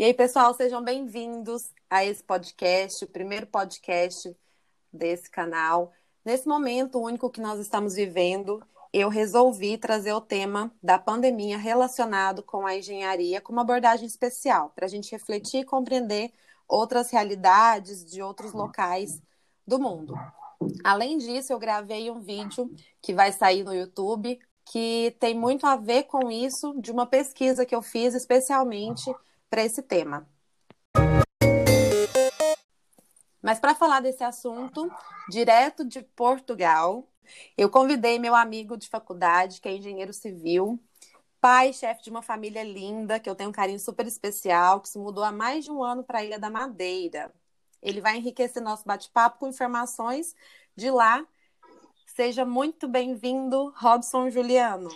E 0.00 0.04
aí, 0.04 0.14
pessoal, 0.14 0.54
sejam 0.54 0.82
bem-vindos 0.82 1.74
a 1.90 2.02
esse 2.02 2.24
podcast, 2.24 3.04
o 3.04 3.06
primeiro 3.06 3.46
podcast 3.46 4.34
desse 4.90 5.30
canal. 5.30 5.92
Nesse 6.24 6.48
momento 6.48 6.98
único 6.98 7.28
que 7.28 7.38
nós 7.38 7.60
estamos 7.60 7.96
vivendo, 7.96 8.66
eu 8.94 9.10
resolvi 9.10 9.76
trazer 9.76 10.14
o 10.14 10.20
tema 10.22 10.72
da 10.82 10.98
pandemia 10.98 11.58
relacionado 11.58 12.42
com 12.42 12.66
a 12.66 12.74
engenharia 12.74 13.42
com 13.42 13.52
uma 13.52 13.60
abordagem 13.60 14.06
especial, 14.06 14.72
para 14.74 14.86
a 14.86 14.88
gente 14.88 15.12
refletir 15.12 15.60
e 15.60 15.64
compreender 15.66 16.32
outras 16.66 17.10
realidades 17.10 18.02
de 18.02 18.22
outros 18.22 18.54
locais 18.54 19.20
do 19.66 19.78
mundo. 19.78 20.14
Além 20.82 21.18
disso, 21.18 21.52
eu 21.52 21.58
gravei 21.58 22.10
um 22.10 22.20
vídeo 22.20 22.74
que 23.02 23.12
vai 23.12 23.32
sair 23.32 23.62
no 23.62 23.74
YouTube 23.74 24.40
que 24.64 25.14
tem 25.20 25.34
muito 25.34 25.66
a 25.66 25.76
ver 25.76 26.04
com 26.04 26.30
isso, 26.30 26.74
de 26.80 26.90
uma 26.90 27.04
pesquisa 27.04 27.66
que 27.66 27.74
eu 27.74 27.82
fiz 27.82 28.14
especialmente 28.14 29.14
para 29.50 29.64
esse 29.64 29.82
tema. 29.82 30.26
Mas 33.42 33.58
para 33.58 33.74
falar 33.74 34.00
desse 34.00 34.22
assunto, 34.22 34.88
direto 35.28 35.84
de 35.84 36.02
Portugal, 36.02 37.08
eu 37.56 37.68
convidei 37.68 38.18
meu 38.18 38.34
amigo 38.34 38.76
de 38.76 38.88
faculdade, 38.88 39.60
que 39.60 39.68
é 39.68 39.74
engenheiro 39.74 40.12
civil, 40.12 40.78
pai, 41.40 41.72
chefe 41.72 42.02
de 42.02 42.10
uma 42.10 42.22
família 42.22 42.62
linda, 42.62 43.18
que 43.18 43.28
eu 43.28 43.34
tenho 43.34 43.50
um 43.50 43.52
carinho 43.52 43.80
super 43.80 44.06
especial, 44.06 44.80
que 44.80 44.88
se 44.88 44.98
mudou 44.98 45.24
há 45.24 45.32
mais 45.32 45.64
de 45.64 45.72
um 45.72 45.82
ano 45.82 46.04
para 46.04 46.18
a 46.18 46.24
Ilha 46.24 46.38
da 46.38 46.50
Madeira. 46.50 47.32
Ele 47.82 48.00
vai 48.00 48.18
enriquecer 48.18 48.62
nosso 48.62 48.84
bate-papo 48.86 49.38
com 49.38 49.48
informações 49.48 50.34
de 50.76 50.90
lá. 50.90 51.26
Seja 52.06 52.44
muito 52.44 52.86
bem-vindo, 52.86 53.72
Robson 53.76 54.28
Juliano. 54.28 54.90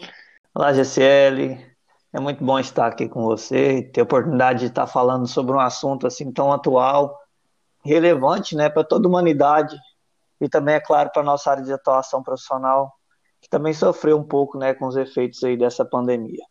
Olá, 0.55 0.73
GCL. 0.73 1.73
É 2.14 2.20
muito 2.20 2.45
bom 2.45 2.60
estar 2.60 2.86
aqui 2.86 3.09
com 3.09 3.24
você, 3.24 3.82
ter 3.82 4.01
a 4.01 4.04
oportunidade 4.04 4.60
de 4.60 4.66
estar 4.66 4.87
falando 4.87 5.26
sobre 5.26 5.52
um 5.52 5.59
assunto 5.59 6.07
assim 6.07 6.30
tão 6.30 6.52
atual 6.52 7.21
relevante 7.84 8.54
né, 8.54 8.71
para 8.71 8.84
toda 8.84 9.09
a 9.09 9.10
humanidade 9.10 9.76
e 10.40 10.48
também, 10.48 10.76
é 10.76 10.80
claro, 10.80 11.10
para 11.12 11.24
nossa 11.24 11.51
área 11.51 11.65
de 11.65 11.73
atuação 11.73 12.23
profissional, 12.23 12.93
que 13.40 13.48
também 13.48 13.73
sofreu 13.74 14.16
um 14.16 14.23
pouco 14.23 14.56
né, 14.56 14.73
com 14.74 14.87
os 14.87 14.95
efeitos 14.95 15.43
aí 15.43 15.56
dessa 15.56 15.84
pandemia. 15.84 16.45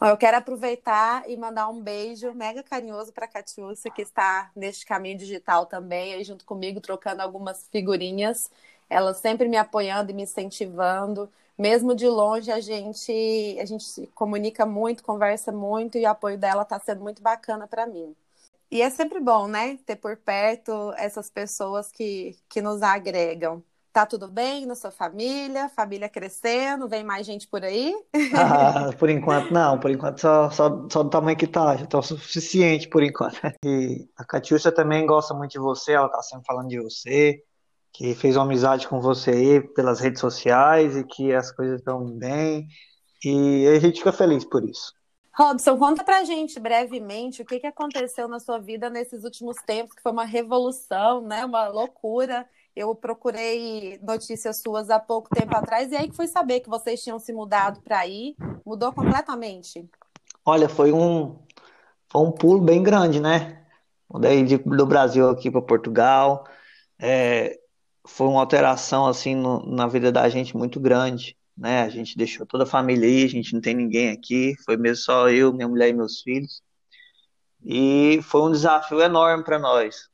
Bom, 0.00 0.06
eu 0.06 0.16
quero 0.16 0.38
aproveitar 0.38 1.28
e 1.28 1.36
mandar 1.36 1.68
um 1.68 1.82
beijo 1.82 2.32
mega 2.32 2.62
carinhoso 2.62 3.12
para 3.12 3.26
a 3.26 3.28
Catiúcia, 3.28 3.90
que 3.90 4.00
está 4.00 4.50
neste 4.56 4.86
caminho 4.86 5.18
digital 5.18 5.66
também, 5.66 6.14
aí 6.14 6.24
junto 6.24 6.46
comigo, 6.46 6.80
trocando 6.80 7.20
algumas 7.20 7.68
figurinhas. 7.70 8.50
Ela 8.88 9.12
sempre 9.12 9.46
me 9.46 9.58
apoiando 9.58 10.10
e 10.10 10.14
me 10.14 10.22
incentivando. 10.22 11.28
Mesmo 11.58 11.94
de 11.94 12.06
longe, 12.06 12.52
a 12.52 12.60
gente, 12.60 13.58
a 13.60 13.64
gente 13.64 13.84
se 13.84 14.06
comunica 14.08 14.66
muito, 14.66 15.02
conversa 15.02 15.50
muito, 15.50 15.96
e 15.96 16.04
o 16.04 16.08
apoio 16.08 16.36
dela 16.36 16.62
está 16.62 16.78
sendo 16.78 17.02
muito 17.02 17.22
bacana 17.22 17.66
para 17.66 17.86
mim. 17.86 18.14
E 18.70 18.82
é 18.82 18.90
sempre 18.90 19.20
bom, 19.20 19.46
né? 19.46 19.78
Ter 19.86 19.96
por 19.96 20.16
perto 20.16 20.92
essas 20.96 21.30
pessoas 21.30 21.90
que, 21.90 22.36
que 22.48 22.60
nos 22.60 22.82
agregam. 22.82 23.62
Tá 23.96 24.04
tudo 24.04 24.28
bem 24.28 24.66
na 24.66 24.74
sua 24.74 24.90
família? 24.90 25.70
Família 25.70 26.06
crescendo? 26.06 26.86
Vem 26.86 27.02
mais 27.02 27.26
gente 27.26 27.48
por 27.48 27.64
aí? 27.64 27.94
Ah, 28.34 28.90
por 28.98 29.08
enquanto 29.08 29.50
não, 29.50 29.80
por 29.80 29.90
enquanto 29.90 30.20
só, 30.20 30.50
só, 30.50 30.86
só 30.90 31.02
do 31.02 31.08
tamanho 31.08 31.38
que 31.38 31.46
tá, 31.46 31.74
já 31.76 31.86
tá 31.86 31.98
o 31.98 32.02
suficiente 32.02 32.88
por 32.88 33.02
enquanto. 33.02 33.40
E 33.64 34.06
a 34.14 34.24
Catiúcia 34.24 34.70
também 34.70 35.06
gosta 35.06 35.32
muito 35.32 35.52
de 35.52 35.58
você, 35.58 35.92
ela 35.92 36.10
tá 36.10 36.20
sempre 36.22 36.44
falando 36.44 36.68
de 36.68 36.78
você, 36.78 37.42
que 37.96 38.14
fez 38.14 38.36
uma 38.36 38.44
amizade 38.44 38.86
com 38.86 39.00
você 39.00 39.30
aí 39.30 39.60
pelas 39.68 40.00
redes 40.00 40.20
sociais 40.20 40.94
e 40.94 41.02
que 41.02 41.32
as 41.32 41.50
coisas 41.50 41.78
estão 41.78 42.04
bem. 42.04 42.68
E 43.24 43.66
a 43.68 43.78
gente 43.80 43.98
fica 43.98 44.12
feliz 44.12 44.44
por 44.44 44.62
isso. 44.68 44.92
Robson, 45.34 45.78
conta 45.78 46.04
pra 46.04 46.22
gente 46.22 46.60
brevemente 46.60 47.40
o 47.40 47.44
que, 47.44 47.58
que 47.58 47.66
aconteceu 47.66 48.28
na 48.28 48.38
sua 48.38 48.58
vida 48.58 48.90
nesses 48.90 49.24
últimos 49.24 49.56
tempos, 49.66 49.94
que 49.94 50.02
foi 50.02 50.12
uma 50.12 50.26
revolução, 50.26 51.22
né? 51.22 51.44
Uma 51.46 51.68
loucura. 51.68 52.46
Eu 52.74 52.94
procurei 52.94 53.98
notícias 54.02 54.60
suas 54.60 54.90
há 54.90 55.00
pouco 55.00 55.30
tempo 55.34 55.56
atrás 55.56 55.90
e 55.90 55.96
aí 55.96 56.10
que 56.10 56.16
fui 56.16 56.26
saber 56.26 56.60
que 56.60 56.68
vocês 56.68 57.02
tinham 57.02 57.18
se 57.18 57.32
mudado 57.32 57.80
para 57.80 58.00
aí. 58.00 58.36
Mudou 58.64 58.92
completamente. 58.92 59.88
Olha, 60.44 60.68
foi 60.68 60.92
um, 60.92 61.38
foi 62.10 62.20
um 62.20 62.30
pulo 62.30 62.60
bem 62.60 62.82
grande, 62.82 63.20
né? 63.20 63.64
Mudei 64.08 64.44
de, 64.44 64.58
do 64.58 64.84
Brasil 64.84 65.30
aqui 65.30 65.50
para 65.50 65.62
Portugal. 65.62 66.46
É, 66.98 67.58
foi 68.06 68.26
uma 68.26 68.40
alteração 68.40 69.06
assim 69.06 69.34
no, 69.34 69.64
na 69.66 69.86
vida 69.86 70.10
da 70.12 70.28
gente 70.28 70.56
muito 70.56 70.80
grande 70.80 71.36
né? 71.56 71.82
A 71.82 71.88
gente 71.88 72.16
deixou 72.16 72.46
toda 72.46 72.64
a 72.64 72.66
família 72.66 73.08
aí, 73.08 73.24
a 73.24 73.28
gente 73.28 73.54
não 73.54 73.60
tem 73.60 73.74
ninguém 73.74 74.10
aqui, 74.10 74.54
foi 74.64 74.76
mesmo 74.76 75.04
só 75.04 75.28
eu, 75.30 75.52
minha 75.52 75.68
mulher 75.68 75.88
e 75.88 75.92
meus 75.92 76.20
filhos. 76.20 76.62
E 77.64 78.20
foi 78.22 78.42
um 78.42 78.52
desafio 78.52 79.00
enorme 79.00 79.44
para 79.44 79.58
nós. 79.58 80.08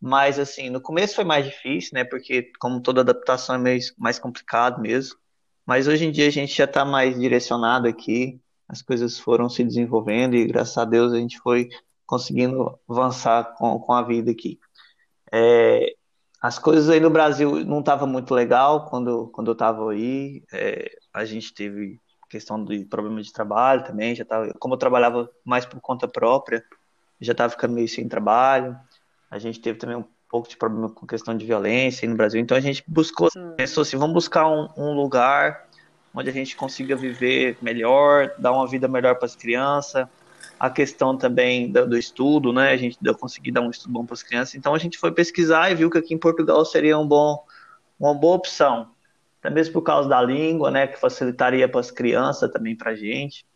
Mas 0.00 0.38
assim, 0.38 0.70
no 0.70 0.80
começo 0.80 1.16
foi 1.16 1.24
mais 1.24 1.44
difícil, 1.46 1.90
né? 1.94 2.04
Porque 2.04 2.52
como 2.60 2.80
toda 2.82 3.00
adaptação 3.00 3.56
é 3.56 3.58
meio 3.58 3.80
mais 3.98 4.18
complicado 4.18 4.80
mesmo. 4.80 5.18
Mas 5.66 5.88
hoje 5.88 6.06
em 6.06 6.12
dia 6.12 6.28
a 6.28 6.30
gente 6.30 6.56
já 6.56 6.64
está 6.64 6.84
mais 6.84 7.18
direcionado 7.18 7.88
aqui, 7.88 8.40
as 8.68 8.82
coisas 8.82 9.18
foram 9.18 9.48
se 9.48 9.64
desenvolvendo 9.64 10.36
e 10.36 10.46
graças 10.46 10.76
a 10.78 10.84
Deus 10.84 11.12
a 11.12 11.18
gente 11.18 11.38
foi 11.40 11.68
conseguindo 12.06 12.78
avançar 12.88 13.54
com, 13.56 13.78
com 13.80 13.92
a 13.92 14.02
vida 14.02 14.30
aqui. 14.30 14.60
É, 15.32 15.94
as 16.40 16.58
coisas 16.58 16.88
aí 16.88 17.00
no 17.00 17.10
Brasil 17.10 17.64
não 17.64 17.80
estavam 17.80 18.06
muito 18.06 18.34
legal 18.34 18.86
quando, 18.86 19.28
quando 19.28 19.48
eu 19.48 19.52
estava 19.52 19.90
aí. 19.90 20.42
É, 20.52 20.90
a 21.12 21.24
gente 21.24 21.52
teve 21.54 22.00
questão 22.28 22.62
de 22.62 22.84
problema 22.84 23.22
de 23.22 23.32
trabalho 23.32 23.84
também. 23.84 24.14
Já 24.14 24.24
tava, 24.24 24.52
como 24.58 24.74
eu 24.74 24.78
trabalhava 24.78 25.30
mais 25.44 25.64
por 25.64 25.80
conta 25.80 26.06
própria, 26.06 26.62
já 27.20 27.32
estava 27.32 27.50
ficando 27.50 27.74
meio 27.74 27.88
sem 27.88 28.08
trabalho. 28.08 28.76
A 29.30 29.38
gente 29.38 29.60
teve 29.60 29.78
também 29.78 29.96
um 29.96 30.04
pouco 30.28 30.48
de 30.48 30.56
problema 30.56 30.90
com 30.90 31.06
questão 31.06 31.36
de 31.36 31.46
violência 31.46 32.08
no 32.08 32.16
Brasil. 32.16 32.40
Então 32.40 32.56
a 32.56 32.60
gente 32.60 32.84
buscou, 32.86 33.28
hum. 33.36 33.54
pensou 33.56 33.82
assim, 33.82 33.96
vamos 33.96 34.14
buscar 34.14 34.48
um, 34.48 34.68
um 34.76 34.92
lugar 34.92 35.66
onde 36.14 36.30
a 36.30 36.32
gente 36.32 36.56
consiga 36.56 36.96
viver 36.96 37.58
melhor, 37.60 38.32
dar 38.38 38.52
uma 38.52 38.66
vida 38.66 38.88
melhor 38.88 39.16
para 39.16 39.26
as 39.26 39.36
crianças, 39.36 40.06
a 40.58 40.70
questão 40.70 41.16
também 41.16 41.70
do, 41.70 41.86
do 41.86 41.98
estudo, 41.98 42.52
né? 42.52 42.70
A 42.70 42.76
gente 42.76 42.96
deu 43.00 43.14
conseguir 43.14 43.52
dar 43.52 43.60
um 43.60 43.70
estudo 43.70 43.92
bom 43.92 44.04
para 44.04 44.14
as 44.14 44.22
crianças. 44.22 44.54
Então 44.54 44.74
a 44.74 44.78
gente 44.78 44.98
foi 44.98 45.12
pesquisar 45.12 45.70
e 45.70 45.74
viu 45.74 45.90
que 45.90 45.98
aqui 45.98 46.14
em 46.14 46.18
Portugal 46.18 46.64
seria 46.64 46.98
um 46.98 47.06
bom, 47.06 47.44
uma 47.98 48.14
boa 48.14 48.36
opção. 48.36 48.90
Até 49.40 49.50
mesmo 49.50 49.74
por 49.74 49.82
causa 49.82 50.08
da 50.08 50.20
língua, 50.22 50.70
né? 50.70 50.86
Que 50.86 50.98
facilitaria 50.98 51.68
para 51.68 51.80
as 51.80 51.90
crianças 51.90 52.50
também 52.50 52.74
para 52.74 52.92
a 52.92 52.96
gente. 52.96 53.46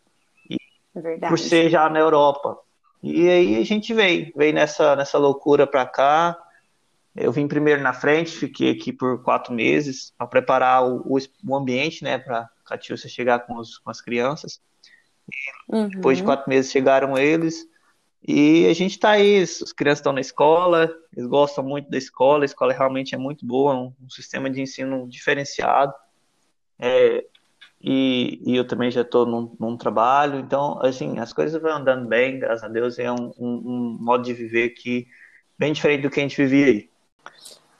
E 0.49 0.57
Verdade. 0.93 1.29
por 1.29 1.39
ser 1.39 1.69
já 1.69 1.89
na 1.89 1.99
Europa. 1.99 2.57
E 3.01 3.27
aí 3.27 3.57
a 3.57 3.65
gente 3.65 3.93
veio, 3.93 4.31
veio 4.35 4.53
nessa, 4.53 4.95
nessa 4.95 5.17
loucura 5.17 5.65
para 5.65 5.85
cá. 5.85 6.37
Eu 7.15 7.31
vim 7.31 7.47
primeiro 7.47 7.81
na 7.81 7.93
frente, 7.93 8.31
fiquei 8.31 8.71
aqui 8.71 8.93
por 8.93 9.21
quatro 9.23 9.53
meses 9.53 10.13
para 10.17 10.27
preparar 10.27 10.87
o, 10.87 11.01
o, 11.05 11.17
o, 11.45 11.55
ambiente, 11.55 12.03
né, 12.03 12.17
para 12.17 12.41
a 12.41 12.49
Catiúcia 12.63 13.09
chegar 13.09 13.39
com, 13.39 13.57
os, 13.57 13.77
com 13.79 13.89
as 13.89 13.99
crianças. 13.99 14.61
Uhum. 15.67 15.89
Depois 15.89 16.17
de 16.17 16.23
quatro 16.23 16.49
meses 16.49 16.71
chegaram 16.71 17.17
eles. 17.17 17.65
E 18.27 18.67
a 18.67 18.73
gente 18.73 18.91
está 18.91 19.11
aí, 19.11 19.41
as 19.41 19.73
crianças 19.73 19.99
estão 19.99 20.13
na 20.13 20.21
escola, 20.21 20.93
eles 21.15 21.27
gostam 21.27 21.63
muito 21.63 21.89
da 21.89 21.97
escola, 21.97 22.43
a 22.43 22.45
escola 22.45 22.71
realmente 22.71 23.15
é 23.15 23.17
muito 23.17 23.45
boa, 23.45 23.73
um, 23.73 23.93
um 23.99 24.09
sistema 24.09 24.47
de 24.49 24.61
ensino 24.61 25.09
diferenciado. 25.09 25.91
É, 26.77 27.25
e, 27.81 28.39
e, 28.45 28.55
eu 28.55 28.65
também 28.65 28.91
já 28.91 29.01
estou 29.01 29.25
num, 29.25 29.55
num, 29.59 29.75
trabalho, 29.75 30.39
então, 30.39 30.79
assim, 30.83 31.17
as 31.17 31.33
coisas 31.33 31.59
vão 31.59 31.77
andando 31.77 32.07
bem, 32.07 32.37
graças 32.37 32.63
a 32.63 32.67
Deus, 32.67 32.99
é 32.99 33.11
um, 33.11 33.33
um, 33.39 33.47
um 33.65 33.97
modo 33.99 34.23
de 34.23 34.33
viver 34.33 34.69
que 34.69 35.07
bem 35.57 35.73
diferente 35.73 36.03
do 36.03 36.09
que 36.11 36.19
a 36.19 36.23
gente 36.23 36.37
vivia 36.37 36.65
aí. 36.67 36.89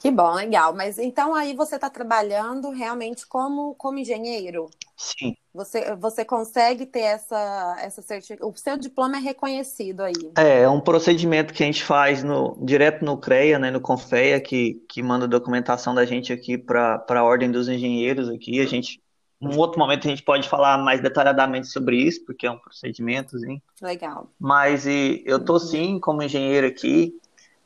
Que 0.00 0.10
bom, 0.10 0.34
legal. 0.34 0.74
Mas 0.74 0.98
então 0.98 1.32
aí 1.32 1.54
você 1.54 1.76
está 1.76 1.88
trabalhando 1.88 2.70
realmente 2.70 3.24
como, 3.24 3.76
como 3.76 3.98
engenheiro? 3.98 4.68
Sim. 4.96 5.34
Você, 5.54 5.94
você 5.96 6.24
consegue 6.24 6.86
ter 6.86 7.00
essa, 7.00 7.76
essa 7.80 8.00
certificação? 8.00 8.50
O 8.50 8.56
seu 8.56 8.76
diploma 8.76 9.16
é 9.16 9.20
reconhecido 9.20 10.00
aí? 10.02 10.14
É, 10.36 10.62
é 10.62 10.68
um 10.68 10.80
procedimento 10.80 11.52
que 11.52 11.62
a 11.62 11.66
gente 11.66 11.82
faz 11.82 12.22
no, 12.22 12.56
direto 12.62 13.04
no 13.04 13.18
CREA, 13.18 13.58
né, 13.58 13.70
no 13.70 13.80
CONFEA, 13.80 14.40
que, 14.40 14.82
que 14.88 15.02
manda 15.02 15.28
documentação 15.28 15.94
da 15.94 16.04
gente 16.04 16.32
aqui 16.32 16.56
para 16.56 17.04
a 17.08 17.24
Ordem 17.24 17.50
dos 17.50 17.68
Engenheiros 17.68 18.28
aqui. 18.28 18.60
A 18.60 18.66
gente, 18.66 19.02
num 19.40 19.58
outro 19.58 19.78
momento 19.78 20.06
a 20.06 20.10
gente 20.10 20.22
pode 20.22 20.48
falar 20.48 20.78
mais 20.78 21.02
detalhadamente 21.02 21.66
sobre 21.66 21.96
isso, 21.96 22.24
porque 22.24 22.46
é 22.46 22.50
um 22.50 22.58
procedimento. 22.58 23.36
Legal. 23.80 24.30
Mas 24.38 24.86
e, 24.86 25.22
eu 25.26 25.44
tô 25.44 25.58
sim 25.58 25.98
como 25.98 26.22
engenheiro 26.22 26.66
aqui, 26.66 27.12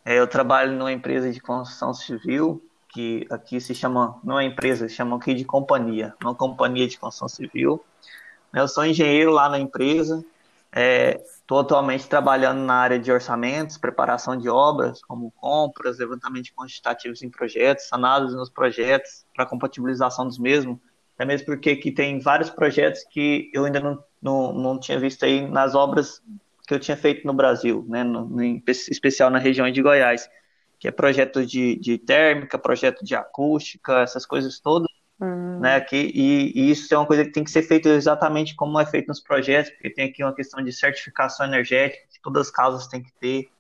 é, 0.05 0.19
eu 0.19 0.27
trabalho 0.27 0.73
numa 0.73 0.93
empresa 0.93 1.31
de 1.31 1.41
construção 1.41 1.93
civil, 1.93 2.63
que 2.89 3.27
aqui 3.31 3.61
se 3.61 3.75
chama, 3.75 4.19
não 4.23 4.39
é 4.39 4.45
empresa, 4.45 4.89
se 4.89 4.95
chama 4.95 5.17
aqui 5.17 5.35
de 5.35 5.45
companhia, 5.45 6.15
uma 6.23 6.35
companhia 6.35 6.87
de 6.87 6.99
construção 6.99 7.29
civil. 7.29 7.85
Eu 8.55 8.67
sou 8.69 8.85
engenheiro 8.85 9.31
lá 9.31 9.49
na 9.49 9.59
empresa, 9.59 10.25
estou 10.73 11.59
é, 11.59 11.63
atualmente 11.63 12.09
trabalhando 12.09 12.61
na 12.61 12.75
área 12.75 12.99
de 12.99 13.11
orçamentos, 13.11 13.79
preparação 13.79 14.37
de 14.37 14.49
obras, 14.49 15.03
como 15.03 15.31
compras, 15.33 15.99
levantamento 15.99 16.53
quantitativos 16.55 17.23
em 17.23 17.31
projetos, 17.31 17.89
análise 17.93 18.35
nos 18.37 18.51
projetos, 18.51 19.25
para 19.35 19.47
compatibilização 19.47 20.27
dos 20.27 20.39
mesmos, 20.39 20.79
até 21.15 21.25
mesmo 21.25 21.47
porque 21.47 21.71
aqui 21.71 21.91
tem 21.91 22.21
vários 22.21 22.51
projetos 22.51 23.05
que 23.11 23.51
eu 23.55 23.65
ainda 23.65 23.81
não, 23.81 24.05
não, 24.21 24.53
não 24.53 24.81
tinha 24.81 24.99
visto 24.99 25.25
aí 25.25 25.49
nas 25.49 25.75
obras 25.75 26.23
que 26.67 26.75
eu 26.75 26.81
tinha 26.81 26.97
feito 26.97 27.27
no 27.27 27.33
Brasil, 27.33 27.87
né, 27.89 28.03
no, 28.03 28.43
em 28.43 28.63
especial 28.67 29.31
na 29.31 29.39
região 29.39 29.71
de 29.71 29.81
Goiás, 29.81 30.29
que 30.87 30.91
é 30.91 30.93
projeto 30.93 31.45
de, 31.45 31.75
de 31.81 31.99
térmica, 31.99 32.57
projeto 32.57 33.05
de 33.05 33.17
acústica, 33.17 34.03
essas 34.03 34.25
coisas 34.25 34.61
todas, 34.61 34.89
uhum. 35.21 35.59
né, 35.59 35.81
que, 35.81 35.97
e, 35.97 36.53
e, 36.55 36.71
isso 36.71 36.95
é 36.95 36.97
uma 36.97 37.05
coisa 37.05 37.25
que 37.25 37.33
tem 37.33 37.43
que 37.43 37.51
ser 37.51 37.63
feito 37.63 37.89
exatamente 37.89 38.55
como 38.55 38.79
é 38.79 38.87
feito 38.87 39.09
nos 39.09 39.19
projetos, 39.19 39.73
porque 39.73 39.91
tem 39.91 40.09
aqui 40.09 40.23
uma 40.23 40.33
questão 40.33 40.63
de 40.63 40.73
certificação 40.73 41.45
energética, 41.45 42.05
que 42.09 42.23
todas 42.23 42.47
as 42.47 42.53
casas 42.53 42.87
têm 42.87 43.03
que 43.03 43.13
ter, 43.15 43.51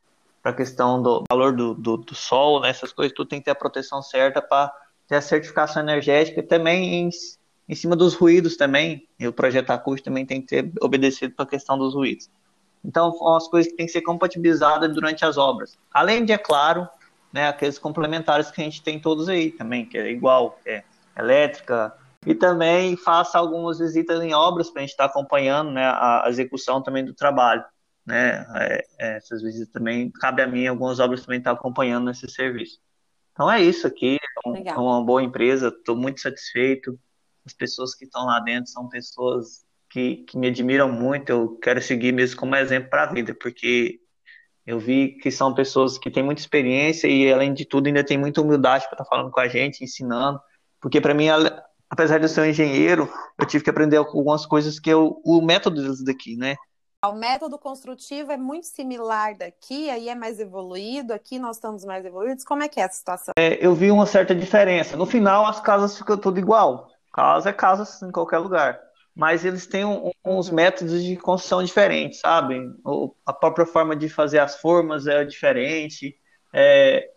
para 0.41 0.53
a 0.53 0.55
questão 0.55 1.03
do 1.03 1.25
valor 1.29 1.53
do, 1.53 1.75
do, 1.75 1.97
do, 1.97 2.15
sol, 2.15 2.61
né, 2.61 2.69
essas 2.69 2.93
coisas, 2.93 3.13
tudo 3.13 3.27
tem 3.27 3.41
que 3.41 3.47
ter 3.47 3.51
a 3.51 3.57
proteção 3.57 4.01
certa 4.01 4.41
para 4.41 4.73
ter 5.09 5.17
a 5.17 5.21
certificação 5.21 5.83
energética 5.83 6.39
e 6.39 6.45
também 6.45 6.95
em, 6.95 7.11
em 7.69 7.75
cima 7.75 7.97
dos 7.97 8.15
ruídos 8.15 8.57
também, 8.57 9.05
e 9.19 9.27
o 9.27 9.33
projeto 9.33 9.71
acústico 9.73 10.05
também 10.05 10.25
tem 10.25 10.41
que 10.41 10.47
ter 10.47 10.73
obedecido 10.81 11.35
para 11.35 11.45
a 11.45 11.49
questão 11.49 11.77
dos 11.77 11.93
ruídos. 11.93 12.31
Então, 12.85 13.13
são 13.15 13.35
as 13.35 13.49
coisas 13.49 13.69
que 13.69 13.77
têm 13.77 13.87
que 13.87 13.93
ser 13.93 14.03
compatibilizadas 14.03 14.95
durante 14.95 15.25
as 15.25 15.37
obras. 15.37 15.77
Além 15.93 16.25
de, 16.25 16.33
é 16.33 16.39
claro, 16.39 16.89
né, 17.37 17.49
aqueles 17.49 17.79
complementares 17.79 18.51
que 18.51 18.63
a 18.63 18.65
gente 18.65 18.83
tem 18.83 18.99
todos 18.99 19.29
aí 19.29 19.51
também, 19.51 19.85
que 19.85 19.99
é 19.99 20.11
igual, 20.11 20.59
que 20.65 20.71
é 20.71 20.85
elétrica, 21.19 21.95
e 22.25 22.35
também 22.35 22.97
faça 22.97 23.39
algumas 23.39 23.79
visitas 23.79 24.23
em 24.23 24.33
obras 24.33 24.71
para 24.71 24.81
a 24.81 24.83
gente 24.85 24.93
estar 24.93 25.05
tá 25.05 25.11
acompanhando 25.11 25.71
né, 25.71 25.85
a 25.85 26.25
execução 26.29 26.83
também 26.83 27.05
do 27.05 27.13
trabalho. 27.13 27.63
Né? 28.07 28.47
É, 28.55 28.87
é, 28.99 29.17
essas 29.19 29.43
visitas 29.43 29.69
também, 29.69 30.11
cabe 30.11 30.41
a 30.41 30.47
mim, 30.47 30.67
algumas 30.67 30.99
obras 30.99 31.27
também 31.27 31.39
estar 31.39 31.53
tá 31.53 31.61
acompanhando 31.61 32.11
esse 32.11 32.27
serviço. 32.27 32.81
Então 33.33 33.51
é 33.51 33.61
isso 33.61 33.87
aqui, 33.87 34.17
é, 34.17 34.49
um, 34.49 34.57
é 34.57 34.79
uma 34.79 35.05
boa 35.05 35.23
empresa, 35.23 35.69
estou 35.69 35.95
muito 35.95 36.23
satisfeito. 36.23 36.99
As 37.45 37.53
pessoas 37.53 37.95
que 37.95 38.07
estão 38.07 38.25
lá 38.25 38.41
dentro 38.41 38.71
são 38.71 38.89
pessoas 38.89 39.63
que, 39.91 40.25
que 40.25 40.39
me 40.39 40.47
admiram 40.47 40.91
muito, 40.91 41.29
eu 41.29 41.59
quero 41.59 41.83
seguir 41.83 42.13
mesmo 42.13 42.41
como 42.41 42.57
exemplo 42.57 42.89
para 42.89 43.03
a 43.03 43.13
vida, 43.13 43.35
porque 43.35 44.01
eu 44.67 44.81
vi 44.81 45.13
que 45.13 45.31
são 45.31 45.55
pessoas 45.55 45.97
que 45.97 46.11
têm 46.11 46.25
muita 46.25 46.41
experiência 46.41 47.07
e, 47.07 47.33
além 47.33 47.55
de 47.55 47.65
tudo, 47.65 47.87
ainda 47.87 48.03
tem 48.03 48.19
muita 48.19 48.41
humildade 48.41 48.85
para 48.87 48.95
estar 48.95 49.05
tá 49.05 49.09
falando 49.09 49.31
com 49.31 49.39
a 49.39 49.47
gente, 49.47 49.85
ensinando. 49.85 50.41
Porque, 50.81 51.01
para 51.01 51.15
mim, 51.15 51.29
apesar 51.89 52.19
de 52.19 52.25
eu 52.25 52.29
ser 52.29 52.41
um 52.41 52.47
engenheiro, 52.47 53.09
eu 53.39 53.47
tive 53.47 53.63
que 53.63 53.71
aprender 53.71 53.97
algumas 53.97 54.45
coisas 54.45 54.81
que 54.81 54.91
eu, 54.91 55.21
o 55.25 55.41
método 55.41 55.81
deles 55.81 56.03
daqui, 56.03 56.37
né? 56.37 56.57
O 57.05 57.13
método 57.13 57.57
construtivo 57.57 58.33
é 58.33 58.37
muito 58.37 58.67
similar 58.67 59.37
daqui, 59.37 59.89
aí 59.89 60.09
é 60.09 60.15
mais 60.17 60.41
evoluído, 60.41 61.13
aqui 61.13 61.39
nós 61.39 61.57
estamos 61.57 61.85
mais 61.85 62.05
evoluídos. 62.05 62.43
Como 62.43 62.65
é 62.65 62.69
que 62.69 62.81
é 62.81 62.85
a 62.85 62.89
situação? 62.89 63.35
É, 63.39 63.65
eu 63.65 63.73
vi 63.73 63.93
uma 63.93 64.07
certa 64.07 64.35
diferença. 64.35 64.97
No 64.97 65.07
final, 65.07 65.47
as 65.47 65.61
casas 65.61 65.97
ficam 65.97 66.19
tudo 66.19 66.41
igual. 66.41 66.89
Casa 67.13 67.51
é 67.51 67.53
casa 67.53 68.05
em 68.05 68.11
qualquer 68.11 68.39
lugar 68.39 68.86
mas 69.17 69.47
eles 69.47 69.67
têm 69.67 69.83
um, 69.83 70.11
uns 70.23 70.51
métodos 70.51 71.03
de 71.03 71.17
construção 71.17 71.65
diferentes, 71.65 72.21
sabe? 72.21 72.71
a 73.25 73.33
própria 73.33 73.65
forma 73.65 73.97
de 73.97 74.11
fazer 74.11 74.39
as 74.39 74.61
formas 74.61 75.07
é 75.07 75.25
diferente, 75.25 76.15
é, 76.53 77.11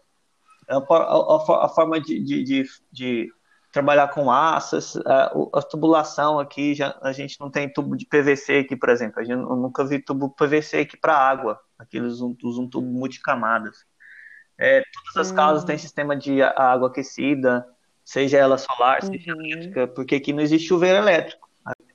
a, 0.70 0.78
a, 0.78 1.66
a, 1.66 1.68
forma 1.68 2.00
de, 2.00 2.24
de, 2.24 2.44
de, 2.44 2.70
de, 2.90 3.30
trabalhar 3.74 4.08
com 4.08 4.32
aças, 4.32 4.96
a, 5.06 5.34
a, 5.54 5.62
tubulação 5.62 6.40
aqui, 6.40 6.74
já, 6.74 6.98
a 7.02 7.12
gente 7.12 7.38
não 7.38 7.52
tem 7.52 7.72
tubo 7.72 7.98
de 7.98 8.06
PVC 8.06 8.60
aqui, 8.60 8.78
por 8.78 8.88
exemplo, 8.88 9.20
a 9.20 9.24
gente, 9.24 9.34
eu 9.38 9.56
nunca 9.58 9.86
vi 9.86 10.00
tubo 10.00 10.30
PVC 10.30 10.78
aqui 10.80 10.96
para 10.96 11.18
água, 11.18 11.60
aqui 11.78 11.98
eles 11.98 12.14
usam, 12.14 12.36
usam 12.44 12.70
tubo 12.70 12.88
multicamadas. 12.88 13.86
É, 14.58 14.82
todas 14.94 15.28
as 15.28 15.32
hum. 15.32 15.36
casas 15.36 15.64
têm 15.66 15.78
sistema 15.78 16.16
de 16.16 16.42
água 16.42 16.88
aquecida, 16.88 17.66
seja 18.06 18.38
ela 18.38 18.58
solar, 18.58 19.04
seja 19.04 19.34
uhum. 19.34 19.46
elétrica, 19.46 19.88
porque 19.88 20.16
aqui 20.16 20.32
não 20.32 20.42
existe 20.42 20.68
chuveiro 20.68 20.98
elétrico 20.98 21.49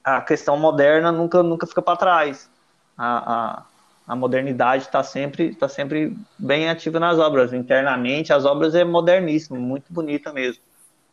a 0.05 0.21
questão 0.21 0.57
moderna 0.59 1.11
nunca, 1.11 1.43
nunca 1.43 1.67
fica 1.67 1.81
para 1.81 1.97
trás. 1.97 2.51
A, 2.97 3.35
a, 3.35 3.65
a 4.07 4.15
modernidade 4.15 4.85
está 4.85 5.03
sempre, 5.03 5.55
tá 5.55 5.67
sempre 5.67 6.17
bem 6.39 6.69
ativa 6.69 7.01
nas 7.01 7.19
obras. 7.19 7.53
Internamente, 7.55 8.33
as 8.33 8.45
obras 8.45 8.75
é 8.75 8.85
moderníssimo, 8.85 9.59
muito 9.59 9.91
bonita 9.91 10.33
mesmo. 10.33 10.63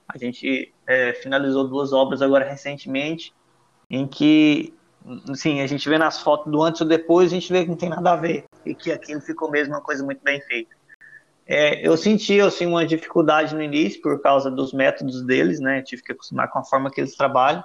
A 0.08 0.18
gente 0.18 0.74
é, 0.86 1.14
finalizou 1.14 1.68
duas 1.68 1.94
obras 1.94 2.22
agora 2.22 2.44
recentemente, 2.44 3.34
em 3.90 4.06
que, 4.06 4.74
sim, 5.34 5.62
a 5.62 5.68
gente 5.68 5.88
vê 5.88 5.98
nas 5.98 6.22
fotos 6.22 6.52
do 6.52 6.62
antes 6.62 6.82
ou 6.82 6.88
depois, 6.88 7.32
a 7.32 7.36
gente 7.36 7.52
vê 7.52 7.64
que 7.64 7.70
não 7.70 7.78
tem 7.78 7.90
nada 7.90 8.12
a 8.12 8.16
ver, 8.18 8.44
e 8.66 8.76
que 8.76 8.92
aquilo 8.92 9.22
ficou 9.22 9.50
mesmo 9.50 9.74
uma 9.74 9.82
coisa 9.82 10.04
muito 10.04 10.22
bem 10.22 10.42
feita. 10.42 10.76
É, 11.48 11.86
eu 11.86 11.96
senti 11.96 12.40
assim, 12.42 12.66
uma 12.66 12.86
dificuldade 12.86 13.56
no 13.56 13.62
início 13.62 14.02
por 14.02 14.22
causa 14.22 14.52
dos 14.52 14.74
métodos 14.74 15.22
deles, 15.26 15.60
né? 15.60 15.82
Tive 15.82 16.04
que 16.04 16.12
acostumar 16.12 16.50
com 16.50 16.60
a 16.60 16.64
forma 16.64 16.92
que 16.92 17.02
eles 17.02 17.16
trabalham. 17.16 17.64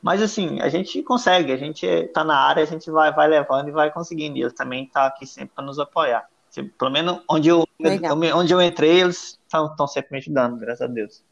Mas 0.00 0.22
assim, 0.22 0.60
a 0.60 0.68
gente 0.68 1.02
consegue, 1.02 1.52
a 1.52 1.56
gente 1.56 1.84
está 1.84 2.22
na 2.22 2.38
área, 2.38 2.62
a 2.62 2.66
gente 2.66 2.90
vai, 2.90 3.12
vai 3.12 3.26
levando 3.28 3.68
e 3.68 3.72
vai 3.72 3.90
conseguindo. 3.90 4.38
E 4.38 4.42
eles 4.42 4.52
também 4.52 4.84
estão 4.84 5.02
tá 5.02 5.08
aqui 5.08 5.26
sempre 5.26 5.54
para 5.54 5.64
nos 5.64 5.78
apoiar. 5.78 6.28
Pelo 6.78 6.90
menos 6.90 7.20
onde 7.28 7.48
eu, 7.48 7.66
eu, 7.78 8.36
onde 8.36 8.52
eu 8.52 8.62
entrei, 8.62 9.00
eles 9.00 9.38
estão 9.46 9.86
sempre 9.86 10.12
me 10.12 10.18
ajudando, 10.18 10.58
graças 10.58 10.82
a 10.82 10.86
Deus. 10.86 11.22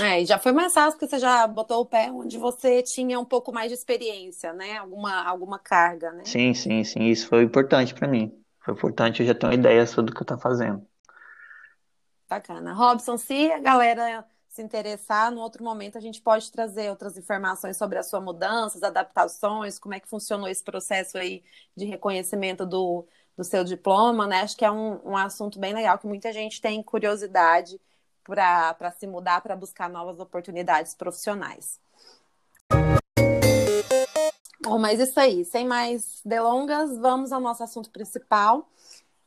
É, 0.00 0.22
e 0.22 0.26
já 0.26 0.38
foi 0.38 0.52
mais 0.52 0.72
fácil 0.72 0.92
porque 0.92 1.08
você 1.08 1.18
já 1.18 1.46
botou 1.46 1.80
o 1.80 1.86
pé 1.86 2.10
onde 2.12 2.38
você 2.38 2.82
tinha 2.82 3.18
um 3.18 3.24
pouco 3.24 3.52
mais 3.52 3.68
de 3.68 3.74
experiência, 3.74 4.52
né? 4.52 4.78
Alguma, 4.78 5.24
alguma 5.24 5.58
carga, 5.58 6.12
né? 6.12 6.22
Sim, 6.24 6.54
sim, 6.54 6.84
sim. 6.84 7.04
Isso 7.04 7.26
foi 7.26 7.42
importante 7.42 7.92
para 7.92 8.06
mim. 8.06 8.32
Foi 8.60 8.74
importante, 8.74 9.20
eu 9.20 9.26
já 9.26 9.34
tenho 9.34 9.52
uma 9.52 9.58
ideia 9.58 9.86
sobre 9.86 10.12
o 10.12 10.14
que 10.14 10.20
eu 10.20 10.24
estou 10.24 10.38
fazendo. 10.38 10.86
Bacana. 12.28 12.72
Robson, 12.74 13.16
se 13.16 13.50
a 13.50 13.58
galera 13.58 14.24
se 14.48 14.62
interessar, 14.62 15.30
no 15.30 15.40
outro 15.40 15.62
momento 15.62 15.98
a 15.98 16.00
gente 16.00 16.20
pode 16.20 16.50
trazer 16.50 16.90
outras 16.90 17.16
informações 17.16 17.76
sobre 17.76 17.98
a 17.98 18.02
sua 18.02 18.20
mudanças, 18.20 18.82
adaptações, 18.82 19.78
como 19.78 19.94
é 19.94 20.00
que 20.00 20.08
funcionou 20.08 20.48
esse 20.48 20.62
processo 20.64 21.18
aí 21.18 21.44
de 21.76 21.84
reconhecimento 21.84 22.66
do, 22.66 23.06
do 23.36 23.44
seu 23.44 23.62
diploma, 23.62 24.26
né? 24.26 24.40
Acho 24.40 24.56
que 24.56 24.64
é 24.64 24.70
um, 24.70 25.00
um 25.10 25.16
assunto 25.16 25.58
bem 25.58 25.74
legal 25.74 25.98
que 25.98 26.06
muita 26.06 26.32
gente 26.32 26.60
tem 26.60 26.82
curiosidade 26.82 27.80
para 28.24 28.90
se 28.98 29.06
mudar, 29.06 29.40
para 29.40 29.56
buscar 29.56 29.88
novas 29.88 30.18
oportunidades 30.18 30.94
profissionais. 30.94 31.80
Bom, 34.60 34.78
mas 34.78 35.00
isso 35.00 35.18
aí, 35.18 35.44
sem 35.44 35.66
mais 35.66 36.20
delongas, 36.24 36.98
vamos 36.98 37.32
ao 37.32 37.40
nosso 37.40 37.62
assunto 37.62 37.90
principal, 37.90 38.68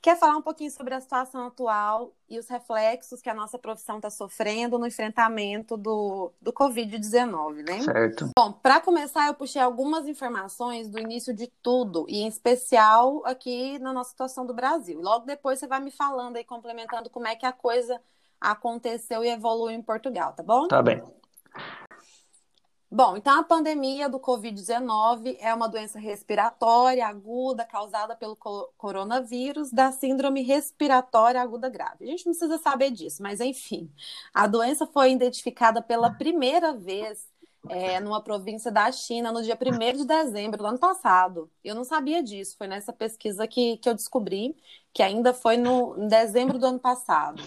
quer 0.01 0.17
falar 0.17 0.35
um 0.35 0.41
pouquinho 0.41 0.71
sobre 0.71 0.95
a 0.95 0.99
situação 0.99 1.45
atual 1.45 2.13
e 2.27 2.39
os 2.39 2.47
reflexos 2.49 3.21
que 3.21 3.29
a 3.29 3.33
nossa 3.33 3.59
profissão 3.59 3.97
está 3.97 4.09
sofrendo 4.09 4.79
no 4.79 4.87
enfrentamento 4.87 5.77
do, 5.77 6.31
do 6.41 6.51
Covid-19, 6.51 7.67
né? 7.67 7.81
Certo. 7.81 8.29
Bom, 8.35 8.51
para 8.51 8.79
começar, 8.79 9.27
eu 9.27 9.35
puxei 9.35 9.61
algumas 9.61 10.07
informações 10.07 10.89
do 10.89 10.99
início 10.99 11.33
de 11.33 11.47
tudo, 11.61 12.05
e 12.09 12.21
em 12.21 12.27
especial 12.27 13.21
aqui 13.25 13.77
na 13.79 13.93
nossa 13.93 14.09
situação 14.09 14.45
do 14.45 14.53
Brasil. 14.53 14.99
Logo 14.99 15.25
depois 15.25 15.59
você 15.59 15.67
vai 15.67 15.79
me 15.79 15.91
falando 15.91 16.37
aí, 16.37 16.43
complementando 16.43 17.09
como 17.09 17.27
é 17.27 17.35
que 17.35 17.45
a 17.45 17.51
coisa 17.51 18.01
aconteceu 18.39 19.23
e 19.23 19.29
evoluiu 19.29 19.75
em 19.75 19.83
Portugal, 19.83 20.33
tá 20.33 20.41
bom? 20.41 20.67
Tá 20.67 20.81
bem. 20.81 21.03
Bom, 22.93 23.15
então 23.15 23.39
a 23.39 23.43
pandemia 23.43 24.09
do 24.09 24.19
Covid-19 24.19 25.37
é 25.39 25.53
uma 25.53 25.69
doença 25.69 25.97
respiratória 25.97 27.07
aguda 27.07 27.63
causada 27.63 28.17
pelo 28.17 28.35
coronavírus 28.77 29.71
da 29.71 29.93
síndrome 29.93 30.41
respiratória 30.41 31.41
aguda 31.41 31.69
grave. 31.69 32.03
A 32.03 32.07
gente 32.07 32.25
não 32.25 32.33
precisa 32.33 32.57
saber 32.57 32.91
disso, 32.91 33.23
mas 33.23 33.39
enfim, 33.39 33.89
a 34.33 34.45
doença 34.45 34.85
foi 34.85 35.13
identificada 35.13 35.81
pela 35.81 36.11
primeira 36.11 36.73
vez 36.73 37.25
é, 37.69 37.97
numa 38.01 38.21
província 38.21 38.69
da 38.69 38.91
China 38.91 39.31
no 39.31 39.41
dia 39.41 39.57
1 39.57 39.97
de 39.99 40.05
dezembro 40.05 40.57
do 40.57 40.67
ano 40.67 40.79
passado. 40.79 41.49
Eu 41.63 41.75
não 41.75 41.85
sabia 41.85 42.21
disso, 42.21 42.57
foi 42.57 42.67
nessa 42.67 42.91
pesquisa 42.91 43.47
que, 43.47 43.77
que 43.77 43.87
eu 43.87 43.93
descobri, 43.93 44.53
que 44.91 45.01
ainda 45.01 45.33
foi 45.33 45.55
no, 45.55 45.95
em 45.97 46.09
dezembro 46.09 46.59
do 46.59 46.65
ano 46.65 46.79
passado. 46.79 47.41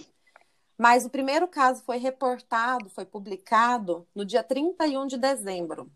Mas 0.76 1.04
o 1.04 1.10
primeiro 1.10 1.46
caso 1.46 1.82
foi 1.84 1.98
reportado, 1.98 2.90
foi 2.90 3.04
publicado 3.04 4.06
no 4.14 4.24
dia 4.24 4.42
31 4.42 5.06
de 5.06 5.16
dezembro. 5.16 5.90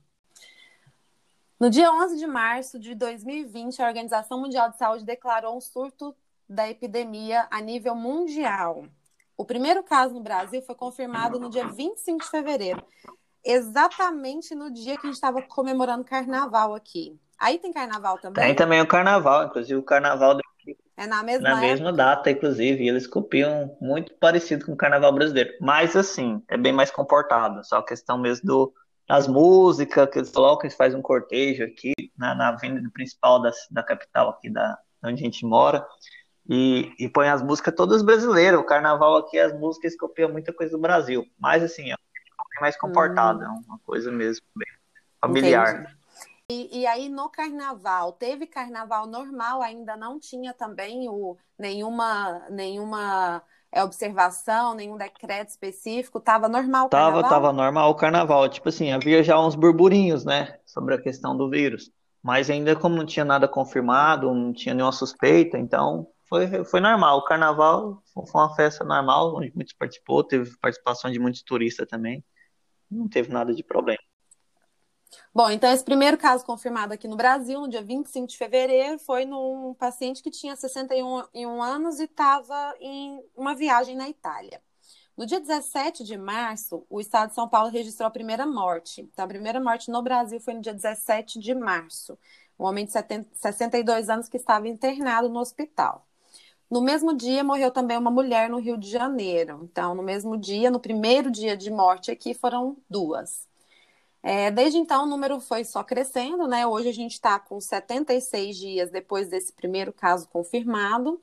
No 1.58 1.68
dia 1.68 1.90
11 1.90 2.16
de 2.16 2.26
março 2.26 2.78
de 2.78 2.94
2020, 2.94 3.82
a 3.82 3.86
Organização 3.86 4.40
Mundial 4.40 4.70
de 4.70 4.78
Saúde 4.78 5.04
declarou 5.04 5.56
um 5.56 5.60
surto 5.60 6.14
da 6.48 6.70
epidemia 6.70 7.48
a 7.50 7.60
nível 7.60 7.96
mundial. 7.96 8.86
O 9.36 9.44
primeiro 9.44 9.82
caso 9.82 10.14
no 10.14 10.20
Brasil 10.20 10.62
foi 10.62 10.74
confirmado 10.76 11.38
no 11.38 11.50
dia 11.50 11.66
25 11.66 12.24
de 12.24 12.30
fevereiro, 12.30 12.82
exatamente 13.44 14.54
no 14.54 14.70
dia 14.70 14.96
que 14.96 15.06
a 15.06 15.10
gente 15.10 15.16
estava 15.16 15.42
comemorando 15.42 16.04
carnaval 16.04 16.74
aqui. 16.74 17.18
Aí 17.38 17.58
tem 17.58 17.72
carnaval 17.72 18.18
também? 18.18 18.44
Tem 18.44 18.54
também 18.54 18.80
o 18.80 18.86
carnaval, 18.86 19.44
inclusive 19.44 19.76
o 19.76 19.82
carnaval 19.82 20.38
é 20.98 21.06
na 21.06 21.22
mesma, 21.22 21.48
na 21.48 21.60
mesma 21.60 21.92
data, 21.92 22.28
inclusive. 22.28 22.82
E 22.82 22.88
eles 22.88 23.06
copiam 23.06 23.76
muito 23.80 24.12
parecido 24.14 24.66
com 24.66 24.72
o 24.72 24.76
carnaval 24.76 25.12
brasileiro. 25.12 25.50
Mas, 25.60 25.94
assim, 25.94 26.42
é 26.48 26.56
bem 26.56 26.72
mais 26.72 26.90
comportado. 26.90 27.64
Só 27.64 27.78
a 27.78 27.86
questão 27.86 28.18
mesmo 28.18 28.44
do, 28.44 28.74
das 29.08 29.28
músicas 29.28 30.10
que 30.10 30.18
eles 30.18 30.32
colocam, 30.32 30.66
eles 30.66 30.76
fazem 30.76 30.98
um 30.98 31.02
cortejo 31.02 31.62
aqui 31.62 31.92
na, 32.18 32.34
na 32.34 32.48
avenida 32.48 32.90
principal 32.92 33.40
da, 33.40 33.52
da 33.70 33.80
capital 33.84 34.30
aqui 34.30 34.50
da 34.50 34.76
onde 35.04 35.22
a 35.22 35.24
gente 35.24 35.46
mora. 35.46 35.86
E, 36.50 36.92
e 36.98 37.08
põe 37.08 37.28
as 37.28 37.42
músicas 37.42 37.74
todas 37.76 38.02
brasileiras. 38.02 38.58
O 38.58 38.64
carnaval 38.64 39.18
aqui, 39.18 39.38
as 39.38 39.52
músicas 39.52 39.96
copiam 39.96 40.32
muita 40.32 40.52
coisa 40.52 40.72
do 40.72 40.80
Brasil. 40.80 41.24
Mas, 41.38 41.62
assim, 41.62 41.92
é 41.92 41.96
mais 42.60 42.76
comportado. 42.76 43.38
Hum. 43.38 43.44
É 43.44 43.48
uma 43.68 43.78
coisa 43.86 44.10
mesmo 44.10 44.44
bem 44.56 44.68
familiar. 45.20 45.74
Entendi. 45.74 45.97
E, 46.50 46.80
e, 46.80 46.86
aí 46.86 47.10
no 47.10 47.28
carnaval, 47.28 48.12
teve 48.12 48.46
carnaval 48.46 49.06
normal, 49.06 49.60
ainda 49.60 49.98
não 49.98 50.18
tinha 50.18 50.54
também 50.54 51.06
o, 51.06 51.36
nenhuma, 51.58 52.42
nenhuma 52.48 53.42
é, 53.70 53.84
observação, 53.84 54.74
nenhum 54.74 54.96
decreto 54.96 55.48
específico, 55.50 56.16
estava 56.16 56.48
normal 56.48 56.86
o 56.86 56.88
tava, 56.88 57.04
carnaval? 57.12 57.30
Tava 57.30 57.52
normal 57.52 57.90
o 57.90 57.94
carnaval, 57.94 58.48
tipo 58.48 58.70
assim, 58.70 58.90
havia 58.92 59.22
já 59.22 59.38
uns 59.38 59.54
burburinhos, 59.54 60.24
né, 60.24 60.58
sobre 60.64 60.94
a 60.94 61.02
questão 61.02 61.36
do 61.36 61.50
vírus, 61.50 61.90
mas 62.22 62.48
ainda 62.48 62.74
como 62.74 62.96
não 62.96 63.04
tinha 63.04 63.26
nada 63.26 63.46
confirmado, 63.46 64.32
não 64.32 64.50
tinha 64.50 64.74
nenhuma 64.74 64.92
suspeita, 64.92 65.58
então 65.58 66.08
foi, 66.30 66.64
foi 66.64 66.80
normal, 66.80 67.18
o 67.18 67.24
carnaval 67.24 68.02
foi 68.14 68.40
uma 68.40 68.54
festa 68.54 68.84
normal, 68.84 69.36
onde 69.36 69.52
muitos 69.54 69.74
participou, 69.74 70.24
teve 70.24 70.50
participação 70.62 71.10
de 71.10 71.18
muitos 71.18 71.42
turistas 71.42 71.86
também, 71.86 72.24
não 72.90 73.06
teve 73.06 73.30
nada 73.30 73.54
de 73.54 73.62
problema. 73.62 74.07
Bom, 75.34 75.50
então 75.50 75.70
esse 75.70 75.84
primeiro 75.84 76.16
caso 76.18 76.44
confirmado 76.44 76.92
aqui 76.92 77.06
no 77.06 77.16
Brasil, 77.16 77.60
no 77.60 77.68
dia 77.68 77.82
25 77.82 78.26
de 78.26 78.36
fevereiro, 78.36 78.98
foi 78.98 79.24
num 79.24 79.74
paciente 79.74 80.22
que 80.22 80.30
tinha 80.30 80.56
61 80.56 81.62
anos 81.62 82.00
e 82.00 82.04
estava 82.04 82.74
em 82.80 83.22
uma 83.36 83.54
viagem 83.54 83.96
na 83.96 84.08
Itália. 84.08 84.60
No 85.16 85.26
dia 85.26 85.40
17 85.40 86.04
de 86.04 86.16
março, 86.16 86.86
o 86.88 87.00
estado 87.00 87.30
de 87.30 87.34
São 87.34 87.48
Paulo 87.48 87.70
registrou 87.70 88.06
a 88.06 88.10
primeira 88.10 88.46
morte. 88.46 89.02
Então, 89.02 89.24
a 89.24 89.28
primeira 89.28 89.60
morte 89.60 89.90
no 89.90 90.02
Brasil 90.02 90.40
foi 90.40 90.54
no 90.54 90.60
dia 90.60 90.74
17 90.74 91.40
de 91.40 91.54
março. 91.54 92.18
Um 92.58 92.64
homem 92.64 92.84
de 92.86 92.92
70, 92.92 93.28
62 93.34 94.08
anos 94.08 94.28
que 94.28 94.36
estava 94.36 94.68
internado 94.68 95.28
no 95.28 95.40
hospital. 95.40 96.06
No 96.70 96.82
mesmo 96.82 97.16
dia, 97.16 97.44
morreu 97.44 97.70
também 97.72 97.98
uma 97.98 98.10
mulher 98.12 98.50
no 98.50 98.58
Rio 98.60 98.78
de 98.78 98.90
Janeiro. 98.90 99.60
Então, 99.64 99.94
no 99.94 100.02
mesmo 100.04 100.36
dia, 100.38 100.70
no 100.70 100.80
primeiro 100.80 101.30
dia 101.30 101.56
de 101.56 101.70
morte 101.70 102.10
aqui, 102.12 102.34
foram 102.34 102.76
duas. 102.90 103.47
É, 104.22 104.50
desde 104.50 104.78
então, 104.78 105.04
o 105.04 105.06
número 105.06 105.40
foi 105.40 105.64
só 105.64 105.82
crescendo, 105.84 106.46
né? 106.46 106.66
Hoje 106.66 106.88
a 106.88 106.92
gente 106.92 107.12
está 107.12 107.38
com 107.38 107.60
76 107.60 108.56
dias 108.56 108.90
depois 108.90 109.28
desse 109.28 109.52
primeiro 109.52 109.92
caso 109.92 110.28
confirmado. 110.28 111.20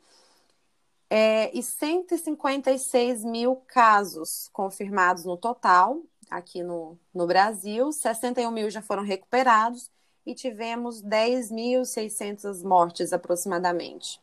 É, 1.10 1.56
e 1.56 1.62
156 1.62 3.24
mil 3.24 3.58
casos 3.68 4.50
confirmados 4.52 5.24
no 5.24 5.38
total 5.38 6.02
aqui 6.30 6.64
no, 6.64 6.98
no 7.14 7.28
Brasil, 7.28 7.92
61 7.92 8.52
mil 8.52 8.70
já 8.70 8.82
foram 8.82 9.04
recuperados 9.04 9.92
e 10.25 10.34
tivemos 10.34 11.04
10.600 11.04 12.64
mortes 12.64 13.14
aproximadamente. 13.14 14.20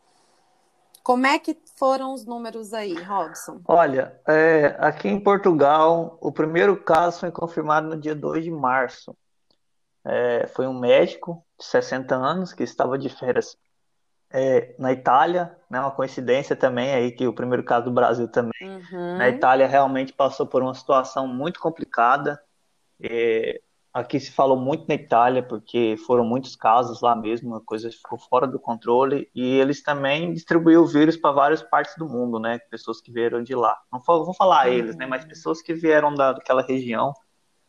Como 1.02 1.26
é 1.26 1.38
que 1.38 1.56
foram 1.76 2.14
os 2.14 2.24
números 2.24 2.72
aí, 2.72 2.94
Robson? 2.94 3.60
Olha, 3.66 4.20
é, 4.26 4.76
aqui 4.78 5.08
em 5.08 5.18
Portugal, 5.18 6.16
o 6.20 6.30
primeiro 6.30 6.76
caso 6.76 7.20
foi 7.20 7.30
confirmado 7.30 7.88
no 7.88 8.00
dia 8.00 8.14
2 8.14 8.44
de 8.44 8.50
março. 8.50 9.16
É, 10.04 10.46
foi 10.48 10.66
um 10.66 10.78
médico 10.78 11.44
de 11.58 11.64
60 11.64 12.14
anos 12.14 12.52
que 12.52 12.62
estava 12.62 12.96
de 12.98 13.08
férias 13.08 13.56
é, 14.32 14.74
na 14.78 14.92
Itália, 14.92 15.56
né, 15.68 15.78
uma 15.78 15.90
coincidência 15.90 16.56
também 16.56 16.94
aí 16.94 17.12
que 17.12 17.26
o 17.26 17.34
primeiro 17.34 17.62
caso 17.62 17.84
do 17.84 17.92
Brasil 17.92 18.26
também. 18.28 18.52
Uhum. 18.62 19.18
Na 19.18 19.28
Itália 19.28 19.66
realmente 19.66 20.12
passou 20.12 20.46
por 20.46 20.62
uma 20.62 20.74
situação 20.74 21.26
muito 21.26 21.60
complicada. 21.60 22.40
É, 23.00 23.60
Aqui 23.92 24.18
se 24.18 24.32
falou 24.32 24.56
muito 24.56 24.86
na 24.88 24.94
Itália, 24.94 25.42
porque 25.42 25.96
foram 26.06 26.24
muitos 26.24 26.56
casos 26.56 27.02
lá 27.02 27.14
mesmo, 27.14 27.56
a 27.56 27.60
coisa 27.60 27.90
ficou 27.90 28.18
fora 28.18 28.46
do 28.46 28.58
controle, 28.58 29.28
e 29.34 29.58
eles 29.58 29.82
também 29.82 30.32
distribuíram 30.32 30.82
o 30.82 30.86
vírus 30.86 31.14
para 31.14 31.32
várias 31.32 31.62
partes 31.62 31.94
do 31.98 32.08
mundo, 32.08 32.38
né? 32.38 32.58
Pessoas 32.70 33.02
que 33.02 33.12
vieram 33.12 33.42
de 33.42 33.54
lá. 33.54 33.78
Não 33.92 34.00
vou 34.00 34.32
falar 34.32 34.70
eles, 34.70 34.96
né? 34.96 35.04
Mas 35.04 35.26
pessoas 35.26 35.60
que 35.60 35.74
vieram 35.74 36.14
daquela 36.14 36.62
região 36.62 37.12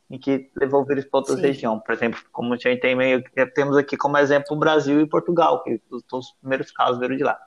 e 0.09 0.17
que 0.17 0.49
levou 0.55 0.83
o 0.83 0.85
vírus 0.85 1.03
para 1.03 1.19
outras 1.19 1.39
regiões. 1.39 1.81
Por 1.83 1.93
exemplo, 1.93 2.21
como 2.31 2.53
a 2.53 2.57
gente 2.57 2.79
tem 2.79 2.95
meio, 2.95 3.21
temos 3.53 3.75
aqui 3.75 3.97
como 3.97 4.17
exemplo 4.17 4.55
o 4.55 4.59
Brasil 4.59 5.01
e 5.01 5.09
Portugal, 5.09 5.61
que 5.61 5.81
os, 5.91 6.03
os 6.09 6.31
primeiros 6.39 6.71
casos 6.71 6.99
vieram 6.99 7.17
de 7.17 7.23
lá. 7.23 7.37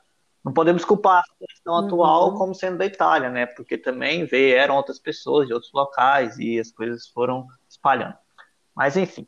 Não 0.45 0.53
podemos 0.53 0.85
culpar 0.85 1.21
a 1.21 1.23
situação 1.23 1.73
uhum. 1.81 1.87
atual 1.87 2.35
como 2.35 2.53
sendo 2.53 2.77
da 2.77 2.85
Itália, 2.85 3.29
né? 3.29 3.47
Porque 3.47 3.75
também 3.75 4.25
vieram 4.25 4.75
outras 4.75 4.99
pessoas 4.99 5.47
de 5.47 5.53
outros 5.53 5.71
locais 5.73 6.37
e 6.37 6.59
as 6.59 6.71
coisas 6.71 7.07
foram 7.07 7.47
espalhando. 7.67 8.15
Mas 8.77 8.95
enfim. 8.95 9.27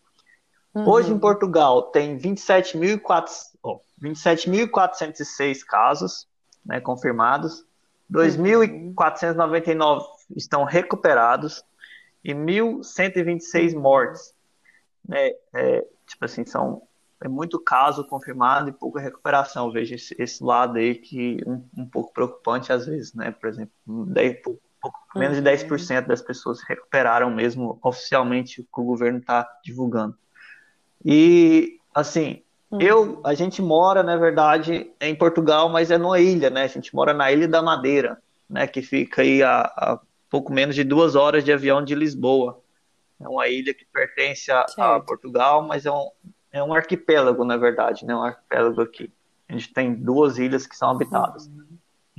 Uhum. 0.75 0.87
Hoje 0.87 1.11
em 1.11 1.17
Portugal 1.17 1.81
tem 1.91 2.15
27.406 2.19 3.49
oh, 3.63 3.81
27 3.97 5.65
casos 5.65 6.27
né, 6.63 6.79
confirmados, 6.79 7.65
2.499 8.11 10.03
estão 10.37 10.63
recuperados 10.63 11.65
e 12.23 12.31
1.126 12.31 13.73
mortes. 13.75 14.35
Né, 15.07 15.31
é, 15.53 15.83
tipo 16.05 16.25
assim, 16.25 16.45
são 16.45 16.83
é 17.21 17.27
muito 17.27 17.59
caso 17.59 18.05
confirmado 18.05 18.69
e 18.69 18.71
pouca 18.71 19.01
recuperação. 19.01 19.65
Eu 19.65 19.73
vejo 19.73 19.95
esse, 19.95 20.15
esse 20.19 20.43
lado 20.43 20.77
aí 20.77 20.93
que 20.95 21.39
um, 21.45 21.65
um, 21.75 21.85
pouco 21.85 22.13
preocupante 22.13 22.71
às 22.71 22.85
vezes, 22.85 23.13
né? 23.13 23.31
Por 23.31 23.49
exemplo, 23.49 23.73
10, 23.85 24.41
pouco 24.81 24.97
menos 25.15 25.37
de 25.37 25.43
10% 25.43 26.07
das 26.07 26.21
pessoas 26.21 26.61
recuperaram 26.61 27.29
mesmo 27.29 27.79
oficialmente 27.83 28.61
o 28.61 28.63
que 28.63 28.81
o 28.81 28.83
governo 28.83 29.19
está 29.19 29.47
divulgando. 29.63 30.15
E, 31.03 31.79
assim, 31.93 32.41
uhum. 32.69 32.81
eu, 32.81 33.21
a 33.23 33.33
gente 33.33 33.61
mora, 33.61 34.03
na 34.03 34.17
verdade, 34.17 34.91
em 34.99 35.15
Portugal, 35.15 35.69
mas 35.69 35.91
é 35.91 35.97
numa 35.97 36.19
ilha, 36.19 36.49
né? 36.49 36.63
A 36.63 36.67
gente 36.67 36.93
mora 36.93 37.13
na 37.13 37.31
Ilha 37.31 37.47
da 37.47 37.61
Madeira, 37.61 38.21
né? 38.49 38.67
Que 38.67 38.81
fica 38.81 39.21
aí 39.21 39.41
a, 39.41 39.61
a 39.61 39.99
pouco 40.29 40.51
menos 40.51 40.75
de 40.75 40.83
duas 40.83 41.15
horas 41.15 41.43
de 41.43 41.51
avião 41.51 41.83
de 41.83 41.95
Lisboa. 41.95 42.61
É 43.19 43.27
uma 43.27 43.47
ilha 43.47 43.73
que 43.73 43.85
pertence 43.85 44.51
a, 44.51 44.65
a 44.77 44.99
Portugal, 44.99 45.61
mas 45.61 45.85
é 45.85 45.91
um, 45.91 46.09
é 46.51 46.63
um 46.63 46.73
arquipélago, 46.73 47.43
na 47.43 47.57
verdade, 47.57 48.05
né? 48.05 48.15
Um 48.15 48.23
arquipélago 48.23 48.81
aqui. 48.81 49.11
A 49.47 49.53
gente 49.53 49.73
tem 49.73 49.93
duas 49.93 50.37
ilhas 50.37 50.67
que 50.67 50.75
são 50.75 50.91
habitadas. 50.91 51.47
Uhum. 51.47 51.58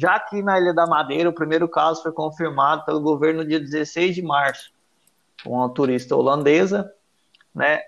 Já 0.01 0.15
aqui 0.15 0.43
na 0.43 0.59
Ilha 0.59 0.73
da 0.73 0.87
Madeira, 0.87 1.29
o 1.29 1.33
primeiro 1.35 1.69
caso 1.69 2.03
foi 2.03 2.11
confirmado 2.11 2.87
pelo 2.87 3.03
governo 3.03 3.43
no 3.43 3.47
dia 3.47 3.61
16 3.61 4.15
de 4.15 4.23
março, 4.23 4.73
com 5.45 5.51
uma 5.51 5.69
turista 5.69 6.17
holandesa, 6.17 6.91
né? 7.55 7.83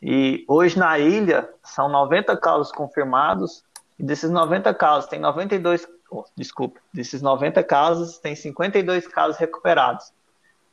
E 0.00 0.46
hoje 0.48 0.78
na 0.78 0.98
ilha 0.98 1.46
são 1.62 1.86
90 1.90 2.34
casos 2.38 2.72
confirmados, 2.72 3.62
e 3.98 4.02
desses 4.02 4.30
90 4.30 4.72
casos 4.72 5.10
tem 5.10 5.20
92, 5.20 5.86
oh, 6.10 6.24
desculpa, 6.34 6.80
desses 6.90 7.20
90 7.20 7.62
casos 7.64 8.16
tem 8.16 8.34
52 8.34 9.06
casos 9.06 9.36
recuperados. 9.36 10.10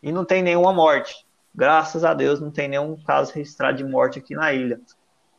E 0.02 0.14
não 0.14 0.24
tem 0.24 0.42
nenhuma 0.42 0.72
morte. 0.72 1.26
Graças 1.54 2.06
a 2.06 2.14
Deus 2.14 2.40
não 2.40 2.52
tem 2.52 2.70
nenhum 2.70 2.96
caso 3.04 3.34
registrado 3.34 3.76
de 3.76 3.84
morte 3.84 4.20
aqui 4.20 4.34
na 4.34 4.54
ilha. 4.54 4.80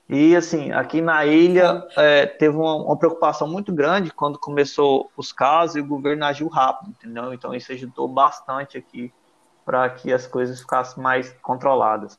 E 0.08 0.36
assim, 0.36 0.70
aqui 0.70 1.00
na 1.00 1.26
ilha 1.26 1.84
é, 1.96 2.26
teve 2.26 2.56
uma, 2.56 2.76
uma, 2.76 2.96
preocupação 2.96 3.48
muito 3.48 3.72
grande 3.72 4.12
quando 4.12 4.38
começou 4.38 5.10
os 5.16 5.32
casos 5.32 5.76
e 5.76 5.80
o 5.80 5.86
governo 5.86 6.25
agiu 6.25 6.46
rápido, 6.46 6.90
entendeu? 6.90 7.32
Então 7.34 7.52
isso 7.52 7.72
ajudou 7.72 8.06
bastante 8.06 8.78
aqui 8.78 9.12
para 9.64 9.90
que 9.90 10.12
as 10.12 10.25
coisas 10.25 10.60
ficassem 10.60 11.02
mais 11.02 11.32
controladas. 11.42 12.16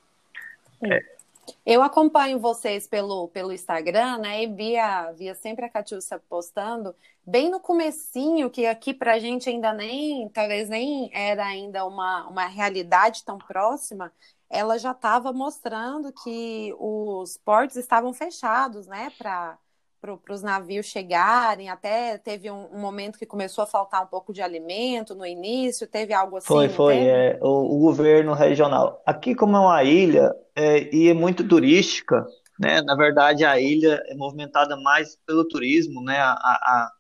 É. 0.84 1.17
Eu 1.65 1.82
acompanho 1.82 2.39
vocês 2.39 2.86
pelo, 2.86 3.29
pelo 3.29 3.53
Instagram, 3.53 4.17
né? 4.17 4.44
E 4.44 4.48
via, 4.48 5.13
via 5.13 5.34
sempre 5.34 5.63
a 5.63 5.70
Catiúcia 5.70 6.22
postando, 6.29 6.94
bem 7.25 7.50
no 7.50 7.60
comecinho, 7.60 8.50
que 8.50 8.65
aqui 8.65 8.94
pra 8.94 9.17
gente 9.17 9.50
ainda 9.50 9.72
nem, 9.72 10.27
talvez 10.29 10.67
nem 10.67 11.10
era 11.13 11.46
ainda 11.46 11.86
uma, 11.86 12.27
uma 12.27 12.48
realidade 12.48 13.24
tão 13.24 13.38
próxima, 13.38 14.12
ela 14.50 14.77
já 14.77 14.92
estava 14.92 15.34
mostrando 15.34 16.12
que 16.24 16.74
os 16.80 17.38
portos 17.38 17.75
estavam 17.75 18.13
fechados, 18.13 18.88
né, 18.88 19.12
para 19.18 19.58
para 20.00 20.34
os 20.34 20.44
navios 20.44 20.86
chegarem, 20.86 21.70
até 21.70 22.18
teve 22.18 22.50
um, 22.51 22.68
um, 22.72 22.80
momento 22.80 23.18
que 23.18 23.25
começou 23.25 23.63
a 23.63 23.68
faltar 23.68 24.04
um 24.04 24.08
pouco 24.08 24.32
de 24.32 24.42
alimento 24.42 25.16
no 25.16 25.25
início, 25.25 25.88
teve 25.88 26.13
algo 26.13 26.38
assim? 26.38 26.48
Foi, 26.48 26.70
foi, 26.70 26.98
é, 26.98 27.39
o, 27.42 27.75
o, 27.75 27.80
governo 27.80 28.34
regional. 28.34 29.01
Aqui, 29.06 29.34
como 29.34 29.58
é 29.58 29.60
uma 29.60 29.84
ilha 29.84 30.34
é, 30.56 30.96
e 30.96 31.10
é 31.10 31.13
muito 31.13 31.46
turística, 31.46 32.25
né, 32.60 32.82
na 32.82 32.96
verdade 32.96 33.44
a 33.44 33.60
ilha 33.60 34.01
é 34.06 34.16
movimentada 34.16 34.77
mais 34.77 35.18
pelo 35.25 35.48
turismo, 35.48 36.04
né, 36.04 36.18
a, 36.20 36.32
a, 36.32 36.92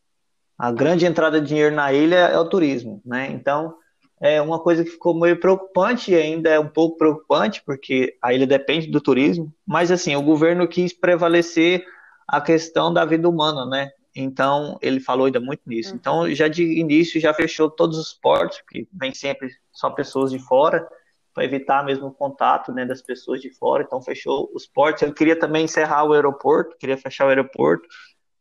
a 0.57 0.71
grande 0.71 1.05
entrada 1.05 1.39
de 1.39 1.47
dinheiro 1.47 1.75
na 1.75 1.93
ilha 1.93 2.15
é 2.15 2.37
o 2.37 2.49
turismo, 2.49 3.01
né, 3.05 3.29
então 3.31 3.75
é 4.19 4.41
uma 4.41 4.59
coisa 4.59 4.83
que 4.83 4.89
ficou 4.89 5.13
meio 5.13 5.39
preocupante 5.39 6.11
e 6.11 6.15
ainda 6.15 6.49
é 6.49 6.59
um 6.59 6.67
pouco 6.67 6.97
preocupante, 6.97 7.61
porque 7.65 8.17
a 8.21 8.33
ilha 8.33 8.47
depende 8.47 8.87
do 8.87 8.99
turismo, 8.99 9.53
mas 9.65 9.91
assim, 9.91 10.15
o 10.15 10.21
governo 10.21 10.67
quis 10.67 10.91
prevalecer 10.91 11.85
a 12.27 12.41
questão 12.41 12.91
da 12.91 13.05
vida 13.05 13.29
humana, 13.29 13.65
né? 13.65 13.91
Então, 14.15 14.79
ele 14.81 14.99
falou 14.99 15.27
ainda 15.27 15.39
muito 15.39 15.61
nisso. 15.67 15.91
Uhum. 15.91 15.95
Então, 15.95 16.31
já 16.33 16.47
de 16.47 16.63
início, 16.63 17.21
já 17.21 17.33
fechou 17.33 17.69
todos 17.69 17.99
os 17.99 18.13
portos, 18.13 18.61
que 18.67 18.87
vem 18.91 19.13
sempre 19.13 19.49
só 19.71 19.91
pessoas 19.91 20.31
de 20.31 20.39
fora, 20.39 20.87
para 21.33 21.45
evitar 21.45 21.85
mesmo 21.85 22.07
o 22.07 22.11
contato 22.11 22.71
né, 22.71 22.83
das 22.83 22.99
pessoas 22.99 23.39
de 23.39 23.51
fora. 23.51 23.83
Então, 23.83 24.01
fechou 24.01 24.49
os 24.55 24.65
portos. 24.65 25.03
Ele 25.03 25.13
queria 25.13 25.37
também 25.37 25.65
encerrar 25.65 26.03
o 26.03 26.13
aeroporto, 26.13 26.75
queria 26.79 26.97
fechar 26.97 27.25
o 27.25 27.29
aeroporto, 27.29 27.87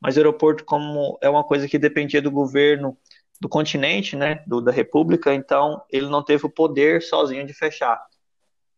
mas 0.01 0.17
o 0.17 0.21
aeroporto, 0.21 0.65
como 0.65 1.19
é 1.21 1.29
uma 1.29 1.45
coisa 1.45 1.69
que 1.69 1.79
dependia 1.79 2.23
do 2.23 2.31
governo, 2.31 2.97
do 3.41 3.49
continente, 3.49 4.17
né, 4.17 4.43
do, 4.47 4.61
da 4.61 4.73
República, 4.73 5.35
então 5.35 5.83
ele 5.91 6.09
não 6.09 6.23
teve 6.23 6.47
o 6.47 6.51
poder 6.51 7.03
sozinho 7.03 7.47
de 7.47 7.53
fechar. 7.53 8.03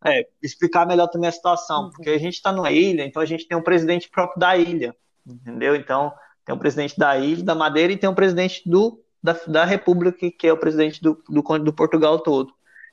é, 0.04 0.26
explicar 0.42 0.86
melhor 0.86 1.08
também 1.08 1.28
a 1.28 1.32
situação, 1.32 1.84
uhum. 1.84 1.90
porque 1.90 2.10
a 2.10 2.18
gente 2.18 2.34
está 2.34 2.52
numa 2.52 2.70
ilha, 2.70 3.04
então 3.04 3.20
a 3.20 3.26
gente 3.26 3.46
tem 3.46 3.56
um 3.56 3.62
presidente 3.62 4.08
próprio 4.08 4.38
da 4.38 4.56
ilha, 4.56 4.94
entendeu? 5.26 5.74
Então, 5.74 6.12
tem 6.44 6.54
um 6.54 6.58
presidente 6.58 6.98
da 6.98 7.18
ilha, 7.18 7.42
da 7.42 7.54
Madeira, 7.54 7.92
e 7.92 7.96
tem 7.96 8.08
um 8.08 8.14
presidente 8.14 8.62
do, 8.64 9.02
da, 9.22 9.36
da 9.46 9.64
República, 9.64 10.30
que 10.30 10.46
é 10.46 10.52
o 10.52 10.56
presidente 10.56 11.02
do, 11.02 11.22
do, 11.28 11.42
do 11.58 11.72
Portugal 11.72 12.20
todo. 12.20 12.52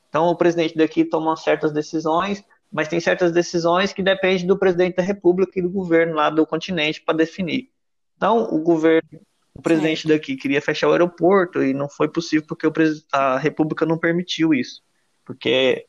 Então, 0.10 0.28
o 0.28 0.36
presidente 0.36 0.76
daqui 0.76 1.06
toma 1.06 1.36
certas 1.36 1.72
decisões, 1.72 2.44
mas 2.72 2.88
tem 2.88 3.00
certas 3.00 3.32
decisões 3.32 3.94
que 3.94 4.02
dependem 4.02 4.48
do 4.48 4.58
presidente 4.58 4.96
da 4.96 5.04
República 5.04 5.60
e 5.60 5.62
do 5.62 5.70
governo 5.70 6.16
lá 6.16 6.30
do 6.30 6.46
continente 6.46 7.02
para 7.02 7.18
definir. 7.18 7.70
Então, 8.18 8.44
o 8.52 8.60
governo, 8.60 9.22
o 9.56 9.62
presidente 9.62 10.08
daqui 10.08 10.36
queria 10.36 10.62
fechar 10.62 10.90
o 10.90 10.92
aeroporto 10.92 11.64
e 11.64 11.74
não 11.74 11.88
foi 11.88 12.10
possível 12.10 12.46
porque 12.46 12.68
a 13.12 13.38
República 13.38 13.86
não 13.86 13.98
permitiu 13.98 14.54
isso. 14.54 14.84
Porque, 15.24 15.88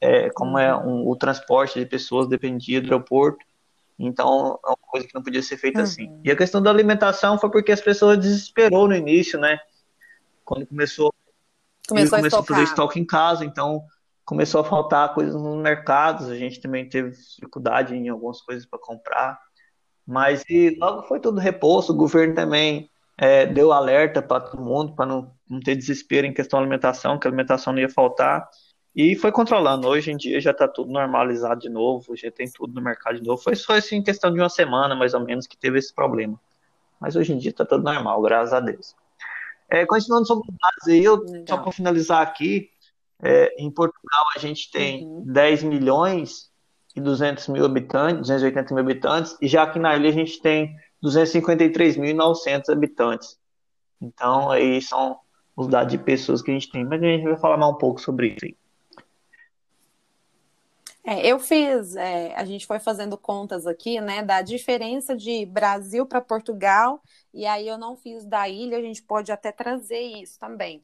é, 0.00 0.30
como 0.30 0.56
é 0.56 0.74
uhum. 0.74 1.02
um, 1.02 1.08
o 1.08 1.16
transporte 1.16 1.78
de 1.78 1.84
pessoas 1.84 2.28
dependia 2.28 2.80
do 2.80 2.86
aeroporto, 2.86 3.44
então, 3.98 4.60
é 4.64 4.68
uma 4.68 4.76
coisa 4.76 5.08
que 5.08 5.14
não 5.14 5.22
podia 5.22 5.42
ser 5.42 5.56
feita 5.56 5.82
assim. 5.82 6.06
uhum. 6.06 6.12
assim. 6.14 6.20
E 6.24 6.30
a 6.30 6.36
questão 6.36 6.62
da 6.62 6.70
alimentação 6.70 7.36
foi 7.38 7.50
porque 7.50 7.72
as 7.72 7.80
pessoas 7.80 8.16
desesperou 8.16 8.86
no 8.86 8.94
início, 8.94 9.38
né? 9.40 9.58
Quando 10.44 10.64
começou, 10.66 11.12
começou, 11.88 12.16
a, 12.16 12.20
começou 12.20 12.38
a 12.38 12.44
fazer 12.44 12.62
estoque 12.62 13.00
em 13.00 13.04
casa, 13.04 13.44
então 13.44 13.82
começou 14.24 14.60
a 14.60 14.64
faltar 14.64 15.12
coisas 15.12 15.34
nos 15.34 15.60
mercados, 15.60 16.28
a 16.28 16.36
gente 16.36 16.60
também 16.60 16.88
teve 16.88 17.10
dificuldade 17.10 17.96
em 17.96 18.08
algumas 18.08 18.40
coisas 18.40 18.64
para 18.64 18.78
comprar. 18.78 19.40
Mas 20.06 20.44
e 20.48 20.76
logo 20.78 21.02
foi 21.02 21.18
tudo 21.18 21.40
reposto, 21.40 21.92
o 21.92 21.96
governo 21.96 22.34
também 22.34 22.88
é, 23.18 23.44
deu 23.46 23.72
alerta 23.72 24.22
para 24.22 24.40
todo 24.40 24.62
mundo, 24.62 24.94
para 24.94 25.04
não, 25.04 25.34
não 25.48 25.58
ter 25.58 25.74
desespero 25.74 26.26
em 26.26 26.32
questão 26.32 26.58
da 26.58 26.62
alimentação, 26.62 27.18
que 27.18 27.26
a 27.26 27.30
alimentação 27.30 27.72
não 27.72 27.80
ia 27.80 27.88
faltar. 27.88 28.48
E 28.94 29.16
foi 29.16 29.32
controlando. 29.32 29.88
Hoje 29.88 30.12
em 30.12 30.16
dia 30.16 30.40
já 30.40 30.52
está 30.52 30.68
tudo 30.68 30.90
normalizado 30.90 31.60
de 31.60 31.68
novo, 31.68 32.16
já 32.16 32.30
tem 32.30 32.50
tudo 32.50 32.72
no 32.72 32.80
mercado 32.80 33.20
de 33.20 33.26
novo. 33.26 33.42
Foi 33.42 33.56
só 33.56 33.74
assim, 33.74 33.96
em 33.96 34.02
questão 34.02 34.32
de 34.32 34.38
uma 34.38 34.48
semana, 34.48 34.94
mais 34.94 35.14
ou 35.14 35.20
menos, 35.20 35.46
que 35.46 35.56
teve 35.56 35.78
esse 35.78 35.92
problema. 35.92 36.40
Mas 37.00 37.16
hoje 37.16 37.32
em 37.32 37.38
dia 37.38 37.50
está 37.50 37.64
tudo 37.64 37.82
normal, 37.82 38.22
graças 38.22 38.52
a 38.52 38.60
Deus. 38.60 38.94
É, 39.68 39.84
continuando 39.84 40.26
sobre 40.26 40.48
os 40.48 40.56
dados 40.56 40.88
aí, 40.88 41.04
eu, 41.04 41.24
só 41.46 41.58
para 41.58 41.72
finalizar 41.72 42.22
aqui, 42.22 42.70
é, 43.22 43.54
em 43.58 43.70
Portugal 43.70 44.24
a 44.34 44.38
gente 44.38 44.70
tem 44.70 45.04
uhum. 45.04 45.24
10 45.26 45.64
milhões 45.64 46.50
e 46.96 47.00
200 47.00 47.48
mil 47.48 47.64
habitantes, 47.64 48.28
280 48.28 48.74
mil 48.74 48.82
habitantes, 48.82 49.36
e 49.42 49.46
já 49.46 49.64
aqui 49.64 49.78
na 49.78 49.94
ilha 49.96 50.08
a 50.08 50.12
gente 50.12 50.40
tem 50.40 50.74
253.900 51.02 52.68
habitantes. 52.68 53.38
Então, 54.00 54.50
aí 54.50 54.80
são 54.80 55.18
os 55.56 55.66
dados 55.66 55.92
de 55.92 55.98
pessoas 55.98 56.40
que 56.42 56.50
a 56.50 56.54
gente 56.54 56.70
tem. 56.70 56.84
Mas 56.84 57.02
a 57.02 57.06
gente 57.06 57.24
vai 57.24 57.36
falar 57.36 57.56
mais 57.56 57.74
um 57.74 57.78
pouco 57.78 58.00
sobre 58.00 58.28
isso 58.28 58.44
aí. 58.44 58.56
É, 61.04 61.26
eu 61.26 61.38
fiz, 61.38 61.96
é, 61.96 62.34
a 62.34 62.44
gente 62.44 62.66
foi 62.66 62.78
fazendo 62.78 63.16
contas 63.16 63.66
aqui, 63.66 63.98
né, 63.98 64.22
da 64.22 64.42
diferença 64.42 65.16
de 65.16 65.46
Brasil 65.46 66.04
para 66.04 66.20
Portugal, 66.20 67.02
e 67.32 67.46
aí 67.46 67.66
eu 67.66 67.78
não 67.78 67.96
fiz 67.96 68.26
da 68.26 68.46
ilha, 68.46 68.76
a 68.76 68.82
gente 68.82 69.02
pode 69.02 69.32
até 69.32 69.50
trazer 69.50 70.00
isso 70.00 70.38
também. 70.38 70.82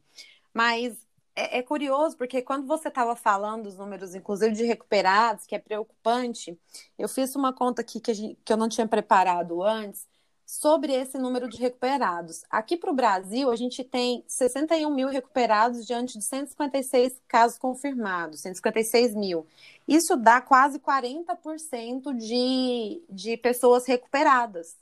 Mas 0.54 1.03
é, 1.34 1.58
é 1.58 1.62
curioso, 1.62 2.16
porque 2.16 2.42
quando 2.42 2.66
você 2.66 2.88
estava 2.88 3.16
falando 3.16 3.64
dos 3.64 3.76
números, 3.76 4.14
inclusive 4.14 4.54
de 4.54 4.64
recuperados, 4.64 5.46
que 5.46 5.54
é 5.54 5.58
preocupante, 5.58 6.58
eu 6.98 7.08
fiz 7.08 7.34
uma 7.34 7.52
conta 7.52 7.82
aqui 7.82 8.00
que, 8.00 8.14
gente, 8.14 8.38
que 8.44 8.52
eu 8.52 8.56
não 8.56 8.68
tinha 8.68 8.86
preparado 8.86 9.62
antes, 9.62 10.06
sobre 10.46 10.92
esse 10.92 11.18
número 11.18 11.48
de 11.48 11.56
recuperados. 11.58 12.42
Aqui 12.50 12.76
para 12.76 12.90
o 12.90 12.94
Brasil, 12.94 13.50
a 13.50 13.56
gente 13.56 13.82
tem 13.82 14.22
61 14.28 14.94
mil 14.94 15.08
recuperados 15.08 15.86
diante 15.86 16.18
de 16.18 16.24
156 16.24 17.20
casos 17.26 17.58
confirmados, 17.58 18.40
156 18.40 19.14
mil. 19.14 19.46
Isso 19.88 20.16
dá 20.16 20.40
quase 20.40 20.78
40% 20.78 22.14
de, 22.16 23.02
de 23.08 23.36
pessoas 23.38 23.86
recuperadas. 23.86 24.76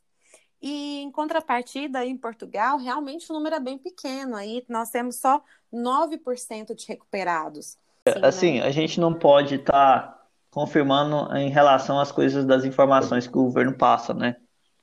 E 0.62 1.00
em 1.00 1.10
contrapartida, 1.10 2.04
em 2.04 2.16
Portugal, 2.16 2.78
realmente 2.78 3.30
o 3.30 3.34
número 3.34 3.56
é 3.56 3.60
bem 3.60 3.76
pequeno. 3.76 4.36
Aí 4.36 4.64
nós 4.68 4.90
temos 4.90 5.16
só 5.16 5.42
9% 5.72 6.74
de 6.74 6.86
recuperados. 6.86 7.76
Assim, 8.06 8.20
assim 8.22 8.60
né? 8.60 8.66
a 8.66 8.70
gente 8.70 9.00
não 9.00 9.12
pode 9.12 9.56
estar 9.56 9.72
tá 9.72 10.22
confirmando 10.50 11.34
em 11.36 11.50
relação 11.50 11.98
às 11.98 12.12
coisas 12.12 12.44
das 12.44 12.64
informações 12.64 13.26
que 13.26 13.36
o 13.36 13.44
governo 13.44 13.76
passa, 13.76 14.14
né? 14.14 14.36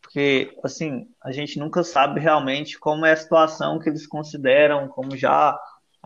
porque 0.10 0.58
assim 0.64 1.08
a 1.24 1.32
gente 1.32 1.60
nunca 1.60 1.84
sabe 1.84 2.20
realmente 2.20 2.80
como 2.80 3.06
é 3.06 3.12
a 3.12 3.16
situação 3.16 3.78
que 3.78 3.88
eles 3.88 4.08
consideram 4.08 4.88
como 4.88 5.16
já 5.16 5.56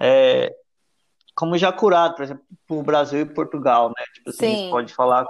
é, 0.01 0.53
como 1.33 1.57
já 1.57 1.71
curado, 1.71 2.15
por 2.15 2.23
exemplo, 2.23 2.43
o 2.67 2.83
Brasil 2.83 3.21
e 3.21 3.25
Portugal, 3.25 3.89
né? 3.89 4.03
Tipo 4.13 4.29
assim, 4.29 4.55
Sim. 4.55 4.69
pode 4.69 4.93
falar 4.93 5.25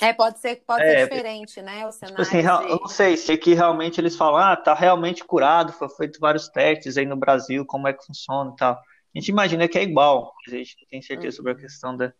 é, 0.00 0.12
pode 0.12 0.38
ser, 0.38 0.56
pode 0.66 0.82
é, 0.82 1.06
ser 1.06 1.08
diferente, 1.08 1.62
né? 1.62 1.86
O 1.86 1.92
cenário. 1.92 2.16
Tipo 2.16 2.22
assim, 2.22 2.42
de... 2.42 2.70
eu 2.70 2.78
não 2.80 2.88
sei 2.88 3.16
se 3.16 3.32
aqui 3.32 3.54
realmente 3.54 4.00
eles 4.00 4.16
falam, 4.16 4.40
ah, 4.40 4.56
tá 4.56 4.74
realmente 4.74 5.24
curado, 5.24 5.72
foi 5.72 5.88
feito 5.88 6.20
vários 6.20 6.48
testes 6.48 6.98
aí 6.98 7.06
no 7.06 7.16
Brasil, 7.16 7.64
como 7.64 7.88
é 7.88 7.92
que 7.92 8.04
funciona 8.04 8.52
e 8.52 8.56
tal. 8.56 8.74
A 8.74 9.18
gente 9.18 9.28
imagina 9.28 9.66
que 9.66 9.78
é 9.78 9.82
igual, 9.82 10.34
mas 10.44 10.54
a 10.54 10.58
gente 10.58 10.76
não 10.80 10.88
tem 10.88 11.00
certeza 11.00 11.28
uhum. 11.28 11.36
sobre 11.36 11.52
a 11.52 11.54
uhum. 11.54 11.60
questão 11.60 11.96
da, 11.96 12.12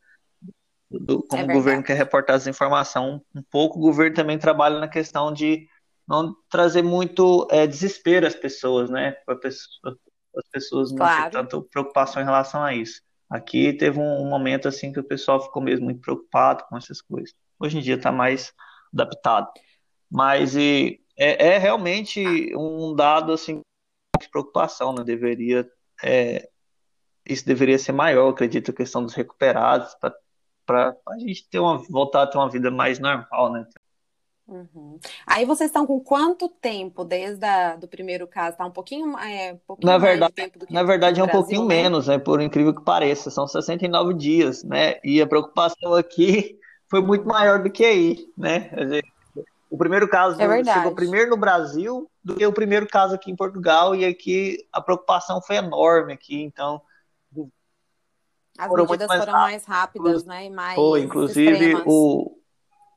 do, 0.90 1.22
como 1.24 1.42
é 1.42 1.44
o 1.44 1.52
governo 1.52 1.82
quer 1.82 1.96
reportar 1.96 2.36
essa 2.36 2.48
informação. 2.48 3.22
Um 3.34 3.42
pouco 3.42 3.78
o 3.78 3.82
governo 3.82 4.16
também 4.16 4.38
trabalha 4.38 4.80
na 4.80 4.88
questão 4.88 5.32
de 5.32 5.68
não 6.08 6.34
trazer 6.48 6.82
muito 6.82 7.46
é, 7.50 7.66
desespero 7.66 8.26
às 8.26 8.34
pessoas, 8.34 8.88
né? 8.88 9.12
Para 9.26 9.38
as 9.48 10.48
pessoas 10.50 10.90
não 10.90 10.98
claro. 10.98 11.24
ter 11.24 11.30
tanta 11.30 11.60
preocupação 11.60 12.22
em 12.22 12.24
relação 12.24 12.62
a 12.62 12.74
isso. 12.74 13.02
Aqui 13.28 13.72
teve 13.72 13.98
um, 13.98 14.22
um, 14.22 14.30
momento 14.30 14.68
assim 14.68 14.92
que 14.92 15.00
o 15.00 15.04
pessoal 15.04 15.42
ficou 15.42 15.60
mesmo 15.60 15.84
muito 15.84 16.00
preocupado 16.00 16.64
com 16.68 16.76
essas 16.76 17.02
coisas. 17.02 17.34
Hoje 17.59 17.79
em 17.79 17.81
dia 17.81 17.95
está 17.97 18.12
mais 18.12 18.53
adaptado. 18.92 19.49
Mas 20.11 20.55
e, 20.57 21.01
é, 21.16 21.55
é, 21.55 21.59
realmente 21.59 22.55
um 22.57 22.95
dado 22.95 23.33
assim 23.33 23.61
de 24.21 24.29
preocupação, 24.29 24.95
né? 24.95 25.03
Deveria 25.05 25.69
é, 26.03 26.49
isso 27.29 27.45
deveria 27.45 27.79
ser 27.79 27.92
maior, 27.92 28.29
acredito, 28.29 28.71
a 28.71 28.75
questão 28.75 29.03
dos 29.03 29.14
recuperados, 29.14 29.97
para 30.64 30.97
a 31.09 31.19
gente 31.19 31.49
ter 31.49 31.59
uma, 31.59 31.79
voltar 31.90 32.23
a 32.23 32.27
ter 32.27 32.38
uma 32.38 32.49
vida 32.49 32.71
mais 32.71 32.99
normal, 32.99 33.53
né? 33.53 33.66
Uhum. 34.47 35.01
Aí 35.27 35.45
vocês 35.45 35.71
estão 35.71 35.85
com 35.85 35.99
quanto 35.99 36.49
tempo 36.49 37.05
desde 37.05 37.45
a, 37.45 37.75
do 37.75 37.88
primeiro 37.88 38.29
caso? 38.29 38.53
Está 38.53 38.64
um 38.64 38.71
pouquinho, 38.71 39.19
é, 39.19 39.55
um 39.55 39.59
pouquinho 39.66 39.92
na 39.92 39.99
verdade, 39.99 40.35
Na 40.71 40.85
verdade, 40.85 41.21
é 41.21 41.25
um 41.25 41.27
Brasil, 41.27 41.42
pouquinho 41.42 41.64
né? 41.64 41.83
menos, 41.83 42.07
né? 42.07 42.16
Por 42.16 42.40
incrível 42.40 42.73
que 42.73 42.85
pareça, 42.85 43.29
são 43.29 43.49
69 43.49 44.14
dias, 44.14 44.62
né? 44.62 45.01
E 45.03 45.21
a 45.21 45.27
preocupação 45.27 45.95
aqui 45.95 46.57
foi 46.88 47.01
muito 47.01 47.27
maior 47.27 47.62
do 47.62 47.70
que 47.70 47.85
aí, 47.85 48.33
né? 48.37 48.70
O 49.68 49.77
primeiro 49.77 50.09
caso 50.09 50.40
é 50.40 50.64
chegou 50.64 50.94
primeiro 50.94 51.31
no 51.31 51.37
Brasil 51.37 52.11
do 52.22 52.35
que 52.35 52.46
o 52.46 52.53
primeiro 52.53 52.87
caso 52.87 53.14
aqui 53.14 53.31
em 53.31 53.37
Portugal, 53.37 53.94
e 53.94 54.05
aqui 54.05 54.59
a 54.72 54.81
preocupação 54.81 55.40
foi 55.42 55.57
enorme 55.57 56.12
aqui, 56.12 56.42
então 56.42 56.81
as 58.59 58.68
foram 58.68 58.85
medidas 58.85 59.09
mais 59.09 59.20
foram 59.20 59.33
mais 59.33 59.64
rápidas, 59.64 60.25
né? 60.25 60.46
E 60.46 60.51
mais 60.51 60.75
Foi, 60.75 61.03
inclusive 61.03 61.83
o, 61.85 62.38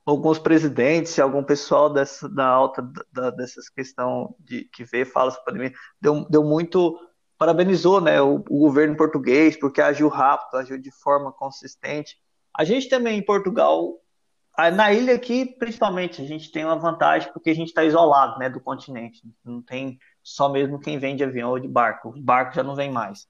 alguns 0.06 0.40
presidentes, 0.40 1.20
algum 1.20 1.44
pessoal 1.44 1.92
dessa, 1.92 2.28
da 2.30 2.46
alta 2.46 2.82
da, 3.12 3.30
dessas 3.30 3.70
questão 3.70 4.36
de 4.40 4.66
que 4.66 4.84
vê, 4.84 5.06
fala 5.06 5.32
sobre 5.32 5.46
pandemia, 5.46 5.74
deu, 6.02 6.26
deu 6.30 6.44
muito, 6.44 6.98
parabenizou, 7.38 8.00
né, 8.02 8.22
o, 8.22 8.36
o, 8.36 8.60
governo 8.60 8.96
português 8.96 9.58
porque 9.58 9.82
agiu 9.82 10.08
rápido, 10.08 10.58
agiu 10.58 10.78
de 10.78 10.92
forma 10.92 11.32
consistente. 11.32 12.18
A 12.56 12.64
gente 12.64 12.90
também 12.90 13.20
em 13.20 13.26
Portugal, 13.26 14.00
na 14.58 14.92
ilha 14.92 15.16
aqui, 15.16 15.46
principalmente, 15.46 16.22
a 16.22 16.26
gente 16.26 16.52
tem 16.52 16.66
uma 16.66 16.78
vantagem 16.78 17.32
porque 17.32 17.50
a 17.50 17.56
gente 17.56 17.70
está 17.70 17.84
isolado, 17.84 18.38
né, 18.38 18.50
do 18.50 18.60
continente. 18.60 19.22
Não 19.44 19.62
tem 19.62 19.98
só 20.22 20.50
mesmo 20.50 20.80
quem 20.80 21.00
vem 21.00 21.16
de 21.16 21.24
avião 21.24 21.52
ou 21.52 21.60
de 21.60 21.68
barco. 21.68 22.10
O 22.10 22.22
barco 22.22 22.54
já 22.54 22.64
não 22.64 22.76
vem 22.76 22.92
mais. 22.92 23.28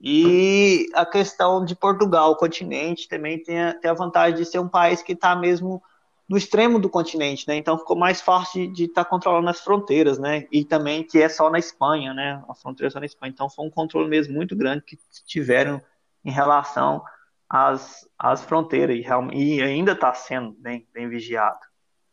E 0.00 0.88
a 0.94 1.04
questão 1.04 1.64
de 1.64 1.74
Portugal, 1.74 2.30
o 2.30 2.36
continente, 2.36 3.08
também 3.08 3.42
tem 3.42 3.60
a, 3.60 3.74
tem 3.74 3.90
a 3.90 3.94
vantagem 3.94 4.38
de 4.38 4.46
ser 4.46 4.58
um 4.58 4.68
país 4.68 5.02
que 5.02 5.12
está 5.12 5.36
mesmo 5.36 5.82
no 6.26 6.36
extremo 6.36 6.78
do 6.78 6.88
continente, 6.88 7.46
né? 7.48 7.56
Então 7.56 7.76
ficou 7.76 7.96
mais 7.96 8.20
fácil 8.20 8.72
de 8.72 8.84
estar 8.84 9.04
tá 9.04 9.10
controlando 9.10 9.50
as 9.50 9.60
fronteiras, 9.60 10.18
né? 10.18 10.46
E 10.52 10.64
também 10.64 11.02
que 11.02 11.20
é 11.20 11.28
só 11.28 11.50
na 11.50 11.58
Espanha, 11.58 12.14
né? 12.14 12.42
A 12.48 12.54
fronteira 12.54 12.86
é 12.86 12.90
só 12.90 13.00
na 13.00 13.06
Espanha. 13.06 13.32
Então 13.32 13.50
foi 13.50 13.66
um 13.66 13.70
controle 13.70 14.08
mesmo 14.08 14.32
muito 14.32 14.54
grande 14.54 14.84
que 14.84 14.96
tiveram 15.26 15.82
em 16.24 16.30
relação 16.30 17.02
às, 17.50 18.08
às 18.16 18.42
fronteiras 18.42 18.96
e, 18.96 19.56
e 19.56 19.60
ainda 19.60 19.92
está 19.92 20.14
sendo 20.14 20.52
bem, 20.52 20.88
bem 20.94 21.08
vigiado. 21.08 21.58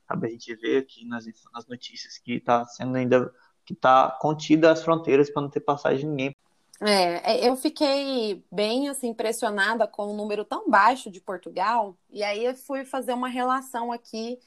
Sabe? 0.08 0.28
A 0.28 0.30
gente 0.32 0.56
vê 0.56 0.78
aqui 0.78 1.06
nas, 1.06 1.26
nas 1.54 1.68
notícias 1.68 2.18
que 2.18 2.34
está 2.34 2.66
sendo 2.66 2.96
ainda 2.98 3.32
que 3.64 3.74
está 3.74 4.10
contida 4.22 4.72
as 4.72 4.84
fronteiras 4.84 5.30
para 5.30 5.42
não 5.42 5.50
ter 5.50 5.60
passagem 5.60 6.00
de 6.00 6.06
ninguém 6.08 6.36
é, 6.80 7.34
é, 7.34 7.50
eu 7.50 7.56
fiquei 7.56 8.44
bem 8.52 8.88
assim 8.88 9.08
impressionada 9.10 9.88
com 9.88 10.12
o 10.12 10.16
número 10.16 10.46
tão 10.46 10.70
baixo 10.70 11.10
de 11.10 11.20
Portugal, 11.20 11.98
e 12.08 12.24
aí 12.24 12.46
eu 12.46 12.56
fui 12.56 12.86
fazer 12.86 13.14
uma 13.14 13.28
relação 13.28 13.92
aqui 13.92 14.38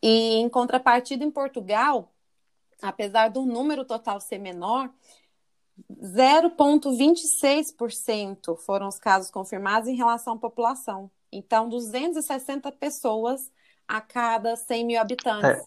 E 0.00 0.36
em 0.36 0.48
contrapartida, 0.48 1.24
em 1.24 1.30
Portugal, 1.30 2.12
apesar 2.80 3.28
do 3.28 3.44
número 3.44 3.84
total 3.84 4.20
ser 4.20 4.38
menor, 4.38 4.88
0,26% 6.00 8.56
foram 8.56 8.88
os 8.88 8.98
casos 8.98 9.30
confirmados 9.30 9.88
em 9.88 9.96
relação 9.96 10.34
à 10.34 10.38
população. 10.38 11.10
Então, 11.30 11.68
260 11.68 12.72
pessoas 12.72 13.50
a 13.88 14.00
cada 14.00 14.54
100 14.54 14.84
mil 14.84 15.00
habitantes. 15.00 15.48
É. 15.50 15.66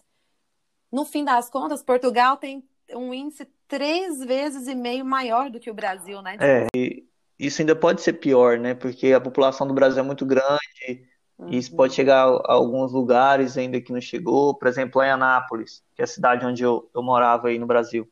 No 0.90 1.04
fim 1.04 1.24
das 1.24 1.50
contas, 1.50 1.82
Portugal 1.82 2.36
tem 2.36 2.64
um 2.94 3.12
índice 3.12 3.48
três 3.66 4.20
vezes 4.20 4.68
e 4.68 4.74
meio 4.74 5.04
maior 5.04 5.50
do 5.50 5.58
que 5.58 5.70
o 5.70 5.74
Brasil, 5.74 6.22
né? 6.22 6.36
É, 6.40 6.66
e 6.76 7.06
isso 7.38 7.60
ainda 7.60 7.74
pode 7.74 8.02
ser 8.02 8.14
pior, 8.14 8.58
né? 8.58 8.74
Porque 8.74 9.12
a 9.12 9.20
população 9.20 9.66
do 9.66 9.74
Brasil 9.74 10.00
é 10.00 10.06
muito 10.06 10.24
grande, 10.24 11.08
uhum. 11.38 11.48
e 11.48 11.56
isso 11.56 11.74
pode 11.74 11.94
chegar 11.94 12.26
a 12.26 12.52
alguns 12.52 12.92
lugares 12.92 13.56
ainda 13.56 13.80
que 13.80 13.92
não 13.92 14.00
chegou. 14.00 14.54
Por 14.54 14.68
exemplo, 14.68 15.00
lá 15.00 15.06
em 15.06 15.10
Anápolis, 15.10 15.82
que 15.94 16.02
é 16.02 16.04
a 16.04 16.08
cidade 16.08 16.46
onde 16.46 16.62
eu, 16.62 16.88
eu 16.94 17.02
morava 17.02 17.48
aí 17.48 17.58
no 17.58 17.66
Brasil. 17.66 18.08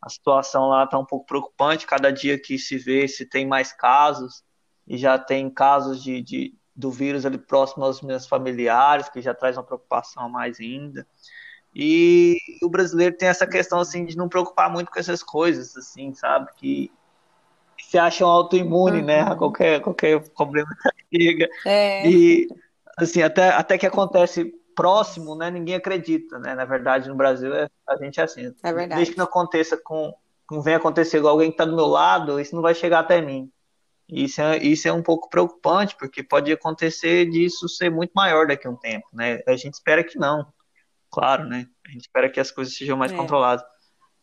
A 0.00 0.08
situação 0.08 0.68
lá 0.68 0.84
está 0.84 0.98
um 0.98 1.04
pouco 1.04 1.26
preocupante. 1.26 1.86
Cada 1.86 2.10
dia 2.10 2.38
que 2.38 2.58
se 2.58 2.76
vê 2.76 3.06
se 3.06 3.24
tem 3.24 3.46
mais 3.46 3.72
casos, 3.72 4.42
e 4.86 4.96
já 4.96 5.18
tem 5.18 5.48
casos 5.48 6.02
de, 6.02 6.20
de 6.20 6.54
do 6.74 6.90
vírus 6.90 7.26
ali 7.26 7.38
próximo 7.38 7.84
aos 7.84 8.00
meus 8.00 8.26
familiares, 8.26 9.08
que 9.08 9.20
já 9.20 9.34
traz 9.34 9.56
uma 9.56 9.62
preocupação 9.62 10.24
a 10.24 10.28
mais 10.28 10.58
ainda. 10.58 11.06
E 11.74 12.36
o 12.62 12.68
brasileiro 12.68 13.16
tem 13.16 13.28
essa 13.28 13.46
questão 13.46 13.80
assim 13.80 14.04
de 14.04 14.16
não 14.16 14.28
preocupar 14.28 14.70
muito 14.70 14.90
com 14.90 14.98
essas 14.98 15.22
coisas, 15.22 15.76
assim, 15.76 16.12
sabe? 16.12 16.50
Que 16.56 16.92
se 17.82 17.98
acham 17.98 18.28
autoimune, 18.28 19.00
uhum. 19.00 19.04
né? 19.04 19.20
A 19.20 19.34
qualquer, 19.34 19.80
qualquer 19.80 20.20
problema 20.30 20.68
que 21.10 21.16
chega. 21.22 21.48
É. 21.64 22.08
E, 22.08 22.48
assim, 22.98 23.22
até, 23.22 23.50
até 23.50 23.78
que 23.78 23.86
acontece 23.86 24.54
próximo, 24.74 25.34
né? 25.34 25.50
Ninguém 25.50 25.74
acredita, 25.74 26.38
né? 26.38 26.54
Na 26.54 26.64
verdade, 26.64 27.08
no 27.08 27.14
Brasil, 27.14 27.54
é, 27.54 27.68
a 27.86 27.96
gente 27.96 28.20
é 28.20 28.22
assim. 28.22 28.54
É 28.62 28.72
verdade. 28.72 28.96
Desde 28.96 29.12
que 29.12 29.18
não 29.18 29.24
aconteça 29.24 29.76
com... 29.76 30.14
Não 30.50 30.60
venha 30.60 30.76
acontecer 30.76 31.20
com 31.22 31.28
alguém 31.28 31.48
que 31.48 31.54
está 31.54 31.64
do 31.64 31.74
meu 31.74 31.86
lado, 31.86 32.38
isso 32.38 32.54
não 32.54 32.60
vai 32.60 32.74
chegar 32.74 32.98
até 32.98 33.22
mim. 33.22 33.50
Isso 34.12 34.40
é, 34.40 34.58
isso 34.58 34.86
é 34.86 34.92
um 34.92 35.02
pouco 35.02 35.30
preocupante, 35.30 35.96
porque 35.98 36.22
pode 36.22 36.52
acontecer 36.52 37.28
disso 37.30 37.68
ser 37.68 37.90
muito 37.90 38.12
maior 38.14 38.46
daqui 38.46 38.66
a 38.66 38.70
um 38.70 38.76
tempo, 38.76 39.06
né? 39.12 39.40
A 39.48 39.56
gente 39.56 39.74
espera 39.74 40.04
que 40.04 40.18
não, 40.18 40.46
claro, 41.10 41.44
né? 41.44 41.66
A 41.86 41.90
gente 41.90 42.02
espera 42.02 42.28
que 42.28 42.38
as 42.38 42.50
coisas 42.50 42.76
sejam 42.76 42.96
mais 42.96 43.10
é. 43.10 43.16
controladas 43.16 43.64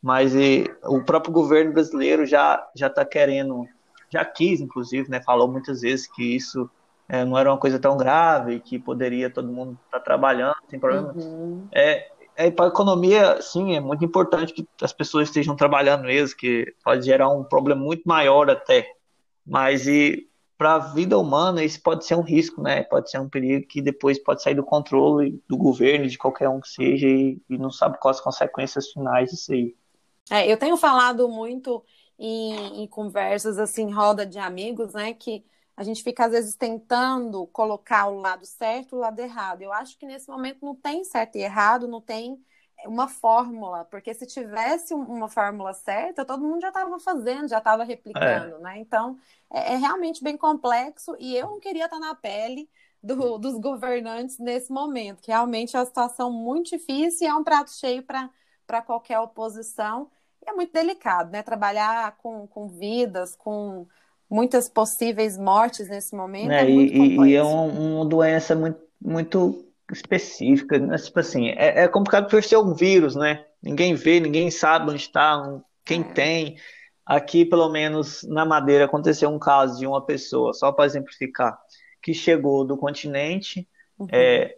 mas 0.02 0.34
e, 0.34 0.66
o 0.86 1.04
próprio 1.04 1.34
governo 1.34 1.74
brasileiro 1.74 2.26
já 2.26 2.66
já 2.76 2.88
está 2.88 3.04
querendo, 3.04 3.68
já 4.10 4.24
quis, 4.24 4.62
inclusive, 4.62 5.10
né, 5.10 5.22
falou 5.22 5.48
muitas 5.48 5.82
vezes 5.82 6.08
que 6.08 6.36
isso 6.36 6.70
é, 7.08 7.26
não 7.26 7.38
era 7.38 7.52
uma 7.52 7.58
coisa 7.58 7.78
tão 7.78 7.98
grave, 7.98 8.60
que 8.60 8.80
poderia 8.80 9.30
todo 9.30 9.52
mundo 9.52 9.78
estar 9.86 10.00
tá 10.00 10.04
trabalhando 10.04 10.56
sem 10.70 10.80
problema. 10.80 11.14
Uhum. 11.14 11.68
É, 11.74 12.10
é 12.36 12.52
para 12.52 12.66
a 12.66 12.70
economia, 12.70 13.42
sim, 13.42 13.76
é 13.76 13.80
muito 13.80 14.06
importante 14.06 14.54
que 14.54 14.66
as 14.82 14.94
pessoas 14.94 15.28
estejam 15.28 15.56
trabalhando 15.56 16.04
mesmo, 16.04 16.38
que 16.38 16.74
pode 16.84 17.06
gerar 17.06 17.30
um 17.30 17.44
problema 17.44 17.82
muito 17.82 18.04
maior 18.06 18.50
até. 18.50 18.88
Mas 19.50 19.88
e 19.88 20.30
para 20.58 20.76
a 20.76 20.80
vida 20.80 21.18
humana 21.18 21.64
isso 21.64 21.82
pode 21.82 22.06
ser 22.06 22.16
um 22.16 22.22
risco, 22.22 22.62
né? 22.62 22.84
Pode 22.84 23.10
ser 23.10 23.20
um 23.20 23.30
perigo 23.30 23.66
que 23.66 23.82
depois 23.82 24.20
pode 24.20 24.44
sair 24.44 24.56
do 24.56 24.64
controle 24.64 25.42
do 25.48 25.58
governo, 25.58 26.08
de 26.08 26.18
qualquer 26.18 26.50
um 26.50 26.60
que 26.60 26.68
seja, 26.68 27.08
e, 27.08 27.42
e 27.50 27.58
não 27.58 27.72
sabe 27.72 27.98
quais 27.98 28.18
as 28.18 28.24
consequências 28.24 28.92
finais 28.92 29.32
disso 29.32 29.54
aí. 29.54 29.76
É, 30.30 30.52
eu 30.52 30.58
tenho 30.58 30.78
falado 30.78 31.28
muito 31.28 31.84
em, 32.20 32.84
em, 32.84 32.88
conversas 32.88 33.58
assim, 33.58 33.90
roda 33.92 34.26
de 34.26 34.38
amigos, 34.38 34.94
né? 34.94 35.14
Que 35.14 35.44
a 35.76 35.84
gente 35.84 36.04
fica 36.04 36.26
às 36.26 36.32
vezes 36.34 36.56
tentando 36.56 37.48
colocar 37.48 38.08
o 38.08 38.20
lado 38.20 38.46
certo 38.46 38.98
o 38.98 39.00
lado 39.00 39.20
errado. 39.20 39.62
Eu 39.62 39.74
acho 39.74 39.98
que 39.98 40.06
nesse 40.06 40.30
momento 40.30 40.64
não 40.64 40.76
tem 40.76 41.04
certo 41.06 41.38
e 41.38 41.42
errado, 41.42 41.88
não 41.88 42.02
tem 42.02 42.38
uma 42.86 43.08
fórmula, 43.08 43.86
porque 43.86 44.14
se 44.14 44.26
tivesse 44.26 44.94
uma 44.94 45.28
fórmula 45.28 45.74
certa, 45.74 46.26
todo 46.26 46.44
mundo 46.44 46.62
já 46.62 46.70
estava 46.70 47.00
fazendo, 47.00 47.48
já 47.48 47.58
estava 47.58 47.84
replicando, 47.84 48.56
é. 48.56 48.60
né? 48.60 48.80
Então 48.80 49.18
é, 49.52 49.74
é, 49.74 49.78
realmente 49.78 50.24
bem 50.24 50.38
complexo 50.38 51.16
e 51.20 51.36
eu 51.36 51.48
não 51.48 51.60
queria 51.60 51.86
estar 51.86 52.00
na 52.00 52.16
pele 52.16 52.70
do, 53.02 53.38
dos 53.38 53.60
governantes 53.60 54.38
nesse 54.40 54.72
momento, 54.72 55.22
que 55.22 55.32
realmente 55.32 55.76
é 55.76 55.80
uma 55.80 55.86
situação 55.86 56.32
muito 56.32 56.70
difícil 56.70 57.28
e 57.28 57.30
é 57.30 57.34
um 57.34 57.44
prato 57.44 57.72
cheio 57.72 58.04
para 58.04 58.82
qualquer 58.82 59.20
oposição 59.20 60.10
é 60.46 60.54
muito 60.54 60.74
delicado, 60.74 61.32
né? 61.32 61.44
Trabalhar 61.44 62.18
com, 62.18 62.48
com 62.48 62.68
vidas, 62.68 63.36
com 63.36 63.86
muitas 64.30 64.70
possíveis 64.70 65.38
mortes 65.38 65.88
nesse 65.88 66.16
momento 66.16 66.52
é, 66.52 66.62
é 66.62 66.74
muito 66.74 67.26
e. 67.26 67.32
E 67.32 67.36
é 67.36 67.44
um, 67.44 67.98
uma 67.98 68.06
doença 68.06 68.56
muito, 68.56 68.80
muito 69.02 69.66
específica, 69.94 70.78
né? 70.78 70.98
Tipo 70.98 71.20
assim, 71.20 71.50
é, 71.50 71.84
é 71.84 71.88
complicado 71.88 72.30
por 72.30 72.44
ser 72.44 72.58
um 72.58 72.74
vírus, 72.74 73.16
né? 73.16 73.46
Ninguém 73.62 73.94
vê, 73.96 74.20
ninguém 74.20 74.50
sabe 74.50 74.90
onde 74.90 75.02
está, 75.02 75.62
quem 75.86 76.02
é. 76.02 76.04
tem. 76.04 76.58
Aqui, 77.06 77.44
pelo 77.44 77.70
menos 77.70 78.24
na 78.24 78.46
Madeira, 78.46 78.86
aconteceu 78.86 79.30
um 79.30 79.40
caso 79.40 79.80
de 79.80 79.88
uma 79.88 80.06
pessoa, 80.06 80.54
só 80.54 80.72
para 80.72 80.86
exemplificar, 80.86 81.58
que 82.02 82.14
chegou 82.14 82.64
do 82.64 82.78
continente, 82.78 83.68
uhum. 83.98 84.08
é, 84.12 84.56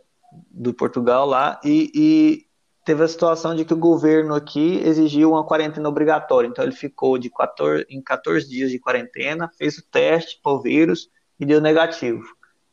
do 0.50 0.74
Portugal 0.74 1.26
lá, 1.26 1.60
e, 1.64 1.92
e 1.96 2.46
teve 2.86 3.04
a 3.04 3.08
situação 3.08 3.56
de 3.56 3.64
que 3.64 3.74
o 3.74 3.78
governo 3.78 4.36
aqui 4.36 4.82
exigiu 4.84 5.32
uma 5.32 5.46
quarentena 5.46 5.88
obrigatória. 5.88 6.48
Então 6.48 6.64
ele 6.64 6.74
ficou 6.74 7.18
de 7.18 7.30
14, 7.30 7.86
em 7.90 8.02
14 8.02 8.50
dias 8.50 8.70
de 8.70 8.80
quarentena, 8.80 9.50
fez 9.58 9.78
o 9.78 9.86
teste 9.90 10.40
para 10.42 10.52
o 10.52 10.62
vírus 10.62 11.10
e 11.40 11.46
deu 11.46 11.62
negativo. 11.62 12.24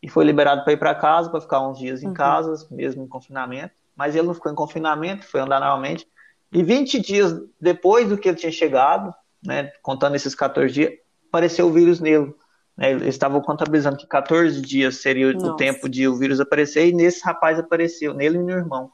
E 0.03 0.09
foi 0.09 0.25
liberado 0.25 0.63
para 0.65 0.73
ir 0.73 0.77
para 0.77 0.95
casa, 0.95 1.31
para 1.31 1.41
ficar 1.41 1.67
uns 1.67 1.79
dias 1.79 2.03
em 2.03 2.09
uhum. 2.09 2.15
casa, 2.15 2.67
mesmo 2.71 3.03
em 3.03 3.09
confinamento. 3.09 3.75
Mas 3.97 4.15
ele 4.15 4.27
não 4.27 4.35
ficou 4.35 4.51
em 4.53 4.55
confinamento, 4.55 5.27
foi 5.27 5.41
andar 5.41 5.61
normalmente. 5.61 6.07
E 6.53 6.63
20 6.63 7.01
dias 7.01 7.35
depois 7.61 8.09
do 8.09 8.17
que 8.17 8.29
ele 8.29 8.39
tinha 8.39 8.53
chegado, 8.53 9.13
né, 9.45 9.73
contando 9.83 10.15
esses 10.15 10.35
14 10.35 10.73
dias, 10.73 10.93
apareceu 11.29 11.67
o 11.67 11.73
vírus 11.73 12.01
nele. 12.01 12.33
Né, 12.77 12.93
eles 12.93 13.09
estavam 13.09 13.41
contabilizando 13.41 13.97
que 13.97 14.07
14 14.07 14.61
dias 14.61 14.97
seria 14.99 15.33
Nossa. 15.33 15.47
o 15.49 15.57
tempo 15.57 15.89
de 15.89 16.07
o 16.07 16.17
vírus 16.17 16.41
aparecer, 16.41 16.89
e 16.89 16.93
nesse 16.93 17.25
rapaz 17.25 17.59
apareceu, 17.59 18.15
nele 18.15 18.37
e 18.37 18.43
meu 18.43 18.57
irmão 18.57 18.91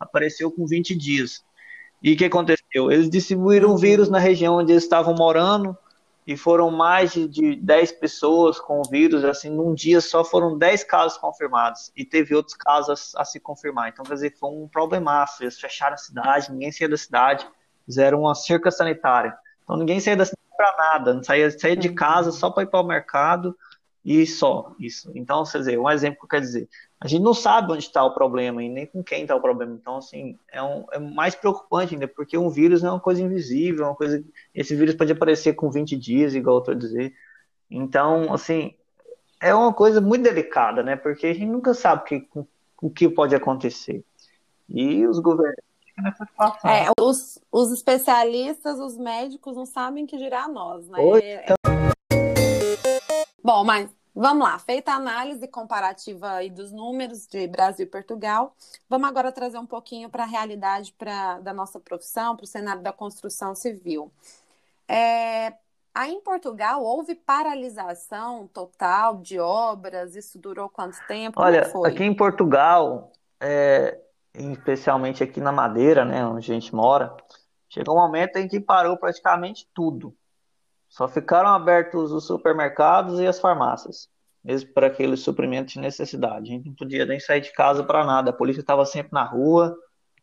apareceu 0.00 0.50
com 0.50 0.66
20 0.66 0.94
dias. 0.94 1.44
E 2.02 2.12
o 2.12 2.16
que 2.16 2.24
aconteceu? 2.24 2.90
Eles 2.90 3.08
distribuíram 3.08 3.70
o 3.70 3.78
vírus 3.78 4.08
na 4.08 4.18
região 4.18 4.56
onde 4.56 4.72
eles 4.72 4.84
estavam 4.84 5.14
morando 5.14 5.76
e 6.26 6.36
foram 6.36 6.70
mais 6.72 7.12
de 7.12 7.54
10 7.54 7.92
pessoas 7.92 8.58
com 8.58 8.80
o 8.80 8.90
vírus, 8.90 9.24
assim, 9.24 9.48
num 9.48 9.72
dia 9.72 10.00
só 10.00 10.24
foram 10.24 10.58
10 10.58 10.82
casos 10.82 11.16
confirmados 11.18 11.92
e 11.96 12.04
teve 12.04 12.34
outros 12.34 12.56
casos 12.56 13.14
a, 13.14 13.22
a 13.22 13.24
se 13.24 13.38
confirmar. 13.38 13.90
Então, 13.90 14.04
quer 14.04 14.14
dizer, 14.14 14.36
foi 14.36 14.50
um 14.50 14.66
problemaço. 14.66 15.44
Eles 15.44 15.60
fecharam 15.60 15.94
a 15.94 15.98
cidade, 15.98 16.50
ninguém 16.50 16.72
saía 16.72 16.88
da 16.88 16.96
cidade, 16.96 17.46
fizeram 17.84 18.22
uma 18.22 18.34
cerca 18.34 18.72
sanitária. 18.72 19.36
Então, 19.62 19.76
ninguém 19.76 20.00
saía 20.00 20.16
da 20.16 20.24
cidade 20.24 20.42
para 20.56 20.76
nada, 20.76 21.14
não 21.14 21.22
saía, 21.22 21.48
saía 21.56 21.76
de 21.76 21.90
casa 21.90 22.32
só 22.32 22.50
para 22.50 22.64
ir 22.64 22.66
para 22.66 22.80
o 22.80 22.86
mercado 22.86 23.56
e 24.04 24.26
só 24.26 24.74
isso. 24.80 25.12
Então, 25.14 25.44
quer 25.44 25.58
dizer, 25.58 25.78
um 25.78 25.88
exemplo 25.88 26.18
que 26.18 26.24
eu 26.24 26.28
quero 26.28 26.42
dizer 26.42 26.68
a 27.00 27.06
gente 27.06 27.22
não 27.22 27.34
sabe 27.34 27.72
onde 27.72 27.84
está 27.84 28.02
o 28.02 28.14
problema 28.14 28.62
e 28.62 28.68
nem 28.68 28.86
com 28.86 29.02
quem 29.02 29.22
está 29.22 29.36
o 29.36 29.40
problema. 29.40 29.74
Então, 29.74 29.98
assim, 29.98 30.38
é, 30.50 30.62
um, 30.62 30.84
é 30.92 30.98
mais 30.98 31.34
preocupante 31.34 31.94
ainda, 31.94 32.08
porque 32.08 32.38
um 32.38 32.48
vírus 32.48 32.82
é 32.82 32.90
uma 32.90 33.00
coisa 33.00 33.22
invisível, 33.22 33.84
é 33.84 33.88
uma 33.88 33.94
coisa. 33.94 34.24
Esse 34.54 34.74
vírus 34.74 34.94
pode 34.94 35.12
aparecer 35.12 35.52
com 35.54 35.70
20 35.70 35.96
dias, 35.96 36.34
igual 36.34 36.56
eu 36.56 36.60
estou 36.60 36.74
dizer. 36.74 37.14
Então, 37.70 38.32
assim, 38.32 38.74
é 39.40 39.54
uma 39.54 39.74
coisa 39.74 40.00
muito 40.00 40.22
delicada, 40.22 40.82
né? 40.82 40.96
Porque 40.96 41.26
a 41.26 41.34
gente 41.34 41.46
nunca 41.46 41.74
sabe 41.74 42.04
que, 42.04 42.28
o 42.80 42.90
que 42.90 43.08
pode 43.08 43.34
acontecer. 43.34 44.02
E 44.68 45.06
os 45.06 45.18
governos 45.18 45.56
é, 46.64 46.90
os, 47.00 47.38
os 47.50 47.72
especialistas, 47.72 48.78
os 48.78 48.98
médicos 48.98 49.56
não 49.56 49.64
sabem 49.64 50.04
que 50.04 50.18
dirá 50.18 50.46
nós, 50.46 50.86
né? 50.88 50.98
Oi, 51.00 51.22
então... 51.42 51.56
Bom, 53.42 53.64
mas 53.64 53.90
Vamos 54.18 54.48
lá, 54.48 54.58
feita 54.58 54.92
a 54.92 54.94
análise 54.94 55.46
comparativa 55.46 56.36
aí 56.36 56.48
dos 56.48 56.72
números 56.72 57.26
de 57.26 57.46
Brasil 57.46 57.84
e 57.84 57.88
Portugal, 57.88 58.54
vamos 58.88 59.06
agora 59.06 59.30
trazer 59.30 59.58
um 59.58 59.66
pouquinho 59.66 60.08
para 60.08 60.22
a 60.22 60.26
realidade 60.26 60.94
pra, 60.96 61.38
da 61.40 61.52
nossa 61.52 61.78
profissão, 61.78 62.34
para 62.34 62.44
o 62.44 62.46
cenário 62.46 62.80
da 62.80 62.94
construção 62.94 63.54
civil. 63.54 64.10
É, 64.88 65.52
aí 65.94 66.14
em 66.14 66.20
Portugal 66.22 66.82
houve 66.82 67.14
paralisação 67.14 68.48
total 68.54 69.18
de 69.18 69.38
obras, 69.38 70.16
isso 70.16 70.38
durou 70.38 70.70
quanto 70.70 70.96
tempo? 71.06 71.38
Olha, 71.38 71.70
aqui 71.84 72.02
em 72.02 72.16
Portugal, 72.16 73.12
é, 73.38 74.00
especialmente 74.32 75.22
aqui 75.22 75.42
na 75.42 75.52
Madeira, 75.52 76.06
né, 76.06 76.24
onde 76.24 76.50
a 76.50 76.54
gente 76.54 76.74
mora, 76.74 77.14
chegou 77.68 77.94
um 77.94 78.00
momento 78.00 78.36
em 78.36 78.48
que 78.48 78.60
parou 78.60 78.96
praticamente 78.96 79.68
tudo. 79.74 80.16
Só 80.96 81.06
ficaram 81.06 81.50
abertos 81.50 82.10
os 82.10 82.26
supermercados 82.26 83.20
e 83.20 83.26
as 83.26 83.38
farmácias, 83.38 84.08
mesmo 84.42 84.72
para 84.72 84.86
aqueles 84.86 85.20
suprimentos 85.20 85.74
de 85.74 85.78
necessidade. 85.78 86.50
A 86.50 86.54
gente 86.54 86.68
não 86.68 86.74
podia 86.74 87.04
nem 87.04 87.20
sair 87.20 87.42
de 87.42 87.52
casa 87.52 87.84
para 87.84 88.02
nada. 88.02 88.30
A 88.30 88.32
polícia 88.32 88.62
estava 88.62 88.82
sempre 88.86 89.10
na 89.12 89.22
rua, 89.22 89.76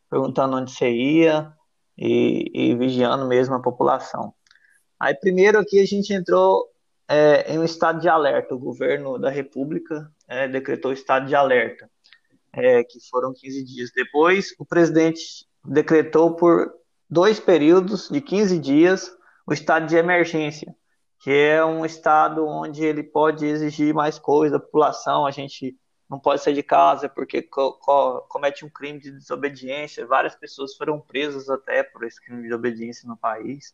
perguntando 0.10 0.58
onde 0.58 0.72
você 0.72 0.90
ia 0.90 1.54
e, 1.96 2.50
e, 2.52 2.76
vigiando 2.76 3.28
mesmo 3.28 3.54
a 3.54 3.62
população. 3.62 4.34
Aí, 5.00 5.14
primeiro 5.14 5.60
aqui, 5.60 5.80
a 5.80 5.86
gente 5.86 6.12
entrou 6.12 6.68
é, 7.08 7.54
em 7.54 7.60
um 7.60 7.64
estado 7.64 8.02
de 8.02 8.10
alerta. 8.10 8.56
O 8.56 8.60
governo 8.60 9.20
da 9.20 9.30
República 9.30 10.12
é, 10.28 10.48
decretou 10.48 10.92
estado 10.92 11.28
de 11.28 11.36
alerta, 11.36 11.88
é, 12.52 12.84
que 12.84 12.98
foram 13.12 13.32
15 13.32 13.64
dias. 13.64 13.92
Depois, 13.96 14.56
o 14.58 14.66
presidente 14.66 15.46
decretou 15.64 16.36
por 16.36 16.74
dois 17.08 17.40
períodos 17.40 18.10
de 18.10 18.20
15 18.20 18.58
dias 18.58 19.16
o 19.45 19.53
estado 19.53 19.88
de 19.88 19.95
emergência, 19.95 20.73
que 21.19 21.32
é 21.32 21.63
um 21.63 21.86
estado 21.86 22.45
onde 22.45 22.84
ele 22.84 23.03
pode 23.03 23.45
exigir 23.45 23.93
mais 23.93 24.19
coisa 24.19 24.58
da 24.58 24.60
população, 24.60 25.25
a 25.25 25.32
gente 25.32 25.77
não 26.10 26.19
pode 26.19 26.41
sair 26.41 26.53
de 26.53 26.63
casa 26.63 27.10
porque 27.10 27.41
co 27.41 27.73
co 27.73 28.21
comete 28.29 28.65
um 28.65 28.69
crime 28.69 28.99
de 28.99 29.12
desobediência, 29.12 30.06
várias 30.06 30.36
pessoas 30.36 30.75
foram 30.75 30.99
presas 30.99 31.49
até 31.49 31.84
por 31.84 32.03
esse 32.03 32.21
crime 32.21 32.41
de 32.41 32.49
desobediência 32.49 33.08
no 33.08 33.17
país, 33.17 33.73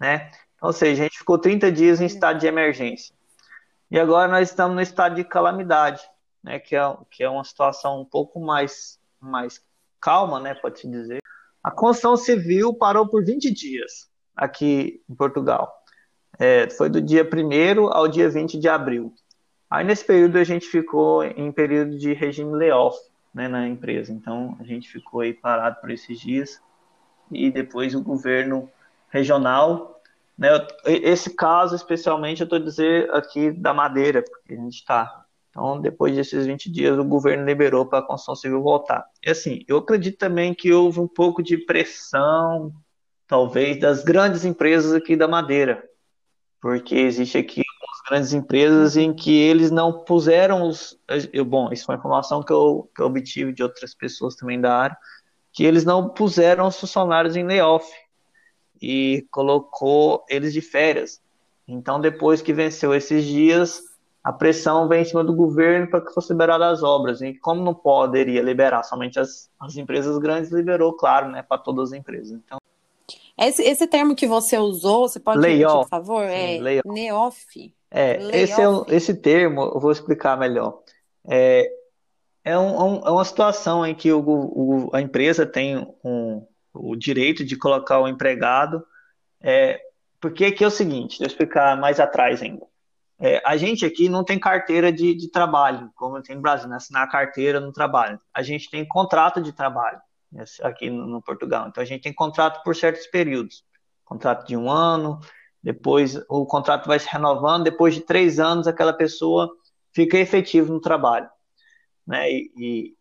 né? 0.00 0.30
Ou 0.60 0.72
seja, 0.72 1.02
a 1.02 1.04
gente 1.04 1.18
ficou 1.18 1.38
30 1.38 1.70
dias 1.70 2.00
em 2.00 2.06
estado 2.06 2.38
de 2.38 2.46
emergência. 2.46 3.14
E 3.90 3.98
agora 4.00 4.30
nós 4.30 4.48
estamos 4.50 4.74
no 4.74 4.82
estado 4.82 5.14
de 5.14 5.24
calamidade, 5.24 6.02
né, 6.42 6.58
que 6.58 6.74
é, 6.74 6.96
que 7.10 7.22
é 7.22 7.28
uma 7.28 7.44
situação 7.44 8.00
um 8.00 8.04
pouco 8.04 8.40
mais, 8.40 8.98
mais 9.20 9.62
calma, 10.00 10.40
né, 10.40 10.54
pode-se 10.54 10.88
dizer. 10.88 11.20
A 11.62 11.70
construção 11.70 12.16
civil 12.16 12.74
parou 12.74 13.06
por 13.08 13.24
20 13.24 13.50
dias 13.52 14.10
aqui 14.36 15.02
em 15.08 15.14
Portugal. 15.14 15.72
É, 16.38 16.68
foi 16.70 16.90
do 16.90 17.00
dia 17.00 17.24
1 17.24 17.92
ao 17.92 18.06
dia 18.06 18.28
20 18.28 18.58
de 18.58 18.68
abril. 18.68 19.12
Aí 19.70 19.84
nesse 19.84 20.04
período 20.04 20.36
a 20.36 20.44
gente 20.44 20.66
ficou 20.66 21.24
em 21.24 21.50
período 21.50 21.98
de 21.98 22.12
regime 22.12 22.52
layoff 22.52 22.96
né, 23.34 23.48
na 23.48 23.66
empresa. 23.66 24.12
Então 24.12 24.56
a 24.60 24.64
gente 24.64 24.88
ficou 24.88 25.20
aí 25.20 25.32
parado 25.32 25.80
por 25.80 25.90
esses 25.90 26.20
dias 26.20 26.60
e 27.30 27.50
depois 27.50 27.94
o 27.94 28.02
governo 28.02 28.70
regional, 29.08 30.00
né, 30.38 30.48
esse 30.84 31.30
caso 31.30 31.74
especialmente 31.74 32.40
eu 32.40 32.44
estou 32.44 32.58
dizer 32.58 33.10
aqui 33.12 33.50
da 33.50 33.72
Madeira, 33.74 34.22
porque 34.22 34.54
a 34.54 34.56
gente 34.56 34.74
está. 34.74 35.24
Então 35.50 35.80
depois 35.80 36.14
desses 36.14 36.46
20 36.46 36.70
dias 36.70 36.98
o 36.98 37.04
governo 37.04 37.44
liberou 37.44 37.86
para 37.86 38.00
a 38.00 38.02
construção 38.02 38.36
civil 38.36 38.62
voltar. 38.62 39.06
E 39.24 39.30
assim, 39.30 39.64
eu 39.66 39.78
acredito 39.78 40.18
também 40.18 40.54
que 40.54 40.72
houve 40.72 41.00
um 41.00 41.08
pouco 41.08 41.42
de 41.42 41.56
pressão 41.56 42.72
talvez, 43.26 43.80
das 43.80 44.04
grandes 44.04 44.44
empresas 44.44 44.92
aqui 44.92 45.16
da 45.16 45.28
Madeira, 45.28 45.84
porque 46.60 46.94
existe 46.94 47.38
aqui 47.38 47.62
algumas 47.62 48.02
grandes 48.08 48.32
empresas 48.32 48.96
em 48.96 49.14
que 49.14 49.36
eles 49.36 49.70
não 49.70 50.04
puseram 50.04 50.66
os. 50.68 50.98
Eu, 51.32 51.44
bom, 51.44 51.72
isso 51.72 51.84
foi 51.86 51.94
uma 51.94 51.98
informação 51.98 52.42
que 52.42 52.52
eu, 52.52 52.90
que 52.94 53.02
eu 53.02 53.06
obtive 53.06 53.52
de 53.52 53.62
outras 53.62 53.94
pessoas 53.94 54.34
também 54.34 54.60
da 54.60 54.74
área, 54.74 54.96
que 55.52 55.64
eles 55.64 55.84
não 55.84 56.08
puseram 56.08 56.66
os 56.66 56.78
funcionários 56.78 57.36
em 57.36 57.44
layoff 57.44 57.86
e 58.80 59.26
colocou 59.30 60.24
eles 60.28 60.52
de 60.52 60.60
férias. 60.60 61.20
Então, 61.66 62.00
depois 62.00 62.42
que 62.42 62.52
venceu 62.52 62.94
esses 62.94 63.24
dias, 63.24 63.82
a 64.22 64.32
pressão 64.32 64.88
vem 64.88 65.02
em 65.02 65.04
cima 65.04 65.24
do 65.24 65.34
governo 65.34 65.88
para 65.88 66.00
que 66.00 66.12
fosse 66.12 66.32
liberadas 66.32 66.78
as 66.78 66.82
obras. 66.82 67.20
E 67.20 67.34
como 67.34 67.62
não 67.62 67.74
poderia 67.74 68.42
liberar 68.42 68.82
somente 68.82 69.18
as, 69.18 69.50
as 69.58 69.76
empresas 69.76 70.18
grandes, 70.18 70.52
liberou, 70.52 70.92
claro, 70.92 71.28
né, 71.28 71.42
para 71.42 71.58
todas 71.58 71.92
as 71.92 71.98
empresas. 71.98 72.32
Então, 72.32 72.58
esse, 73.38 73.62
esse 73.62 73.86
termo 73.86 74.16
que 74.16 74.26
você 74.26 74.56
usou, 74.56 75.08
você 75.08 75.20
pode 75.20 75.40
repetir, 75.40 75.66
por 75.66 75.88
favor? 75.88 76.22
É 76.24 76.58
layoff. 76.58 76.88
neoff. 76.88 77.74
É, 77.90 78.16
esse, 78.42 78.60
é 78.60 78.68
um, 78.68 78.84
esse 78.88 79.14
termo, 79.14 79.62
eu 79.62 79.80
vou 79.80 79.92
explicar 79.92 80.38
melhor. 80.38 80.80
É, 81.28 81.70
é, 82.44 82.58
um, 82.58 83.06
é 83.06 83.10
uma 83.10 83.24
situação 83.24 83.84
em 83.84 83.94
que 83.94 84.10
o, 84.10 84.20
o, 84.20 84.90
a 84.92 85.00
empresa 85.00 85.44
tem 85.44 85.76
um, 86.02 86.46
o 86.72 86.96
direito 86.96 87.44
de 87.44 87.56
colocar 87.56 88.00
o 88.00 88.08
empregado. 88.08 88.84
É, 89.40 89.80
porque 90.20 90.46
aqui 90.46 90.64
é 90.64 90.66
o 90.66 90.70
seguinte, 90.70 91.18
deixa 91.18 91.24
eu 91.24 91.28
explicar 91.28 91.76
mais 91.76 92.00
atrás 92.00 92.42
ainda. 92.42 92.66
É, 93.18 93.40
a 93.44 93.56
gente 93.56 93.84
aqui 93.84 94.08
não 94.08 94.24
tem 94.24 94.38
carteira 94.38 94.92
de, 94.92 95.14
de 95.14 95.30
trabalho, 95.30 95.90
como 95.94 96.22
tem 96.22 96.36
no 96.36 96.42
Brasil, 96.42 96.68
né? 96.68 96.76
assinar 96.76 97.10
carteira 97.10 97.60
no 97.60 97.72
trabalho. 97.72 98.20
A 98.32 98.42
gente 98.42 98.70
tem 98.70 98.86
contrato 98.86 99.40
de 99.40 99.52
trabalho 99.52 100.00
aqui 100.62 100.90
no, 100.90 101.22
Portugal. 101.22 101.68
Então 101.68 101.82
a 101.82 101.86
gente 101.86 102.02
tem 102.02 102.12
contrato 102.12 102.62
por 102.62 102.74
certos 102.74 103.06
períodos, 103.06 103.64
contrato 104.04 104.46
de 104.46 104.56
um 104.56 104.70
ano, 104.70 105.20
depois 105.62 106.16
o 106.28 106.46
contrato 106.46 106.86
vai 106.86 106.98
se 106.98 107.08
renovando, 107.08 107.64
depois 107.64 107.94
de 107.94 108.00
três 108.00 108.38
anos 108.38 108.66
aquela 108.66 108.92
pessoa 108.92 109.50
fica 109.92 110.18
efetiva 110.18 110.72
no 110.72 110.80
trabalho, 110.80 111.28
né? 112.06 112.30
E 112.30 112.94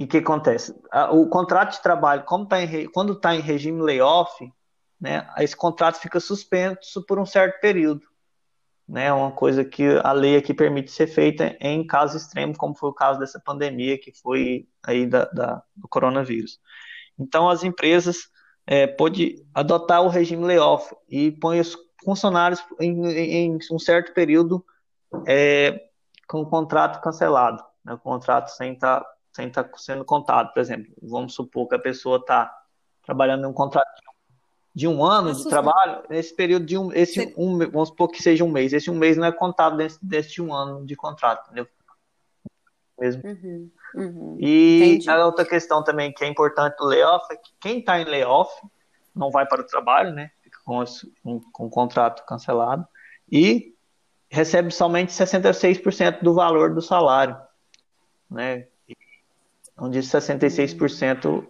o 0.00 0.06
que 0.06 0.18
acontece? 0.18 0.74
O 1.12 1.28
contrato 1.28 1.72
de 1.72 1.82
trabalho, 1.82 2.24
tá 2.48 2.62
em, 2.62 2.88
quando 2.90 3.12
está 3.12 3.34
em 3.34 3.40
regime 3.40 3.82
layoff, 3.82 4.52
né? 5.00 5.28
Esse 5.38 5.56
contrato 5.56 6.00
fica 6.00 6.18
suspenso 6.20 7.04
por 7.06 7.18
um 7.18 7.26
certo 7.26 7.60
período, 7.60 8.02
né? 8.88 9.06
É 9.06 9.12
uma 9.12 9.30
coisa 9.30 9.64
que 9.64 9.84
a 10.02 10.12
lei 10.12 10.36
aqui 10.36 10.54
permite 10.54 10.90
ser 10.90 11.06
feita 11.06 11.56
em 11.60 11.86
casos 11.86 12.22
extremos, 12.22 12.56
como 12.56 12.74
foi 12.74 12.88
o 12.90 12.94
caso 12.94 13.20
dessa 13.20 13.38
pandemia 13.38 13.98
que 13.98 14.12
foi 14.12 14.66
aí 14.82 15.06
da, 15.06 15.26
da 15.26 15.62
do 15.76 15.86
coronavírus. 15.88 16.58
Então, 17.18 17.48
as 17.48 17.62
empresas 17.62 18.30
é, 18.66 18.86
podem 18.86 19.36
adotar 19.54 20.02
o 20.02 20.08
regime 20.08 20.44
layoff 20.44 20.94
e 21.08 21.32
põe 21.32 21.60
os 21.60 21.76
funcionários 22.04 22.64
em, 22.80 23.06
em 23.06 23.58
um 23.70 23.78
certo 23.78 24.14
período 24.14 24.64
é, 25.26 25.88
com 26.26 26.40
o 26.40 26.46
contrato 26.46 27.00
cancelado, 27.02 27.62
né, 27.84 27.94
o 27.94 27.98
contrato 27.98 28.48
sem 28.48 28.74
estar 28.74 29.00
tá, 29.00 29.06
sem 29.32 29.50
tá 29.50 29.68
sendo 29.76 30.04
contado. 30.04 30.52
Por 30.52 30.60
exemplo, 30.60 30.92
vamos 31.02 31.34
supor 31.34 31.68
que 31.68 31.74
a 31.74 31.78
pessoa 31.78 32.18
está 32.18 32.50
trabalhando 33.04 33.44
em 33.44 33.50
um 33.50 33.54
contrato 33.54 33.88
de 33.96 34.07
um 34.86 35.04
ano 35.04 35.34
de 35.34 35.48
trabalho, 35.48 36.02
nesse 36.08 36.34
período 36.34 36.66
de 36.66 36.76
um, 36.76 36.92
esse 36.92 37.34
um, 37.36 37.58
vamos 37.58 37.88
supor 37.88 38.08
que 38.08 38.22
seja 38.22 38.44
um 38.44 38.50
mês, 38.50 38.72
esse 38.72 38.90
um 38.90 38.94
mês 38.94 39.16
não 39.16 39.26
é 39.26 39.32
contado 39.32 39.76
desse, 39.76 39.98
desse 40.04 40.40
um 40.40 40.54
ano 40.54 40.84
de 40.84 40.94
contrato, 40.94 41.46
entendeu? 41.46 41.66
Mesmo. 42.98 43.22
Uhum. 43.24 43.70
Uhum, 43.94 44.36
e 44.38 44.84
entendi. 44.84 45.10
a 45.10 45.24
outra 45.24 45.44
questão 45.44 45.82
também 45.82 46.12
que 46.12 46.22
é 46.22 46.28
importante 46.28 46.76
do 46.76 46.84
layoff 46.84 47.26
é 47.32 47.36
que 47.36 47.50
quem 47.58 47.78
está 47.78 47.98
em 47.98 48.04
layoff 48.04 48.52
não 49.14 49.30
vai 49.30 49.46
para 49.46 49.62
o 49.62 49.66
trabalho, 49.66 50.12
né? 50.12 50.30
Fica 50.42 50.58
com, 50.64 50.84
com, 51.22 51.40
com 51.40 51.66
o 51.66 51.70
contrato 51.70 52.24
cancelado 52.26 52.86
e 53.30 53.74
recebe 54.30 54.70
somente 54.70 55.12
66% 55.12 56.22
do 56.22 56.34
valor 56.34 56.74
do 56.74 56.82
salário, 56.82 57.36
né? 58.30 58.66
Onde 59.76 60.00
66% 60.00 61.46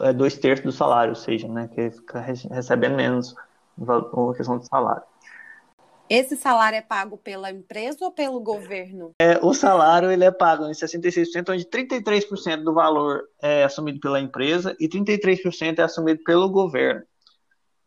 é 0.00 0.12
dois 0.12 0.36
terços 0.36 0.64
do 0.64 0.72
salário, 0.72 1.10
ou 1.10 1.16
seja, 1.16 1.48
né? 1.48 1.68
Que 1.68 1.90
fica 1.90 2.20
recebendo 2.20 2.96
menos 2.96 3.34
a 3.80 4.36
questão 4.36 4.58
do 4.58 4.66
salário. 4.66 5.02
Esse 6.08 6.36
salário 6.36 6.76
é 6.76 6.80
pago 6.80 7.18
pela 7.18 7.50
empresa 7.50 7.98
ou 8.00 8.10
pelo 8.10 8.40
governo? 8.40 9.12
É, 9.20 9.38
o 9.42 9.52
salário 9.52 10.10
ele 10.10 10.24
é 10.24 10.30
pago 10.30 10.64
em 10.66 10.70
66%, 10.70 11.50
onde 11.50 11.66
33% 11.66 12.62
do 12.62 12.72
valor 12.72 13.24
é 13.42 13.64
assumido 13.64 14.00
pela 14.00 14.18
empresa 14.18 14.74
e 14.80 14.88
33% 14.88 15.78
é 15.78 15.82
assumido 15.82 16.22
pelo 16.24 16.48
governo. 16.48 17.02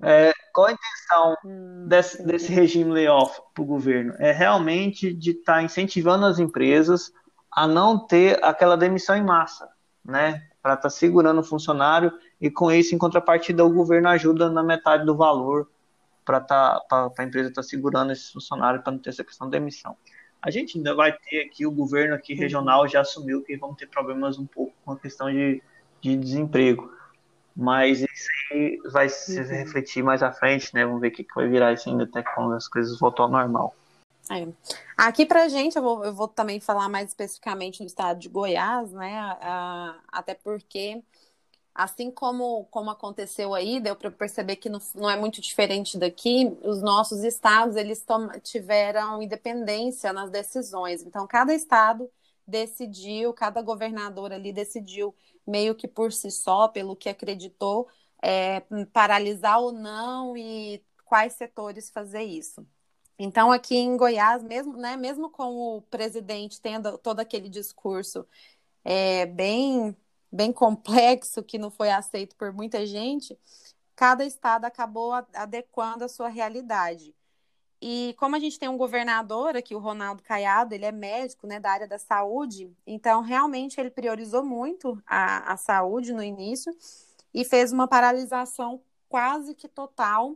É, 0.04 0.32
qual 0.54 0.68
a 0.68 0.72
intenção 0.72 1.36
hum, 1.46 1.86
desse, 1.88 2.24
desse, 2.24 2.52
regime 2.52 2.92
layoff 2.92 3.40
para 3.54 3.64
o 3.64 3.68
governo? 3.68 4.14
É 4.20 4.32
realmente 4.32 5.14
de 5.14 5.32
estar 5.32 5.56
tá 5.56 5.64
incentivando 5.64 6.26
as 6.26 6.38
empresas 6.38 7.12
a 7.52 7.68
não 7.68 8.06
ter 8.06 8.44
aquela 8.44 8.78
demissão 8.78 9.16
em 9.16 9.24
massa, 9.24 9.68
né? 10.06 10.42
Para 10.62 10.74
estar 10.74 10.84
tá 10.84 10.90
segurando 10.90 11.40
o 11.40 11.44
funcionário 11.44 12.12
e 12.40 12.50
com 12.52 12.72
isso, 12.72 12.94
em 12.94 12.98
contrapartida, 12.98 13.66
o 13.66 13.74
governo 13.74 14.10
ajuda 14.10 14.50
na 14.50 14.62
metade 14.62 15.06
do 15.06 15.16
valor 15.16 15.70
para 16.24 16.40
tá, 16.40 16.82
a 16.90 17.24
empresa 17.24 17.50
estar 17.50 17.62
tá 17.62 17.68
segurando 17.68 18.12
esses 18.12 18.30
funcionários 18.32 18.84
para 18.84 18.94
não 18.94 19.00
ter 19.00 19.10
essa 19.10 19.24
questão 19.24 19.48
de 19.48 19.52
demissão. 19.52 19.98
A 20.42 20.50
gente 20.50 20.78
ainda 20.78 20.96
vai 20.96 21.14
ter 21.14 21.42
aqui, 21.42 21.66
o 21.66 21.72
governo 21.72 22.16
aqui 22.16 22.34
regional 22.34 22.88
já 22.88 23.02
assumiu 23.02 23.44
que 23.44 23.56
vão 23.58 23.76
ter 23.76 23.88
problemas 23.88 24.40
um 24.40 24.46
pouco 24.46 24.74
com 24.84 24.92
a 24.92 25.00
questão 25.00 25.32
de, 25.32 25.62
de 26.02 26.16
desemprego. 26.16 26.92
Mas 27.56 28.02
isso 28.02 28.30
aí 28.52 28.80
vai 28.92 29.10
se 29.10 29.40
uhum. 29.40 29.48
refletir 29.48 30.04
mais 30.04 30.24
à 30.24 30.32
frente, 30.32 30.74
né? 30.74 30.86
Vamos 30.86 31.02
ver 31.02 31.10
o 31.10 31.12
que, 31.12 31.24
que 31.24 31.36
vai 31.36 31.48
virar 31.48 31.74
isso 31.74 31.90
ainda 31.90 32.06
até 32.06 32.24
quando 32.24 32.54
as 32.54 32.68
coisas 32.68 32.98
voltam 33.00 33.26
ao 33.26 33.32
normal. 33.32 33.76
É. 34.30 34.48
Aqui 34.98 35.26
pra 35.26 35.48
gente, 35.50 35.76
eu 35.76 35.82
vou, 35.82 36.06
eu 36.06 36.14
vou 36.14 36.28
também 36.28 36.60
falar 36.60 36.88
mais 36.88 37.10
especificamente 37.10 37.80
do 37.80 37.88
estado 37.88 38.20
de 38.20 38.30
Goiás, 38.30 38.92
né? 38.92 39.38
até 40.12 40.34
porque 40.36 41.02
assim 41.74 42.12
como, 42.12 42.66
como 42.66 42.90
aconteceu 42.90 43.54
aí, 43.54 43.80
deu 43.80 43.96
para 43.96 44.12
perceber 44.12 44.58
que 44.58 44.70
não, 44.70 44.80
não, 44.94 45.10
é 45.10 45.18
muito 45.18 45.42
diferente 45.42 45.98
daqui, 45.98 46.58
os 46.64 46.82
nossos 46.82 47.24
estados 47.24 47.76
eles 47.76 48.06
tiveram 48.44 49.22
independência 49.22 50.12
nas 50.14 50.30
decisões. 50.30 51.02
Então, 51.02 51.26
cada 51.26 51.54
estado 51.54 52.10
decidiu, 52.46 53.34
cada 53.34 53.62
governador 53.62 54.34
ali 54.34 54.52
decidiu 54.52 55.16
meio 55.48 55.74
que 55.74 55.88
por 55.88 56.12
si 56.12 56.30
só, 56.30 56.68
pelo 56.68 56.96
que 56.96 57.10
acreditou, 57.10 57.88
é, 58.22 58.62
paralisar 58.94 59.60
ou 59.60 59.72
não 59.72 60.36
e 60.38 60.84
quais 61.06 61.34
setores 61.34 61.90
fazer 61.90 62.24
isso. 62.24 62.66
Então, 63.24 63.52
aqui 63.52 63.76
em 63.76 63.96
Goiás, 63.96 64.42
mesmo, 64.42 64.76
né, 64.76 64.98
mesmo 64.98 65.30
com 65.30 65.78
o 65.78 65.82
presidente 65.84 66.60
tendo 66.60 66.98
todo 66.98 67.20
aquele 67.20 67.48
discurso 67.50 68.28
é, 68.84 69.28
bem, 69.28 69.96
bem 70.32 70.52
complexo, 70.52 71.44
que 71.44 71.60
não 71.60 71.70
foi 71.70 71.92
aceito 71.92 72.36
por 72.36 72.52
muita 72.52 72.84
gente, 72.84 73.38
cada 73.96 74.26
estado 74.26 74.66
acabou 74.66 75.14
adequando 75.36 76.04
a 76.04 76.08
sua 76.08 76.30
realidade. 76.30 77.14
E 77.80 78.16
como 78.18 78.36
a 78.36 78.40
gente 78.40 78.58
tem 78.58 78.68
um 78.68 78.78
governador 78.78 79.56
aqui, 79.56 79.76
o 79.76 79.80
Ronaldo 79.80 80.24
Caiado, 80.24 80.74
ele 80.74 80.86
é 80.86 80.92
médico 80.92 81.46
né, 81.46 81.60
da 81.60 81.70
área 81.70 81.88
da 81.88 82.00
saúde, 82.00 82.76
então 82.88 83.22
realmente 83.22 83.80
ele 83.80 83.92
priorizou 83.92 84.44
muito 84.44 85.00
a, 85.06 85.54
a 85.54 85.58
saúde 85.58 86.12
no 86.12 86.24
início 86.24 86.76
e 87.32 87.46
fez 87.46 87.72
uma 87.72 87.88
paralisação 87.88 88.82
quase 89.08 89.54
que 89.54 89.68
total 89.68 90.36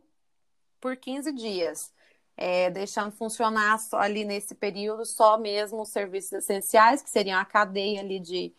por 0.79 0.95
15 0.95 1.31
dias, 1.31 1.91
é, 2.37 2.69
deixando 2.69 3.11
funcionar 3.11 3.79
ali 3.93 4.25
nesse 4.25 4.55
período 4.55 5.05
só 5.05 5.37
mesmo 5.37 5.81
os 5.81 5.89
serviços 5.89 6.33
essenciais, 6.33 7.01
que 7.01 7.09
seriam 7.09 7.39
a 7.39 7.45
cadeia 7.45 8.01
ali 8.01 8.19
de, 8.19 8.53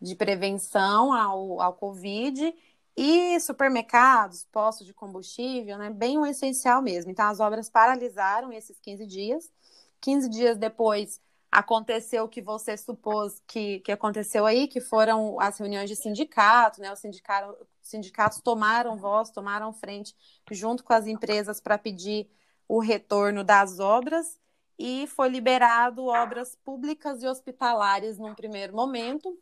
de 0.00 0.14
prevenção 0.14 1.12
ao, 1.12 1.60
ao 1.60 1.74
Covid, 1.74 2.54
e 2.96 3.40
supermercados, 3.40 4.46
postos 4.52 4.86
de 4.86 4.94
combustível, 4.94 5.76
né? 5.78 5.90
Bem 5.90 6.16
o 6.18 6.26
essencial 6.26 6.80
mesmo. 6.80 7.10
Então, 7.10 7.26
as 7.26 7.40
obras 7.40 7.68
paralisaram 7.68 8.52
esses 8.52 8.78
15 8.78 9.06
dias. 9.06 9.52
15 10.00 10.28
dias 10.28 10.56
depois, 10.56 11.20
aconteceu 11.50 12.24
o 12.24 12.28
que 12.28 12.42
você 12.42 12.76
supôs 12.76 13.42
que, 13.46 13.80
que 13.80 13.92
aconteceu 13.92 14.44
aí, 14.44 14.68
que 14.68 14.80
foram 14.80 15.40
as 15.40 15.58
reuniões 15.58 15.88
de 15.88 15.96
sindicato, 15.96 16.80
né? 16.80 16.92
Os 16.92 16.98
sindicatos, 17.00 17.56
sindicatos 17.82 18.40
tomaram 18.40 18.96
voz, 18.96 19.30
tomaram 19.30 19.72
frente 19.72 20.14
junto 20.50 20.84
com 20.84 20.92
as 20.92 21.06
empresas 21.06 21.60
para 21.60 21.78
pedir 21.78 22.28
o 22.68 22.80
retorno 22.80 23.44
das 23.44 23.78
obras 23.78 24.38
e 24.78 25.06
foi 25.08 25.28
liberado 25.28 26.06
obras 26.06 26.56
públicas 26.64 27.22
e 27.22 27.26
hospitalares 27.26 28.18
num 28.18 28.34
primeiro 28.34 28.74
momento, 28.74 29.38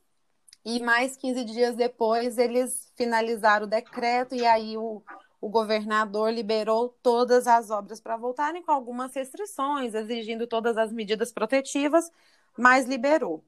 e 0.65 0.81
mais 0.81 1.17
15 1.17 1.45
dias 1.45 1.75
depois 1.75 2.39
eles 2.39 2.93
finalizaram 2.97 3.67
o 3.67 3.69
decreto 3.69 4.35
e 4.35 4.47
aí 4.47 4.77
o, 4.77 5.03
o 5.41 5.49
governador 5.49 6.31
liberou 6.33 6.89
todas 7.03 7.47
as 7.49 7.71
obras 7.71 8.01
para 8.01 8.17
voltarem 8.17 8.63
com 8.63 8.71
algumas 8.71 9.15
restrições, 9.15 9.95
exigindo 9.95 10.47
todas 10.47 10.77
as 10.77 10.93
medidas 10.93 11.33
protetivas, 11.33 12.11
mas 12.57 12.87
liberou. 12.87 13.45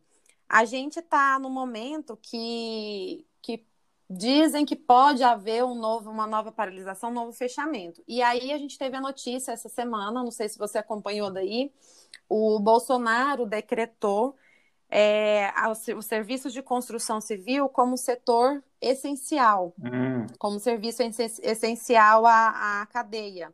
A 0.49 0.65
gente 0.65 0.99
está 0.99 1.39
no 1.39 1.49
momento 1.49 2.19
que, 2.21 3.25
que 3.25 3.34
dizem 4.09 4.65
que 4.65 4.77
pode 4.77 5.23
haver 5.23 5.65
um 5.65 5.75
novo, 5.75 6.11
uma 6.11 6.27
nova 6.27 6.53
paralisação, 6.53 7.11
um 7.11 7.15
novo 7.15 7.33
fechamento. 7.33 8.03
E 8.07 8.23
aí 8.23 8.53
a 8.53 8.59
gente 8.59 8.79
teve 8.79 8.97
a 8.97 9.01
notícia 9.01 9.53
essa 9.53 9.69
semana, 9.69 10.23
não 10.23 10.31
sei 10.31 10.49
se 10.49 10.59
você 10.59 10.79
acompanhou 10.79 11.31
daí, 11.31 11.73
o 12.29 12.59
Bolsonaro 12.61 13.47
decretou 13.47 14.37
é, 14.91 15.51
os 15.97 16.07
serviços 16.07 16.53
de 16.53 16.63
construção 16.63 17.21
civil 17.21 17.69
como 17.69 17.97
setor 17.97 18.63
essencial, 18.81 19.75
hum. 19.79 20.27
como 20.39 20.61
serviço 20.61 21.03
essencial 21.03 22.27
à, 22.27 22.83
à 22.83 22.87
cadeia. 22.87 23.53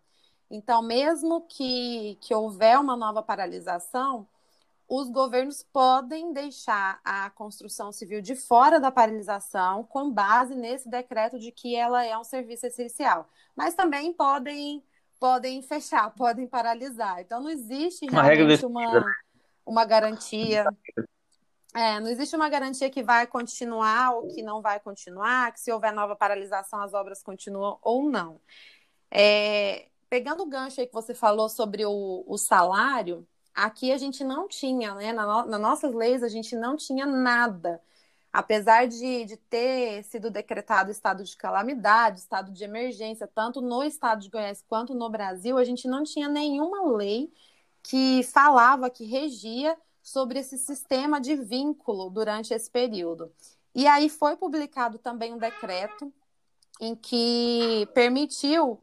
Então, 0.50 0.82
mesmo 0.82 1.42
que, 1.42 2.18
que 2.20 2.34
houver 2.34 2.78
uma 2.78 2.96
nova 2.96 3.22
paralisação, 3.22 4.26
os 4.90 5.08
governos 5.08 5.62
podem 5.62 6.32
deixar 6.32 7.00
a 7.04 7.30
construção 7.30 7.92
civil 7.92 8.20
de 8.20 8.34
fora 8.34 8.80
da 8.80 8.90
paralisação 8.90 9.84
com 9.84 10.10
base 10.10 10.56
nesse 10.56 10.90
decreto 10.90 11.38
de 11.38 11.52
que 11.52 11.76
ela 11.76 12.04
é 12.04 12.18
um 12.18 12.24
serviço 12.24 12.66
essencial. 12.66 13.30
Mas 13.54 13.74
também 13.74 14.12
podem, 14.12 14.82
podem 15.20 15.62
fechar, 15.62 16.10
podem 16.18 16.44
paralisar. 16.48 17.20
Então, 17.20 17.40
não 17.40 17.48
existe 17.48 18.04
realmente 18.10 18.66
uma, 18.66 18.88
uma, 18.88 19.14
uma 19.64 19.84
garantia. 19.84 20.66
É, 21.72 22.00
não 22.00 22.08
existe 22.08 22.34
uma 22.34 22.48
garantia 22.48 22.90
que 22.90 23.00
vai 23.00 23.28
continuar 23.28 24.16
ou 24.16 24.34
que 24.34 24.42
não 24.42 24.60
vai 24.60 24.80
continuar, 24.80 25.52
que 25.52 25.60
se 25.60 25.70
houver 25.70 25.92
nova 25.92 26.16
paralisação 26.16 26.82
as 26.82 26.94
obras 26.94 27.22
continuam 27.22 27.78
ou 27.80 28.10
não. 28.10 28.40
É, 29.08 29.86
pegando 30.08 30.42
o 30.42 30.46
gancho 30.46 30.80
aí 30.80 30.86
que 30.88 30.92
você 30.92 31.14
falou 31.14 31.48
sobre 31.48 31.86
o, 31.86 32.24
o 32.26 32.36
salário, 32.36 33.24
aqui 33.54 33.92
a 33.92 33.98
gente 33.98 34.24
não 34.24 34.48
tinha, 34.48 34.94
né? 34.94 35.12
Na, 35.12 35.44
nas 35.46 35.60
nossas 35.60 35.94
leis 35.94 36.22
a 36.22 36.28
gente 36.28 36.54
não 36.56 36.76
tinha 36.76 37.06
nada. 37.06 37.82
Apesar 38.32 38.86
de, 38.86 39.24
de 39.24 39.36
ter 39.36 40.04
sido 40.04 40.30
decretado 40.30 40.90
estado 40.90 41.24
de 41.24 41.36
calamidade, 41.36 42.20
estado 42.20 42.52
de 42.52 42.62
emergência, 42.62 43.26
tanto 43.26 43.60
no 43.60 43.82
estado 43.82 44.20
de 44.22 44.30
Goiás 44.30 44.64
quanto 44.68 44.94
no 44.94 45.10
Brasil, 45.10 45.58
a 45.58 45.64
gente 45.64 45.88
não 45.88 46.04
tinha 46.04 46.28
nenhuma 46.28 46.96
lei 46.96 47.32
que 47.82 48.22
falava, 48.24 48.88
que 48.90 49.04
regia 49.04 49.76
sobre 50.02 50.38
esse 50.38 50.58
sistema 50.58 51.20
de 51.20 51.34
vínculo 51.36 52.08
durante 52.10 52.54
esse 52.54 52.70
período. 52.70 53.32
E 53.74 53.86
aí 53.86 54.08
foi 54.08 54.36
publicado 54.36 54.98
também 54.98 55.32
um 55.32 55.38
decreto 55.38 56.12
em 56.80 56.94
que 56.94 57.86
permitiu, 57.94 58.80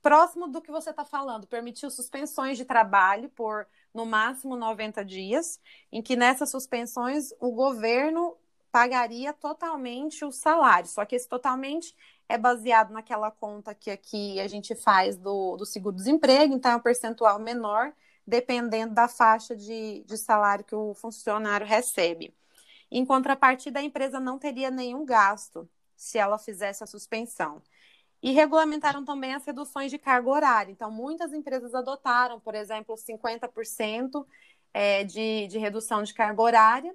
próximo 0.00 0.46
do 0.48 0.60
que 0.60 0.70
você 0.70 0.90
está 0.90 1.04
falando, 1.04 1.46
permitiu 1.46 1.90
suspensões 1.90 2.56
de 2.56 2.64
trabalho 2.64 3.28
por 3.30 3.66
no 3.94 4.06
máximo 4.06 4.56
90 4.56 5.04
dias, 5.04 5.60
em 5.90 6.02
que 6.02 6.16
nessas 6.16 6.50
suspensões 6.50 7.30
o 7.40 7.50
governo 7.52 8.36
pagaria 8.70 9.32
totalmente 9.32 10.24
o 10.24 10.30
salário, 10.30 10.88
só 10.88 11.04
que 11.04 11.16
esse 11.16 11.28
totalmente 11.28 11.94
é 12.28 12.36
baseado 12.36 12.92
naquela 12.92 13.30
conta 13.30 13.74
que 13.74 13.90
aqui 13.90 14.38
a 14.38 14.46
gente 14.46 14.74
faz 14.74 15.16
do, 15.16 15.56
do 15.56 15.64
seguro-desemprego, 15.64 16.54
então 16.54 16.72
é 16.72 16.76
um 16.76 16.80
percentual 16.80 17.38
menor 17.38 17.92
dependendo 18.26 18.92
da 18.92 19.08
faixa 19.08 19.56
de, 19.56 20.04
de 20.06 20.18
salário 20.18 20.62
que 20.62 20.74
o 20.74 20.92
funcionário 20.92 21.66
recebe. 21.66 22.34
Em 22.90 23.04
contrapartida, 23.04 23.80
a 23.80 23.82
empresa 23.82 24.20
não 24.20 24.38
teria 24.38 24.70
nenhum 24.70 25.04
gasto 25.04 25.66
se 25.96 26.18
ela 26.18 26.38
fizesse 26.38 26.84
a 26.84 26.86
suspensão. 26.86 27.62
E 28.22 28.32
regulamentaram 28.32 29.04
também 29.04 29.34
as 29.34 29.44
reduções 29.44 29.90
de 29.90 29.98
carga 29.98 30.28
horária. 30.28 30.72
Então, 30.72 30.90
muitas 30.90 31.32
empresas 31.32 31.74
adotaram, 31.74 32.40
por 32.40 32.54
exemplo, 32.54 32.96
50% 32.96 34.26
é, 34.74 35.04
de, 35.04 35.46
de 35.46 35.58
redução 35.58 36.02
de 36.02 36.12
carga 36.12 36.42
horária. 36.42 36.94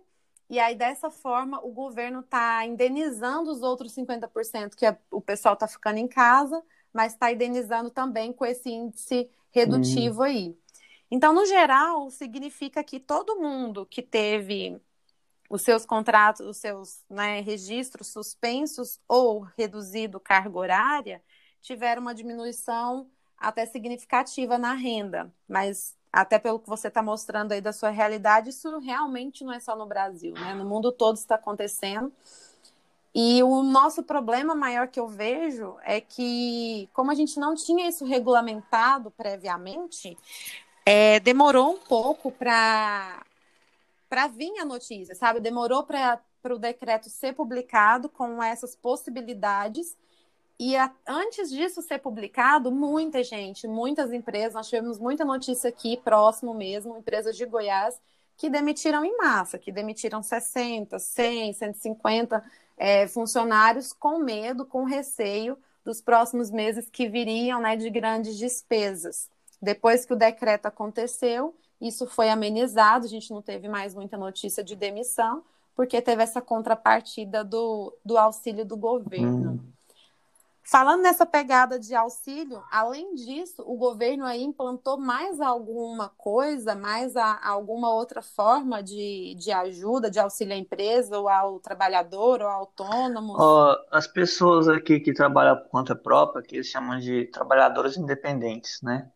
E 0.49 0.59
aí, 0.59 0.75
dessa 0.75 1.09
forma, 1.09 1.59
o 1.65 1.71
governo 1.71 2.19
está 2.19 2.65
indenizando 2.65 3.49
os 3.51 3.61
outros 3.61 3.93
50% 3.95 4.75
que 4.75 4.85
é, 4.85 4.97
o 5.09 5.21
pessoal 5.21 5.53
está 5.53 5.67
ficando 5.67 5.97
em 5.97 6.07
casa, 6.07 6.61
mas 6.91 7.13
está 7.13 7.31
indenizando 7.31 7.89
também 7.89 8.33
com 8.33 8.45
esse 8.45 8.69
índice 8.69 9.29
redutivo 9.51 10.21
hum. 10.21 10.23
aí. 10.23 10.57
Então, 11.09 11.33
no 11.33 11.45
geral, 11.45 12.09
significa 12.09 12.83
que 12.83 12.99
todo 12.99 13.39
mundo 13.39 13.85
que 13.85 14.01
teve 14.01 14.81
os 15.53 15.61
seus 15.61 15.85
contratos, 15.85 16.47
os 16.47 16.57
seus 16.57 17.03
né, 17.07 17.39
registros 17.41 18.07
suspensos 18.07 18.99
ou 19.07 19.41
reduzido 19.55 20.19
carga 20.19 20.57
horária, 20.57 21.23
tiveram 21.61 22.01
uma 22.01 22.15
diminuição 22.15 23.07
até 23.37 23.63
significativa 23.67 24.57
na 24.57 24.73
renda. 24.73 25.31
Mas 25.47 25.95
até 26.11 26.39
pelo 26.39 26.57
que 26.57 26.67
você 26.67 26.87
está 26.87 27.03
mostrando 27.03 27.51
aí 27.51 27.61
da 27.61 27.71
sua 27.71 27.91
realidade, 27.91 28.49
isso 28.49 28.79
realmente 28.79 29.43
não 29.43 29.53
é 29.53 29.59
só 29.59 29.75
no 29.75 29.85
Brasil, 29.85 30.33
né? 30.33 30.55
No 30.55 30.65
mundo 30.65 30.91
todo 30.91 31.17
está 31.17 31.35
acontecendo. 31.35 32.11
E 33.13 33.43
o 33.43 33.61
nosso 33.61 34.01
problema 34.01 34.55
maior 34.55 34.87
que 34.87 34.99
eu 34.99 35.07
vejo 35.07 35.77
é 35.83 36.01
que, 36.01 36.89
como 36.93 37.11
a 37.11 37.15
gente 37.15 37.39
não 37.39 37.53
tinha 37.53 37.87
isso 37.87 38.05
regulamentado 38.05 39.11
previamente, 39.11 40.17
é, 40.83 41.19
demorou 41.19 41.75
um 41.75 41.77
pouco 41.77 42.31
para 42.31 43.23
para 44.13 44.27
vir 44.27 44.59
a 44.59 44.65
notícia, 44.65 45.15
sabe? 45.15 45.39
Demorou 45.39 45.83
para 45.83 46.21
o 46.51 46.59
decreto 46.59 47.09
ser 47.09 47.33
publicado 47.33 48.07
com 48.07 48.43
essas 48.43 48.75
possibilidades. 48.75 49.97
E 50.59 50.77
a, 50.77 50.93
antes 51.07 51.49
disso 51.49 51.81
ser 51.81 51.97
publicado, 51.97 52.71
muita 52.71 53.23
gente, 53.23 53.67
muitas 53.67 54.13
empresas, 54.13 54.53
nós 54.53 54.69
tivemos 54.69 54.99
muita 54.99 55.25
notícia 55.25 55.67
aqui, 55.67 55.97
próximo 55.97 56.53
mesmo, 56.53 56.95
empresas 56.95 57.35
de 57.35 57.43
Goiás, 57.43 57.99
que 58.37 58.51
demitiram 58.51 59.03
em 59.03 59.17
massa, 59.17 59.57
que 59.57 59.71
demitiram 59.71 60.21
60, 60.21 60.99
100, 60.99 61.53
150 61.53 62.43
é, 62.77 63.07
funcionários 63.07 63.91
com 63.93 64.19
medo, 64.19 64.63
com 64.63 64.83
receio 64.83 65.57
dos 65.83 66.01
próximos 66.01 66.51
meses 66.51 66.87
que 66.87 67.09
viriam 67.09 67.59
né, 67.59 67.75
de 67.75 67.89
grandes 67.89 68.37
despesas. 68.37 69.27
Depois 69.59 70.05
que 70.05 70.13
o 70.13 70.15
decreto 70.15 70.67
aconteceu, 70.67 71.55
isso 71.81 72.07
foi 72.07 72.29
amenizado, 72.29 73.05
a 73.05 73.09
gente 73.09 73.31
não 73.31 73.41
teve 73.41 73.67
mais 73.67 73.93
muita 73.93 74.17
notícia 74.17 74.63
de 74.63 74.75
demissão, 74.75 75.43
porque 75.75 76.01
teve 76.01 76.23
essa 76.23 76.41
contrapartida 76.41 77.43
do, 77.43 77.93
do 78.05 78.17
auxílio 78.17 78.65
do 78.65 78.77
governo. 78.77 79.51
Hum. 79.53 79.73
Falando 80.65 81.01
nessa 81.01 81.25
pegada 81.25 81.77
de 81.77 81.93
auxílio, 81.93 82.63
além 82.71 83.15
disso, 83.15 83.61
o 83.67 83.75
governo 83.75 84.23
aí 84.23 84.41
implantou 84.41 84.97
mais 84.97 85.41
alguma 85.41 86.07
coisa, 86.17 86.73
mais 86.73 87.17
a, 87.17 87.37
alguma 87.45 87.93
outra 87.93 88.21
forma 88.21 88.81
de, 88.81 89.35
de 89.37 89.51
ajuda, 89.51 90.09
de 90.09 90.19
auxílio 90.19 90.53
à 90.53 90.57
empresa, 90.57 91.19
ou 91.19 91.27
ao 91.27 91.59
trabalhador, 91.59 92.41
ou 92.41 92.47
ao 92.47 92.61
autônomo? 92.61 93.35
Oh, 93.37 93.75
as 93.91 94.07
pessoas 94.07 94.69
aqui 94.69 95.01
que 95.01 95.13
trabalham 95.13 95.57
por 95.57 95.67
conta 95.67 95.93
própria, 95.93 96.41
que 96.41 96.55
eles 96.55 96.67
chamam 96.67 96.97
de 96.97 97.25
trabalhadores 97.25 97.97
independentes, 97.97 98.81
né? 98.81 99.11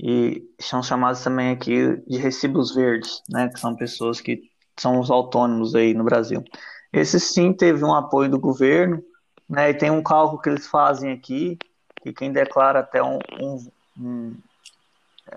E 0.00 0.48
são 0.60 0.82
chamados 0.82 1.22
também 1.22 1.50
aqui 1.50 1.96
de 2.06 2.18
recibos 2.18 2.74
verdes, 2.74 3.22
né? 3.28 3.48
Que 3.48 3.58
são 3.58 3.74
pessoas 3.74 4.20
que 4.20 4.48
são 4.78 5.00
os 5.00 5.10
autônomos 5.10 5.74
aí 5.74 5.92
no 5.92 6.04
Brasil. 6.04 6.44
Esse 6.92 7.18
sim 7.18 7.52
teve 7.52 7.84
um 7.84 7.94
apoio 7.94 8.30
do 8.30 8.38
governo, 8.38 9.02
né? 9.48 9.70
E 9.70 9.74
tem 9.74 9.90
um 9.90 10.02
cálculo 10.02 10.40
que 10.40 10.48
eles 10.48 10.66
fazem 10.66 11.12
aqui, 11.12 11.58
que 12.00 12.12
quem 12.12 12.32
declara 12.32 12.80
até 12.80 13.02
um, 13.02 13.18
um, 13.40 13.70
um, 13.98 14.36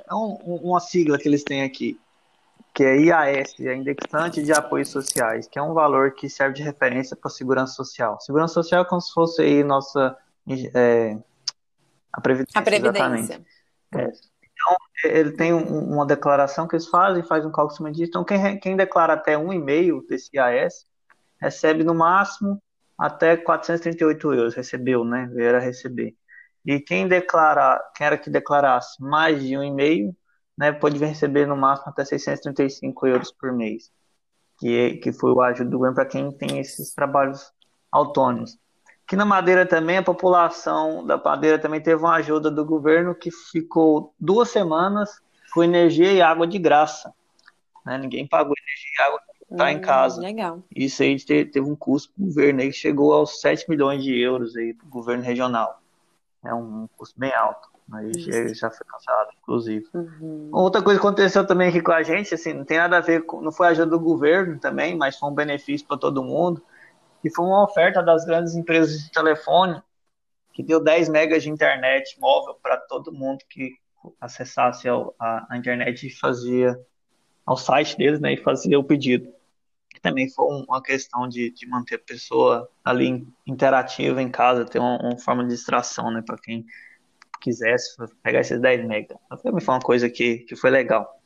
é 0.08 0.14
um, 0.14 0.36
uma 0.62 0.80
sigla 0.80 1.18
que 1.18 1.28
eles 1.28 1.44
têm 1.44 1.64
aqui, 1.64 2.00
que 2.74 2.84
é 2.84 3.00
IAS, 3.00 3.60
é 3.60 3.76
Indexante 3.76 4.44
de 4.44 4.54
Apoios 4.54 4.90
Sociais, 4.90 5.48
que 5.48 5.58
é 5.58 5.62
um 5.62 5.74
valor 5.74 6.12
que 6.12 6.30
serve 6.30 6.56
de 6.56 6.64
referência 6.64 7.16
para 7.16 7.30
a 7.30 7.34
segurança 7.34 7.74
social. 7.74 8.20
Segurança 8.22 8.54
social 8.54 8.84
é 8.84 8.86
como 8.86 9.02
se 9.02 9.12
fosse 9.12 9.42
aí 9.42 9.64
nossa 9.64 10.16
é, 10.76 11.18
a 12.14 12.22
previdência. 12.22 12.60
A 12.60 12.62
previdência. 12.62 13.42
É. 13.94 14.31
Então, 14.62 14.78
ele 15.04 15.32
tem 15.32 15.54
um, 15.54 15.94
uma 15.94 16.06
declaração 16.06 16.68
que 16.68 16.76
eles 16.76 16.88
fazem, 16.88 17.24
faz 17.24 17.46
um 17.46 17.52
cálculo 17.52 17.76
cima 17.76 17.92
disso. 17.92 18.10
Então, 18.10 18.24
quem, 18.24 18.60
quem 18.60 18.76
declara 18.78 19.14
até 19.14 19.38
um 19.38 19.52
e-mail 19.52 20.06
desse 20.08 20.30
IAS 20.36 20.86
recebe 21.40 21.84
no 21.84 21.96
máximo 21.96 22.62
até 22.98 23.36
438 23.36 24.34
euros, 24.34 24.54
recebeu, 24.54 25.04
né? 25.04 25.30
Era 25.38 25.60
receber. 25.60 26.16
E 26.66 26.80
quem 26.80 27.08
declara, 27.08 27.82
quem 27.96 28.06
era 28.06 28.18
que 28.18 28.30
declarasse 28.30 29.02
mais 29.02 29.44
de 29.44 29.58
um 29.58 29.64
e-mail, 29.64 30.16
né, 30.58 30.72
pode 30.72 30.98
receber 31.04 31.48
no 31.48 31.58
máximo 31.58 31.90
até 31.90 32.06
635 32.06 33.08
euros 33.08 33.32
por 33.32 33.52
mês, 33.52 33.92
que, 34.60 34.98
que 34.98 35.12
foi 35.12 35.32
o 35.32 35.42
ajuda 35.42 35.70
do 35.70 35.78
governo 35.78 35.96
para 35.96 36.06
quem 36.06 36.32
tem 36.38 36.60
esses 36.60 36.94
trabalhos 36.94 37.52
autônomos. 37.92 38.58
Aqui 39.12 39.18
na 39.18 39.26
Madeira 39.26 39.66
também, 39.66 39.98
a 39.98 40.02
população 40.02 41.06
da 41.06 41.18
Madeira 41.18 41.60
também 41.60 41.82
teve 41.82 42.02
uma 42.02 42.16
ajuda 42.16 42.50
do 42.50 42.64
governo 42.64 43.14
que 43.14 43.30
ficou 43.30 44.16
duas 44.18 44.48
semanas 44.48 45.22
com 45.54 45.62
energia 45.62 46.14
e 46.14 46.22
água 46.22 46.48
de 46.48 46.58
graça. 46.58 47.14
Né? 47.86 47.98
Ninguém 47.98 48.26
pagou 48.26 48.56
energia 48.58 48.90
e 48.98 49.02
água 49.02 49.20
tá 49.58 49.66
hum, 49.66 49.68
em 49.68 49.82
casa. 49.82 50.22
Legal. 50.22 50.64
Isso 50.74 51.04
aí 51.04 51.20
teve, 51.20 51.60
um 51.60 51.76
custo 51.76 52.14
para 52.14 52.24
o 52.24 52.28
governo 52.28 52.62
aí 52.62 52.68
que 52.68 52.78
chegou 52.78 53.12
aos 53.12 53.42
7 53.42 53.70
milhões 53.70 54.02
de 54.02 54.18
euros 54.18 54.56
aí 54.56 54.74
para 54.74 54.88
o 54.88 54.90
governo 54.90 55.26
regional. 55.26 55.82
É 56.46 56.54
um, 56.54 56.88
custo 56.96 57.20
bem 57.20 57.34
alto. 57.34 57.68
Aí 57.92 58.14
já, 58.18 58.48
já, 58.54 58.72
foi 58.72 58.88
cancelado, 58.88 59.32
inclusive. 59.42 59.86
Uhum. 59.94 60.52
Outra 60.54 60.82
coisa 60.82 60.98
que 60.98 61.06
aconteceu 61.06 61.46
também 61.46 61.68
aqui 61.68 61.82
com 61.82 61.92
a 61.92 62.02
gente, 62.02 62.34
assim, 62.34 62.54
não 62.54 62.64
tem 62.64 62.78
nada 62.78 62.96
a 62.96 63.02
ver 63.02 63.26
com. 63.26 63.42
Não 63.42 63.52
foi 63.52 63.68
ajuda 63.68 63.92
do 63.92 64.00
governo 64.00 64.58
também, 64.58 64.96
mas 64.96 65.18
foi 65.18 65.30
um 65.30 65.36
benefício 65.36 65.86
para 65.86 65.98
todo 65.98 66.24
mundo. 66.24 66.64
E 67.24 67.30
foi 67.30 67.46
uma 67.46 67.64
oferta 67.64 68.02
das 68.02 68.26
grandes 68.26 68.56
empresas 68.56 69.04
de 69.04 69.12
telefone 69.12 69.82
que 70.54 70.64
deu 70.64 70.84
10 70.84 71.10
megas 71.10 71.44
de 71.44 71.50
internet 71.50 72.20
móvel 72.20 72.56
para 72.62 72.78
todo 72.78 73.14
mundo 73.14 73.40
que 73.50 73.76
acessasse 74.20 74.88
a, 74.90 75.48
a 75.50 75.58
internet 75.58 76.08
e 76.08 76.10
fazia 76.10 76.80
ao 77.46 77.56
site 77.56 77.98
deles, 77.98 78.20
né, 78.20 78.34
e 78.34 78.38
fazia 78.38 78.80
o 78.80 78.84
pedido 78.84 79.32
também 80.02 80.30
foi 80.30 80.46
uma 80.46 80.82
questão 80.82 81.28
de, 81.28 81.52
de 81.52 81.68
manter 81.68 81.96
a 81.96 82.00
pessoa 82.00 82.70
ali 82.84 83.26
interativa 83.46 84.22
em 84.22 84.30
casa, 84.30 84.66
ter 84.66 84.80
uma, 84.80 84.98
uma 85.00 85.18
forma 85.18 85.44
de 85.44 85.50
distração, 85.50 86.12
né, 86.12 86.24
para 86.26 86.38
quem 86.38 86.66
quisesse 87.40 87.96
pegar 88.22 88.42
esses 88.42 88.60
10 88.60 88.86
megas. 88.88 89.18
Também 89.44 89.64
foi 89.64 89.74
uma 89.76 89.82
coisa 89.82 90.10
que, 90.10 90.40
que 90.40 90.56
foi 90.56 90.70
legal. 90.70 91.20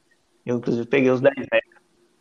Eu, 0.46 0.58
inclusive, 0.58 0.88
peguei 0.88 1.10
os 1.10 1.22
10 1.22 1.36
megas. 1.36 1.75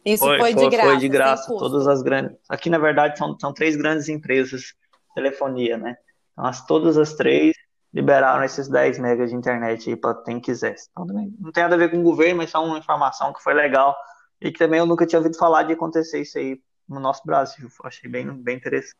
Isso 0.05 0.25
foi, 0.25 0.39
foi, 0.39 0.55
de 0.55 0.69
graça. 0.69 0.89
Foi 0.89 0.99
de 0.99 1.09
graça. 1.09 1.49
Todas 1.49 1.87
as 1.87 2.03
grandes. 2.03 2.37
Aqui, 2.49 2.69
na 2.69 2.79
verdade, 2.79 3.19
são, 3.19 3.39
são 3.39 3.53
três 3.53 3.75
grandes 3.77 4.09
empresas 4.09 4.61
de 4.61 4.75
telefonia, 5.15 5.79
né? 5.79 5.97
Então, 6.33 6.45
as, 6.45 6.65
todas 6.67 6.99
as 6.99 7.15
três 7.15 7.57
liberaram 7.93 8.43
esses 8.43 8.69
10 8.69 8.99
megas 8.99 9.31
de 9.31 9.37
internet 9.37 9.89
aí 9.89 9.97
para 9.97 10.15
quem 10.23 10.41
quisesse. 10.41 10.89
Então, 10.91 11.07
não 11.07 11.53
tem 11.53 11.63
nada 11.63 11.77
a 11.77 11.79
ver 11.79 11.91
com 11.91 11.99
o 11.99 12.03
governo, 12.03 12.39
mas 12.39 12.51
só 12.51 12.65
uma 12.65 12.79
informação 12.79 13.33
que 13.33 13.43
foi 13.43 13.55
legal 13.55 13.97
e 14.41 14.51
que 14.51 14.59
também 14.59 14.81
eu 14.81 14.87
nunca 14.87 15.07
tinha 15.07 15.19
ouvido 15.19 15.39
falar 15.39 15.63
de 15.63 15.73
acontecer 15.73 16.21
isso 16.21 16.37
aí 16.37 16.61
no 16.89 16.99
nosso 16.99 17.23
Brasil. 17.25 17.69
Achei 17.85 18.11
bem, 18.11 18.31
bem 18.43 18.57
interessante. 18.57 18.97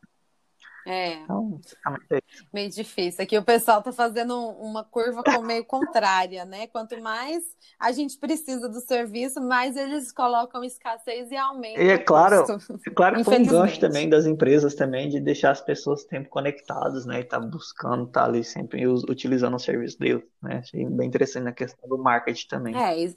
É. 0.85 1.13
Então, 1.15 1.59
é 2.11 2.19
meio 2.53 2.69
difícil. 2.69 3.23
Aqui 3.23 3.37
o 3.37 3.43
pessoal 3.43 3.79
está 3.79 3.91
fazendo 3.91 4.35
uma 4.35 4.83
curva 4.83 5.23
meio 5.43 5.65
contrária, 5.65 6.45
né? 6.45 6.67
Quanto 6.67 6.99
mais 7.01 7.43
a 7.79 7.91
gente 7.91 8.17
precisa 8.17 8.69
do 8.69 8.79
serviço, 8.79 9.41
mais 9.41 9.75
eles 9.75 10.11
colocam 10.11 10.63
escassez 10.63 11.31
e 11.31 11.35
aumentam. 11.35 11.83
E 11.83 11.89
é 11.89 11.97
claro, 11.97 12.45
é 12.85 12.89
claro 12.91 13.15
que 13.17 13.23
foi 13.23 13.39
um 13.39 13.45
gancho 13.45 13.79
também 13.79 14.07
das 14.07 14.25
empresas 14.25 14.75
também 14.75 15.09
de 15.09 15.19
deixar 15.19 15.51
as 15.51 15.61
pessoas 15.61 16.03
sempre 16.03 16.29
conectadas, 16.29 17.05
né? 17.05 17.21
E 17.21 17.23
tá 17.23 17.39
buscando, 17.39 18.05
tá 18.07 18.25
ali 18.25 18.43
sempre 18.43 18.87
utilizando 18.87 19.55
o 19.55 19.59
serviço 19.59 19.97
deles, 19.97 20.23
né? 20.41 20.57
Achei 20.59 20.85
bem 20.85 21.07
interessante 21.07 21.43
na 21.45 21.53
questão 21.53 21.89
do 21.89 21.97
marketing 21.97 22.47
também. 22.47 22.75
É, 22.75 23.15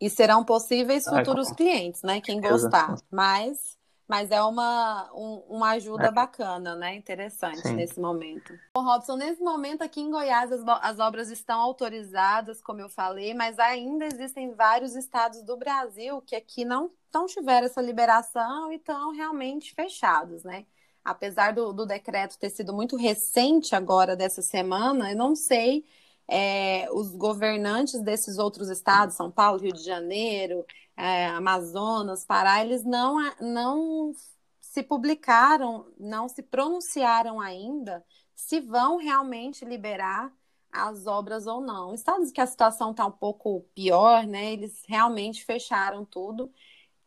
e 0.00 0.10
serão 0.10 0.44
possíveis 0.44 1.04
futuros 1.04 1.50
clientes, 1.52 2.02
né? 2.02 2.20
Quem 2.20 2.40
gostar. 2.40 2.96
Mas, 3.10 3.78
mas 4.06 4.30
é 4.30 4.42
uma, 4.42 5.10
um, 5.14 5.42
uma 5.48 5.70
ajuda 5.70 6.06
é. 6.06 6.12
bacana, 6.12 6.74
né? 6.74 6.94
Interessante 6.94 7.60
Sim. 7.60 7.74
nesse 7.74 7.98
momento. 7.98 8.52
Bom, 8.74 8.84
Robson, 8.84 9.16
nesse 9.16 9.42
momento 9.42 9.82
aqui 9.82 10.00
em 10.00 10.10
Goiás 10.10 10.52
as, 10.52 10.62
as 10.82 10.98
obras 10.98 11.30
estão 11.30 11.60
autorizadas, 11.60 12.60
como 12.60 12.80
eu 12.80 12.88
falei, 12.88 13.32
mas 13.32 13.58
ainda 13.58 14.04
existem 14.04 14.52
vários 14.54 14.94
estados 14.94 15.42
do 15.42 15.56
Brasil 15.56 16.20
que 16.22 16.36
aqui 16.36 16.64
não, 16.64 16.90
não 17.12 17.26
tiveram 17.26 17.66
essa 17.66 17.80
liberação 17.80 18.70
e 18.72 18.76
estão 18.76 19.12
realmente 19.12 19.74
fechados, 19.74 20.44
né? 20.44 20.66
Apesar 21.02 21.52
do, 21.52 21.72
do 21.72 21.86
decreto 21.86 22.38
ter 22.38 22.50
sido 22.50 22.72
muito 22.72 22.96
recente 22.96 23.74
agora 23.74 24.16
dessa 24.16 24.42
semana, 24.42 25.12
eu 25.12 25.16
não 25.16 25.34
sei 25.34 25.84
é, 26.26 26.88
os 26.92 27.14
governantes 27.14 28.00
desses 28.00 28.38
outros 28.38 28.68
estados, 28.68 29.14
São 29.14 29.30
Paulo, 29.30 29.60
Rio 29.60 29.72
de 29.72 29.82
Janeiro, 29.82 30.64
é, 30.96 31.26
Amazonas, 31.26 32.24
Pará, 32.24 32.64
eles 32.64 32.84
não, 32.84 33.16
não 33.40 34.12
se 34.60 34.82
publicaram, 34.82 35.92
não 35.98 36.28
se 36.28 36.42
pronunciaram 36.42 37.40
ainda 37.40 38.04
se 38.34 38.60
vão 38.60 38.96
realmente 38.96 39.64
liberar 39.64 40.32
as 40.72 41.06
obras 41.06 41.46
ou 41.46 41.60
não. 41.60 41.94
Estados 41.94 42.32
que 42.32 42.40
a 42.40 42.46
situação 42.46 42.90
está 42.90 43.06
um 43.06 43.12
pouco 43.12 43.62
pior, 43.74 44.26
né? 44.26 44.52
Eles 44.52 44.82
realmente 44.88 45.44
fecharam 45.44 46.04
tudo 46.04 46.52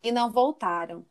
e 0.02 0.12
não 0.12 0.32
voltaram. 0.32 1.06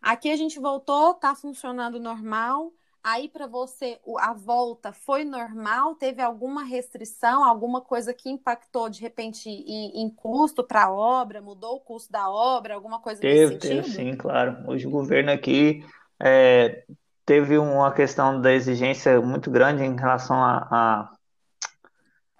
Aqui 0.00 0.30
a 0.30 0.36
gente 0.36 0.58
voltou, 0.58 1.12
está 1.12 1.34
funcionando 1.34 1.98
normal. 2.00 2.72
Aí 3.04 3.28
para 3.28 3.48
você 3.48 3.98
a 4.20 4.32
volta 4.32 4.92
foi 4.92 5.24
normal? 5.24 5.96
Teve 5.96 6.22
alguma 6.22 6.62
restrição, 6.62 7.42
alguma 7.42 7.80
coisa 7.80 8.14
que 8.14 8.30
impactou 8.30 8.88
de 8.88 9.00
repente 9.00 9.48
em, 9.48 10.02
em 10.02 10.08
custo 10.08 10.62
para 10.62 10.84
a 10.84 10.92
obra? 10.92 11.42
Mudou 11.42 11.76
o 11.76 11.80
custo 11.80 12.12
da 12.12 12.30
obra? 12.30 12.74
Alguma 12.74 13.00
coisa 13.00 13.20
teve, 13.20 13.54
nesse 13.54 13.66
sentido? 13.66 13.82
Teve, 13.82 13.96
sim, 13.96 14.16
claro. 14.16 14.56
Hoje 14.68 14.86
o 14.86 14.90
governo 14.90 15.32
aqui 15.32 15.84
é, 16.22 16.84
teve 17.26 17.58
uma 17.58 17.92
questão 17.92 18.40
da 18.40 18.52
exigência 18.52 19.20
muito 19.20 19.50
grande 19.50 19.82
em 19.82 19.96
relação 19.96 20.36
a, 20.36 20.68
a, 20.70 21.10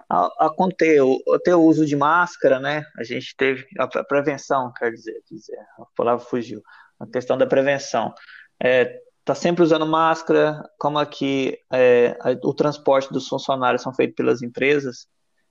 a, 0.08 0.46
a 0.46 0.50
conter, 0.54 1.02
o, 1.02 1.20
ter 1.42 1.54
o 1.54 1.62
uso 1.62 1.84
de 1.84 1.96
máscara, 1.96 2.60
né? 2.60 2.84
A 2.96 3.02
gente 3.02 3.34
teve 3.36 3.66
a 3.78 3.88
prevenção, 4.04 4.72
quer 4.72 4.92
dizer, 4.92 5.20
dizer 5.28 5.58
a 5.76 5.86
palavra 5.96 6.24
fugiu. 6.24 6.62
A 7.00 7.06
questão 7.08 7.36
da 7.36 7.48
prevenção. 7.48 8.14
É, 8.62 9.02
tá 9.24 9.34
sempre 9.34 9.62
usando 9.62 9.86
máscara, 9.86 10.68
como 10.78 10.98
aqui 10.98 11.58
é, 11.72 12.16
o 12.42 12.52
transporte 12.52 13.12
dos 13.12 13.28
funcionários 13.28 13.82
são 13.82 13.94
feitos 13.94 14.16
pelas 14.16 14.42
empresas, 14.42 15.06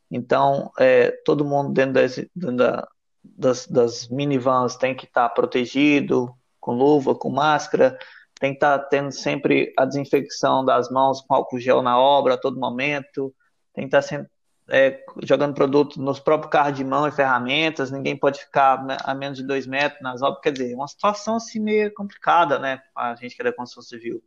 então 0.10 0.72
é, 0.78 1.12
todo 1.26 1.46
mundo 1.46 1.72
dentro, 1.72 1.94
das, 1.94 2.16
dentro 2.36 2.58
da, 2.58 2.88
das, 3.24 3.68
das, 3.68 4.10
minivans 4.10 4.76
tem 4.76 4.94
que 4.94 5.06
estar 5.06 5.30
tá 5.30 5.34
protegido, 5.34 6.30
com 6.60 6.74
luva, 6.74 7.16
com 7.16 7.30
máscara, 7.30 7.98
tem 8.40 8.52
que 8.52 8.58
estar 8.58 8.78
tá 8.78 8.86
tendo 8.86 9.12
sempre 9.12 9.74
a 9.78 9.86
desinfecção 9.86 10.66
das 10.66 10.90
mãos 10.90 11.22
com 11.22 11.34
álcool 11.34 11.60
gel 11.60 11.82
na 11.82 11.98
obra 11.98 12.34
a 12.34 12.38
todo 12.38 12.60
momento, 12.60 13.34
tem 13.74 13.88
que 13.88 13.96
estar 13.96 14.18
tá 14.18 14.26
é, 14.74 15.04
jogando 15.22 15.54
produto 15.54 16.02
nos 16.02 16.22
próprios 16.22 16.50
carros 16.50 16.78
de 16.78 16.84
mão 16.84 17.06
e 17.06 17.12
ferramentas, 17.12 17.92
ninguém 17.92 18.16
pode 18.16 18.40
ficar 18.40 18.82
né, 18.86 18.96
a 19.04 19.14
menos 19.14 19.38
de 19.38 19.44
dois 19.44 19.68
metros 19.68 20.02
nas 20.02 20.22
obras, 20.22 20.42
quer 20.42 20.54
dizer, 20.54 20.74
uma 20.74 20.88
situação 20.88 21.36
assim 21.36 21.60
meio 21.60 21.94
complicada, 21.94 22.58
né, 22.58 22.82
a 22.96 23.14
gente 23.16 23.36
que 23.36 23.42
é 23.42 23.46
da 23.46 23.54
construção 23.54 23.84
civil. 23.84 24.24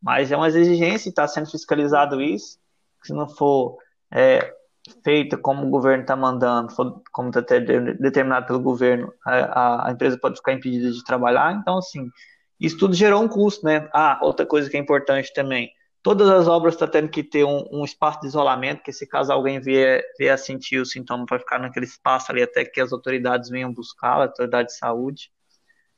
Mas 0.00 0.30
é 0.30 0.36
uma 0.36 0.46
exigência 0.46 1.08
e 1.08 1.10
está 1.10 1.26
sendo 1.26 1.50
fiscalizado 1.50 2.22
isso, 2.22 2.60
se 3.02 3.12
não 3.12 3.28
for 3.28 3.76
é, 4.12 4.54
feita 5.02 5.36
como 5.36 5.66
o 5.66 5.70
governo 5.70 6.02
está 6.02 6.14
mandando, 6.14 6.72
como 7.10 7.30
está 7.30 7.40
determinado 7.40 8.46
pelo 8.46 8.60
governo, 8.60 9.12
a, 9.26 9.88
a, 9.88 9.90
empresa 9.90 10.16
pode 10.16 10.36
ficar 10.36 10.52
impedida 10.52 10.92
de 10.92 11.02
trabalhar. 11.02 11.54
Então, 11.54 11.78
assim, 11.78 12.08
isso 12.60 12.78
tudo 12.78 12.94
gerou 12.94 13.20
um 13.20 13.28
custo, 13.28 13.66
né? 13.66 13.88
Ah, 13.92 14.20
outra 14.22 14.46
coisa 14.46 14.70
que 14.70 14.76
é 14.76 14.80
importante 14.80 15.32
também, 15.34 15.72
todas 16.02 16.28
as 16.28 16.48
obras 16.48 16.74
estão 16.74 16.88
tá 16.88 16.92
tendo 16.92 17.08
que 17.08 17.22
ter 17.22 17.44
um, 17.44 17.64
um, 17.70 17.84
espaço 17.84 18.20
de 18.20 18.26
isolamento, 18.26 18.82
que 18.82 18.92
se 18.92 19.06
caso 19.06 19.32
alguém 19.32 19.60
vier, 19.60 20.02
vier 20.18 20.32
a 20.32 20.38
sentir 20.38 20.78
o 20.78 20.86
sintoma, 20.86 21.26
vai 21.28 21.38
ficar 21.38 21.58
naquele 21.58 21.86
espaço 21.86 22.30
ali 22.32 22.42
até 22.42 22.64
que 22.64 22.80
as 22.80 22.92
autoridades 22.92 23.50
venham 23.50 23.72
buscar, 23.72 24.14
a 24.14 24.22
autoridade 24.24 24.68
de 24.68 24.76
saúde. 24.76 25.30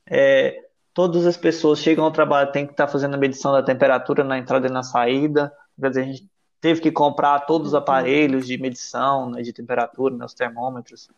É, 0.07 0.57
todas 0.93 1.27
as 1.27 1.37
pessoas 1.37 1.79
chegam 1.79 2.05
ao 2.05 2.13
trabalho, 2.13 2.53
tem 2.53 2.67
que 2.67 2.73
estar 2.73 2.87
tá 2.87 2.93
fazendo 2.93 3.15
a 3.15 3.19
medição 3.19 3.53
da 3.53 3.63
temperatura 3.63 4.25
na 4.25 4.39
entrada 4.39 4.67
e 4.67 4.71
na 4.71 4.83
saída. 4.83 5.53
Quer 5.81 5.89
dizer, 5.89 6.01
a 6.01 6.05
gente 6.05 6.31
teve 6.61 6.81
que 6.81 6.93
comprar 6.93 7.41
todos 7.41 7.69
os 7.69 7.75
aparelhos 7.75 8.47
de 8.47 8.59
medição 8.59 9.31
né, 9.31 9.43
de 9.43 9.53
temperatura, 9.53 10.17
né, 10.17 10.25
os 10.25 10.35
termômetros, 10.35 11.09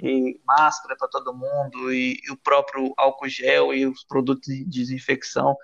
e 0.00 0.40
máscara 0.46 0.96
para 0.96 1.08
todo 1.08 1.34
mundo, 1.34 1.92
e, 1.92 2.20
e, 2.24 2.30
o 2.30 2.36
próprio 2.36 2.92
álcool 2.96 3.28
gel 3.28 3.74
e 3.74 3.86
os 3.86 4.04
produtos 4.04 4.46
de 4.46 4.64
desinfecção. 4.64 5.56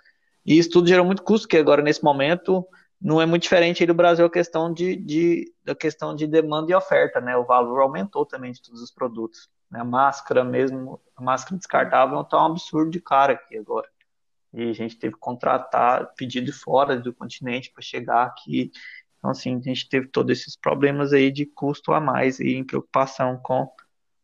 E 0.45 0.59
isso 0.59 0.71
tudo 0.71 0.89
gerou 0.89 1.05
muito 1.05 1.23
custo, 1.23 1.49
que 1.49 1.57
agora, 1.57 1.83
nesse 1.83 2.03
momento, 2.03 2.67
não 3.01 3.21
é 3.21 3.27
muito 3.27 3.43
diferente 3.43 3.83
aí 3.83 3.87
do 3.87 3.95
Brasil 3.95 4.27
a 4.27 4.31
questão 4.31 4.73
de, 4.73 4.97
de, 4.97 5.53
da 5.65 5.75
questão 5.75 6.15
de 6.15 6.27
demanda 6.27 6.71
e 6.71 6.75
oferta, 6.75 7.21
né? 7.21 7.37
O 7.37 7.45
valor 7.45 7.81
aumentou 7.81 8.27
também 8.27 8.53
de 8.53 8.63
todos 8.63 8.83
os 8.83 8.91
produtos. 8.91 9.49
Né? 9.71 9.81
A 9.81 9.85
máscara 9.85 10.45
mesmo, 10.45 11.01
a 11.17 11.23
máscara 11.23 11.57
descartável 11.57 12.21
está 12.21 12.43
um 12.43 12.53
absurdo 12.53 12.91
de 12.91 13.01
cara 13.01 13.33
aqui 13.35 13.57
agora. 13.57 13.89
E 14.53 14.71
a 14.71 14.73
gente 14.73 14.97
teve 14.97 15.15
que 15.15 15.21
contratar 15.21 16.15
pedido 16.15 16.53
fora 16.53 16.97
do 16.97 17.13
continente 17.13 17.73
para 17.73 17.83
chegar 17.83 18.23
aqui 18.25 18.71
então, 19.25 19.31
assim, 19.31 19.57
a 19.57 19.61
gente 19.63 19.89
teve 19.89 20.09
todos 20.09 20.39
esses 20.39 20.55
problemas 20.55 21.15
aí 21.15 21.31
de 21.31 21.47
custo 21.47 21.95
a 21.95 21.99
mais 21.99 22.41
e 22.41 22.57
em 22.57 22.63
preocupação 22.63 23.41
com, 23.43 23.67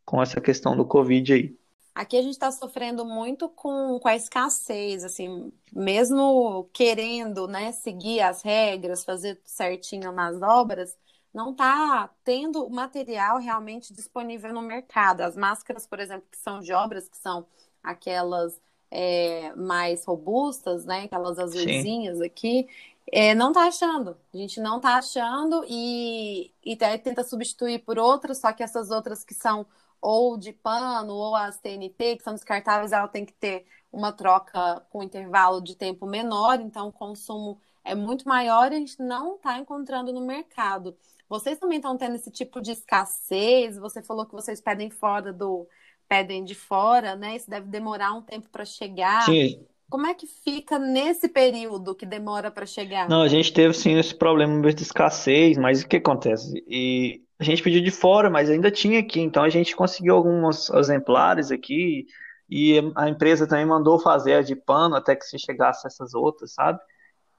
com 0.04 0.20
essa 0.20 0.42
questão 0.42 0.76
do 0.76 0.84
Covid 0.84 1.32
aí. 1.32 1.56
Aqui 2.00 2.16
a 2.16 2.22
gente 2.22 2.32
está 2.32 2.50
sofrendo 2.50 3.04
muito 3.04 3.46
com, 3.46 3.98
com 4.00 4.08
a 4.08 4.16
escassez, 4.16 5.04
assim, 5.04 5.52
mesmo 5.70 6.66
querendo, 6.72 7.46
né, 7.46 7.72
seguir 7.72 8.22
as 8.22 8.40
regras, 8.40 9.04
fazer 9.04 9.38
certinho 9.44 10.10
nas 10.10 10.40
obras, 10.40 10.96
não 11.32 11.50
está 11.50 12.08
tendo 12.24 12.70
material 12.70 13.36
realmente 13.38 13.92
disponível 13.92 14.50
no 14.50 14.62
mercado. 14.62 15.20
As 15.20 15.36
máscaras, 15.36 15.86
por 15.86 16.00
exemplo, 16.00 16.26
que 16.30 16.38
são 16.38 16.60
de 16.60 16.72
obras, 16.72 17.06
que 17.06 17.18
são 17.18 17.46
aquelas 17.82 18.58
é, 18.90 19.52
mais 19.54 20.06
robustas, 20.06 20.86
né, 20.86 21.02
aquelas 21.02 21.38
azulzinhas 21.38 22.22
aqui, 22.22 22.66
é, 23.12 23.34
não 23.34 23.52
tá 23.52 23.64
achando. 23.64 24.16
A 24.32 24.36
gente 24.38 24.58
não 24.58 24.80
tá 24.80 24.94
achando 24.96 25.66
e, 25.68 26.50
e 26.64 26.74
tenta 26.76 27.22
substituir 27.22 27.80
por 27.80 27.98
outras, 27.98 28.38
só 28.38 28.54
que 28.54 28.62
essas 28.62 28.90
outras 28.90 29.22
que 29.22 29.34
são 29.34 29.66
ou 30.00 30.36
de 30.36 30.52
pano 30.52 31.12
ou 31.12 31.34
as 31.34 31.58
TNT, 31.58 32.16
que 32.16 32.22
são 32.22 32.34
descartáveis, 32.34 32.92
ela 32.92 33.08
tem 33.08 33.24
que 33.24 33.34
ter 33.34 33.66
uma 33.92 34.12
troca 34.12 34.80
com 34.90 35.02
intervalo 35.02 35.60
de 35.60 35.74
tempo 35.74 36.06
menor, 36.06 36.60
então 36.60 36.88
o 36.88 36.92
consumo 36.92 37.58
é 37.84 37.94
muito 37.94 38.28
maior 38.28 38.72
e 38.72 38.76
a 38.76 38.78
gente 38.78 39.00
não 39.02 39.36
está 39.36 39.58
encontrando 39.58 40.12
no 40.12 40.20
mercado. 40.20 40.96
Vocês 41.28 41.58
também 41.58 41.76
estão 41.76 41.96
tendo 41.96 42.16
esse 42.16 42.30
tipo 42.30 42.60
de 42.60 42.72
escassez? 42.72 43.78
Você 43.78 44.02
falou 44.02 44.26
que 44.26 44.32
vocês 44.32 44.60
pedem 44.60 44.90
fora 44.90 45.32
do 45.32 45.66
pedem 46.08 46.44
de 46.44 46.56
fora, 46.56 47.14
né? 47.14 47.36
Isso 47.36 47.48
deve 47.48 47.68
demorar 47.68 48.12
um 48.12 48.22
tempo 48.22 48.48
para 48.50 48.64
chegar. 48.64 49.24
Sim. 49.24 49.64
Como 49.88 50.06
é 50.06 50.14
que 50.14 50.26
fica 50.26 50.78
nesse 50.78 51.28
período 51.28 51.94
que 51.94 52.04
demora 52.04 52.50
para 52.50 52.66
chegar? 52.66 53.08
Não, 53.08 53.22
a 53.22 53.28
gente 53.28 53.52
teve 53.52 53.74
sim 53.74 53.98
esse 53.98 54.14
problema 54.14 54.72
de 54.72 54.82
escassez, 54.82 55.56
mas 55.56 55.82
o 55.82 55.88
que 55.88 55.96
acontece? 55.96 56.64
E 56.68 57.22
a 57.40 57.44
gente 57.44 57.62
pediu 57.62 57.82
de 57.82 57.90
fora, 57.90 58.28
mas 58.28 58.50
ainda 58.50 58.70
tinha 58.70 59.00
aqui, 59.00 59.18
então 59.18 59.42
a 59.42 59.48
gente 59.48 59.74
conseguiu 59.74 60.14
alguns 60.14 60.68
exemplares 60.70 61.50
aqui 61.50 62.06
e 62.50 62.78
a 62.94 63.08
empresa 63.08 63.46
também 63.46 63.64
mandou 63.64 63.98
fazer 63.98 64.34
a 64.34 64.42
de 64.42 64.54
pano 64.54 64.94
até 64.94 65.16
que 65.16 65.24
se 65.24 65.38
chegasse 65.38 65.86
essas 65.86 66.12
outras, 66.12 66.52
sabe? 66.52 66.78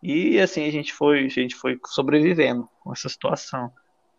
E 0.02 0.39
assim 0.39 0.68
a 0.68 0.72
gente 0.72 0.91
foi, 0.91 1.26
a 1.26 1.30
gente 1.30 1.56
foi 1.56 1.80
sobrevivendo 1.86 2.68
com 2.80 2.91
essa 2.91 3.08
situação. 3.08 3.72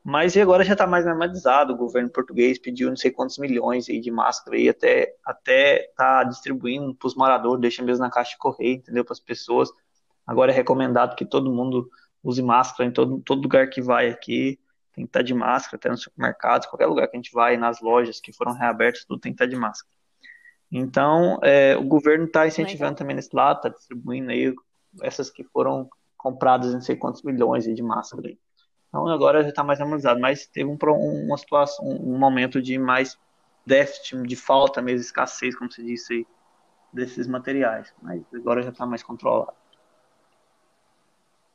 Mas 0.04 0.36
e 0.36 0.40
agora 0.40 0.62
já 0.62 0.74
está 0.74 0.86
mais 0.86 1.04
normalizado. 1.04 1.72
O 1.72 1.76
governo 1.76 2.10
português 2.10 2.58
pediu 2.60 2.88
não 2.88 2.96
sei 2.96 3.10
quantos 3.10 3.38
milhões 3.38 3.88
aí 3.88 4.00
de 4.00 4.10
máscara 4.10 4.56
e 4.56 4.68
até 4.68 5.14
até 5.24 5.90
tá 5.96 6.22
distribuindo 6.24 6.94
para 6.94 7.08
os 7.08 7.16
moradores, 7.16 7.60
deixa 7.60 7.82
mesmo 7.82 8.04
na 8.04 8.10
caixa 8.10 8.32
de 8.32 8.38
correio, 8.38 8.76
entendeu? 8.76 9.04
Para 9.04 9.14
as 9.14 9.20
pessoas. 9.20 9.68
Agora 10.24 10.52
é 10.52 10.54
recomendado 10.54 11.16
que 11.16 11.24
todo 11.24 11.52
mundo 11.52 11.88
use 12.22 12.40
máscara 12.40 12.88
em 12.88 12.92
todo, 12.92 13.20
todo 13.20 13.42
lugar 13.42 13.68
que 13.68 13.82
vai 13.82 14.08
aqui. 14.08 14.60
Tem 14.92 15.04
que 15.04 15.08
estar 15.08 15.22
de 15.22 15.34
máscara, 15.34 15.76
até 15.76 15.88
nos 15.88 16.02
supermercados, 16.02 16.66
qualquer 16.66 16.86
lugar 16.86 17.08
que 17.08 17.16
a 17.16 17.18
gente 17.18 17.32
vai, 17.32 17.56
nas 17.56 17.80
lojas 17.80 18.20
que 18.20 18.32
foram 18.32 18.52
reabertas, 18.52 19.04
tudo 19.04 19.20
tem 19.20 19.32
que 19.32 19.36
estar 19.36 19.46
de 19.46 19.56
máscara. 19.56 19.92
Então, 20.70 21.38
é, 21.42 21.76
o 21.76 21.84
governo 21.84 22.24
está 22.24 22.46
incentivando 22.46 22.96
também 22.96 23.16
nesse 23.16 23.34
lado, 23.34 23.56
está 23.58 23.68
distribuindo 23.68 24.30
aí 24.30 24.54
essas 25.02 25.30
que 25.30 25.44
foram 25.44 25.88
compradas 26.16 26.70
em 26.70 26.74
não 26.74 26.80
sei 26.80 26.96
quantos 26.96 27.22
milhões 27.22 27.64
de 27.64 27.82
máscara 27.82 28.28
aí. 28.28 28.38
Então 28.88 29.08
agora 29.08 29.42
já 29.42 29.48
está 29.48 29.64
mais 29.64 29.78
normalizado, 29.78 30.20
mas 30.20 30.46
teve 30.46 30.68
um, 30.68 30.76
uma 31.24 31.38
situação, 31.38 31.84
um 31.86 32.18
momento 32.18 32.60
de 32.60 32.78
mais 32.78 33.18
déficit, 33.66 34.22
de 34.22 34.36
falta 34.36 34.82
mesmo, 34.82 35.00
escassez, 35.00 35.56
como 35.56 35.72
se 35.72 35.82
disse 35.82 36.12
aí, 36.12 36.26
desses 36.92 37.26
materiais. 37.26 37.92
Mas 38.02 38.22
agora 38.34 38.62
já 38.62 38.68
está 38.68 38.84
mais 38.84 39.02
controlado. 39.02 39.54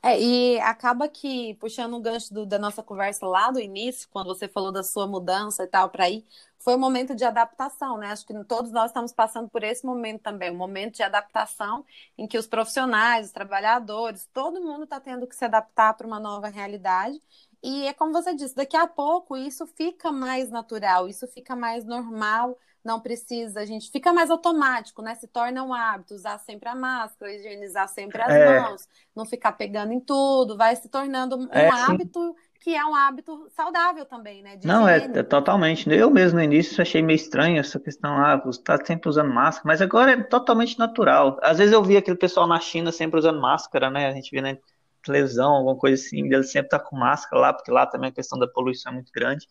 É, 0.08 0.22
e 0.22 0.60
acaba 0.62 1.10
que, 1.10 1.56
puxando 1.56 1.94
o 1.96 2.00
gancho 2.00 2.34
do, 2.34 2.46
da 2.46 2.58
nossa 2.58 2.82
conversa 2.82 3.28
lá 3.28 3.52
do 3.52 3.60
início, 3.60 4.08
quando 4.10 4.28
você 4.28 4.48
falou 4.48 4.72
da 4.72 4.82
sua 4.82 5.06
mudança 5.06 5.64
e 5.64 5.68
tal 5.68 5.90
para 5.90 6.10
ir, 6.10 6.26
foi 6.68 6.76
um 6.76 6.80
momento 6.80 7.16
de 7.16 7.24
adaptação, 7.24 7.98
né? 7.98 8.08
Acho 8.08 8.26
que 8.26 8.34
todos 8.44 8.74
nós 8.74 8.88
estamos 8.88 9.14
passando 9.14 9.48
por 9.48 9.64
esse 9.64 9.86
momento 9.86 10.24
também, 10.24 10.52
um 10.52 10.58
momento 10.58 10.98
de 10.98 11.02
adaptação 11.02 11.86
em 12.18 12.28
que 12.28 12.38
os 12.38 12.46
profissionais, 12.46 13.28
os 13.28 13.32
trabalhadores, 13.32 14.28
todo 14.34 14.62
mundo 14.62 14.84
está 14.84 15.00
tendo 15.00 15.26
que 15.26 15.34
se 15.34 15.46
adaptar 15.46 15.94
para 15.94 16.06
uma 16.06 16.20
nova 16.20 16.50
realidade. 16.50 17.24
E 17.64 17.88
é 17.88 17.94
como 17.94 18.12
você 18.12 18.36
disse, 18.36 18.54
daqui 18.54 18.76
a 18.76 18.86
pouco 18.86 19.38
isso 19.38 19.66
fica 19.66 20.12
mais 20.12 20.50
natural, 20.50 21.08
isso 21.08 21.26
fica 21.30 21.56
mais 21.56 21.86
normal 21.86 22.58
não 22.88 23.02
precisa, 23.02 23.60
a 23.60 23.66
gente 23.66 23.92
fica 23.92 24.14
mais 24.14 24.32
automático, 24.32 25.02
né? 25.02 25.14
Se 25.16 25.28
torna 25.28 25.62
um 25.62 25.74
hábito 25.74 26.16
usar 26.16 26.40
sempre 26.40 26.70
a 26.70 26.76
máscara, 26.76 27.34
higienizar 27.34 27.88
sempre 27.90 28.22
as 28.22 28.30
é. 28.30 28.60
mãos, 28.62 28.88
não 29.14 29.26
ficar 29.26 29.52
pegando 29.52 29.92
em 29.92 30.00
tudo, 30.00 30.56
vai 30.56 30.74
se 30.74 30.88
tornando 30.88 31.36
um 31.36 31.50
é, 31.52 31.68
hábito. 31.68 32.34
Que 32.60 32.76
é 32.76 32.84
um 32.86 32.96
hábito 32.96 33.48
saudável 33.56 34.06
também, 34.06 34.42
né? 34.42 34.60
não, 34.64 34.88
é, 34.88 34.98
é, 34.98 35.24
totalmente. 35.24 35.90
Eu 35.90 36.10
mesmo 36.10 36.38
no 36.38 36.44
início 36.44 36.82
achei 36.82 37.02
meio 37.02 37.16
estranho 37.16 37.60
essa 37.60 37.80
questão, 37.80 38.18
ah, 38.18 38.36
você 38.38 38.62
tá 38.62 38.84
sempre 38.84 39.10
usando 39.10 39.34
máscara, 39.34 39.68
mas 39.68 39.82
agora 39.82 40.12
é 40.12 40.24
totalmente 40.24 40.78
natural. 40.78 41.40
Às 41.42 41.60
vezes 41.60 41.74
eu 41.74 41.84
vi 41.84 41.98
aquele 41.98 42.18
pessoal 42.18 42.48
na 42.48 42.60
China 42.60 42.92
sempre 42.92 43.20
usando 43.20 43.40
máscara, 43.40 43.90
né? 43.90 44.08
A 44.08 44.12
gente 44.12 44.32
vê 44.32 44.42
na 44.42 44.58
televisão, 45.04 45.54
alguma 45.54 45.76
coisa 45.76 46.02
assim, 46.02 46.26
ele 46.26 46.44
sempre 46.44 46.70
tá 46.70 46.80
com 46.80 46.98
máscara 46.98 47.42
lá, 47.42 47.54
porque 47.54 47.72
lá 47.72 47.86
também 47.86 48.10
a 48.10 48.14
questão 48.14 48.38
da 48.38 48.48
poluição 48.48 48.92
é 48.92 48.96
muito 48.96 49.12
grande. 49.12 49.48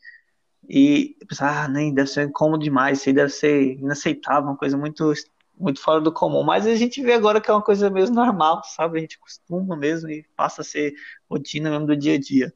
E 0.68 1.16
eu 1.20 1.26
pensava, 1.26 1.60
ah, 1.60 1.68
nem 1.68 1.94
deve 1.94 2.08
ser 2.08 2.26
incômodo 2.26 2.64
demais, 2.64 2.98
isso 2.98 3.08
aí 3.08 3.14
deve 3.14 3.30
ser 3.30 3.78
inaceitável, 3.78 4.50
uma 4.50 4.56
coisa 4.56 4.76
muito, 4.76 5.12
muito 5.56 5.80
fora 5.80 6.00
do 6.00 6.12
comum. 6.12 6.42
Mas 6.42 6.66
a 6.66 6.74
gente 6.74 7.00
vê 7.02 7.12
agora 7.12 7.40
que 7.40 7.50
é 7.50 7.54
uma 7.54 7.62
coisa 7.62 7.88
mesmo 7.88 8.16
normal, 8.16 8.62
sabe? 8.64 8.98
A 8.98 9.00
gente 9.00 9.18
costuma 9.18 9.76
mesmo 9.76 10.10
e 10.10 10.24
passa 10.36 10.62
a 10.62 10.64
ser 10.64 10.92
rotina 11.30 11.70
mesmo 11.70 11.86
do 11.86 11.96
dia 11.96 12.14
a 12.14 12.18
dia. 12.18 12.52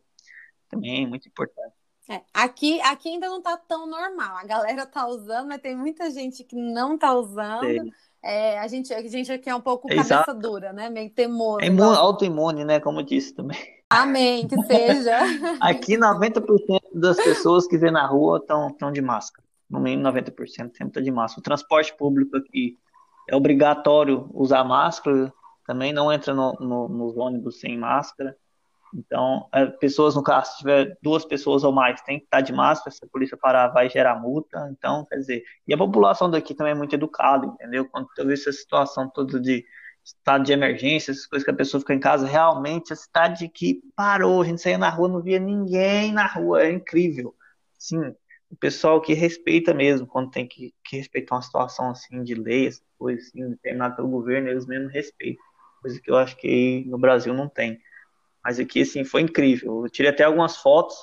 Também 0.71 1.05
é 1.05 1.07
muito 1.07 1.29
importante. 1.29 1.75
É, 2.09 2.23
aqui, 2.33 2.81
aqui 2.81 3.11
ainda 3.11 3.29
não 3.29 3.43
tá 3.43 3.57
tão 3.57 3.87
normal. 3.87 4.37
A 4.37 4.45
galera 4.45 4.87
tá 4.87 5.07
usando, 5.07 5.49
mas 5.49 5.61
tem 5.61 5.77
muita 5.77 6.11
gente 6.11 6.43
que 6.43 6.57
não 6.57 6.97
tá 6.97 7.12
usando. 7.12 7.93
É, 8.23 8.59
a, 8.59 8.66
gente, 8.66 8.93
a 8.93 9.01
gente 9.07 9.31
aqui 9.31 9.49
é 9.49 9.55
um 9.55 9.61
pouco 9.61 9.89
cabeça 9.89 10.14
Exato. 10.14 10.35
dura, 10.35 10.73
né? 10.73 10.91
Meio 10.91 11.11
temoso. 11.11 11.61
É 11.61 11.66
imune, 11.66 11.97
autoimune, 11.97 12.64
né? 12.64 12.81
Como 12.81 13.01
eu 13.01 13.05
disse 13.05 13.35
também. 13.35 13.59
Amém, 13.89 14.47
que 14.47 14.61
seja. 14.62 15.18
Aqui 15.61 15.97
90% 15.97 16.81
das 16.95 17.16
pessoas 17.16 17.66
que 17.66 17.77
vê 17.77 17.91
na 17.91 18.07
rua 18.07 18.39
estão 18.39 18.93
de 18.93 19.03
máscara. 19.03 19.45
No 19.68 19.81
mínimo 19.81 20.09
90% 20.09 20.37
sempre 20.45 20.89
está 20.89 21.01
de 21.01 21.11
máscara. 21.11 21.41
O 21.41 21.45
transporte 21.45 21.97
público 21.97 22.37
aqui 22.37 22.77
é 23.29 23.37
obrigatório 23.37 24.29
usar 24.33 24.64
máscara, 24.64 25.33
também 25.64 25.93
não 25.93 26.12
entra 26.12 26.35
no, 26.35 26.53
no, 26.55 26.89
nos 26.89 27.16
ônibus 27.16 27.61
sem 27.61 27.79
máscara. 27.79 28.37
Então, 28.95 29.49
é, 29.53 29.66
pessoas 29.66 30.14
no 30.14 30.22
carro, 30.22 30.45
se 30.45 30.59
tiver 30.59 30.99
duas 31.03 31.24
pessoas 31.24 31.62
ou 31.62 31.72
mais, 31.72 32.01
tem 32.03 32.18
que 32.18 32.24
estar 32.24 32.41
de 32.41 32.53
máscara, 32.53 32.91
se 32.91 33.05
a 33.05 33.09
polícia 33.09 33.36
parar, 33.36 33.68
vai 33.68 33.88
gerar 33.88 34.16
multa. 34.16 34.68
Então, 34.72 35.05
quer 35.07 35.16
dizer, 35.16 35.45
e 35.66 35.72
a 35.72 35.78
população 35.78 36.30
daqui 36.30 36.55
também 36.55 36.72
é 36.72 36.76
muito 36.76 36.95
educada, 36.95 37.47
entendeu? 37.47 37.88
Quando 37.88 38.09
teve 38.14 38.32
essa 38.32 38.53
situação 38.53 39.09
toda 39.09 39.41
de 39.41 39.64
estado 40.05 40.45
de 40.45 40.53
emergência, 40.53 41.12
essas 41.12 41.26
coisas 41.26 41.45
que 41.45 41.51
a 41.51 41.57
pessoa 41.57 41.80
fica 41.80 41.95
em 41.95 42.01
casa, 42.01 42.26
realmente 42.26 42.93
a 42.93 42.97
cidade 42.97 43.49
que 43.49 43.80
parou, 43.95 44.43
a 44.43 44.45
gente 44.45 44.61
saía 44.61 44.78
na 44.78 44.88
rua, 44.88 45.09
não 45.09 45.22
via 45.22 45.38
ninguém 45.38 46.12
na 46.12 46.26
rua, 46.26 46.62
é 46.62 46.70
incrível. 46.72 47.34
Sim, 47.78 48.14
o 48.51 48.57
pessoal 48.57 49.01
que 49.01 49.14
respeita 49.14 49.72
mesmo, 49.72 50.07
quando 50.07 50.30
tem 50.30 50.47
que, 50.47 50.74
que 50.84 50.97
respeitar 50.97 51.36
uma 51.36 51.43
situação 51.43 51.91
assim 51.91 52.22
de 52.24 52.34
lei, 52.34 52.66
essa 52.66 52.82
coisa 52.99 53.20
assim, 53.20 53.49
determinada 53.51 53.95
pelo 53.95 54.09
governo, 54.09 54.49
eles 54.49 54.66
mesmo 54.66 54.88
respeitam, 54.88 55.45
coisa 55.80 56.01
que 56.01 56.11
eu 56.11 56.16
acho 56.16 56.36
que 56.36 56.84
no 56.86 56.99
Brasil 56.99 57.32
não 57.32 57.49
tem. 57.49 57.80
Mas 58.45 58.59
aqui, 58.59 58.82
assim, 58.82 59.05
foi 59.05 59.22
incrível. 59.22 59.84
Eu 59.84 59.91
tirei 59.91 60.11
até 60.11 60.24
algumas 60.24 60.57
fotos 60.57 60.97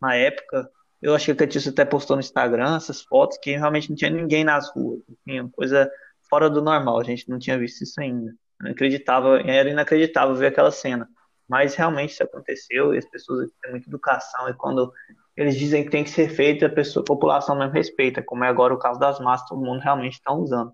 na 0.00 0.14
época. 0.14 0.70
Eu 1.02 1.14
achei 1.14 1.34
que 1.34 1.42
a 1.42 1.46
Catícia 1.46 1.70
até 1.70 1.84
postou 1.84 2.16
no 2.16 2.20
Instagram 2.20 2.76
essas 2.76 3.02
fotos 3.02 3.38
que 3.38 3.52
realmente 3.52 3.90
não 3.90 3.96
tinha 3.96 4.10
ninguém 4.10 4.44
nas 4.44 4.70
ruas. 4.74 5.00
Enfim, 5.08 5.48
coisa 5.48 5.90
fora 6.28 6.48
do 6.48 6.62
normal. 6.62 7.00
A 7.00 7.04
gente 7.04 7.28
não 7.28 7.38
tinha 7.38 7.58
visto 7.58 7.82
isso 7.82 8.00
ainda. 8.00 8.34
Não 8.60 8.70
acreditava, 8.70 9.40
era 9.40 9.68
inacreditável 9.68 10.34
ver 10.34 10.46
aquela 10.46 10.70
cena. 10.70 11.08
Mas 11.48 11.74
realmente 11.74 12.12
isso 12.12 12.22
aconteceu 12.22 12.94
e 12.94 12.98
as 12.98 13.04
pessoas 13.04 13.50
têm 13.62 13.72
muita 13.72 13.88
educação. 13.88 14.48
E 14.48 14.54
quando 14.54 14.92
eles 15.36 15.56
dizem 15.56 15.84
que 15.84 15.90
tem 15.90 16.02
que 16.02 16.10
ser 16.10 16.28
feito, 16.30 16.64
a, 16.64 16.68
pessoa, 16.68 17.02
a 17.02 17.06
população 17.06 17.54
não 17.54 17.70
respeita, 17.70 18.22
como 18.22 18.44
é 18.44 18.48
agora 18.48 18.74
o 18.74 18.78
caso 18.78 18.98
das 18.98 19.20
máscaras, 19.20 19.50
todo 19.50 19.64
mundo 19.64 19.80
realmente 19.80 20.14
está 20.14 20.32
usando. 20.32 20.72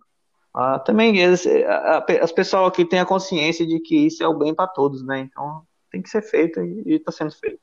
Ah, 0.54 0.78
também 0.78 1.14
as 1.24 2.32
pessoas 2.32 2.68
aqui 2.68 2.84
têm 2.84 3.00
a 3.00 3.06
consciência 3.06 3.66
de 3.66 3.80
que 3.80 4.06
isso 4.06 4.22
é 4.22 4.28
o 4.28 4.36
bem 4.36 4.54
para 4.54 4.66
todos, 4.66 5.04
né? 5.04 5.20
Então 5.20 5.62
tem 5.92 6.00
que 6.02 6.08
ser 6.08 6.22
feito 6.22 6.60
e 6.60 6.94
está 6.94 7.12
sendo 7.12 7.32
feito. 7.32 7.60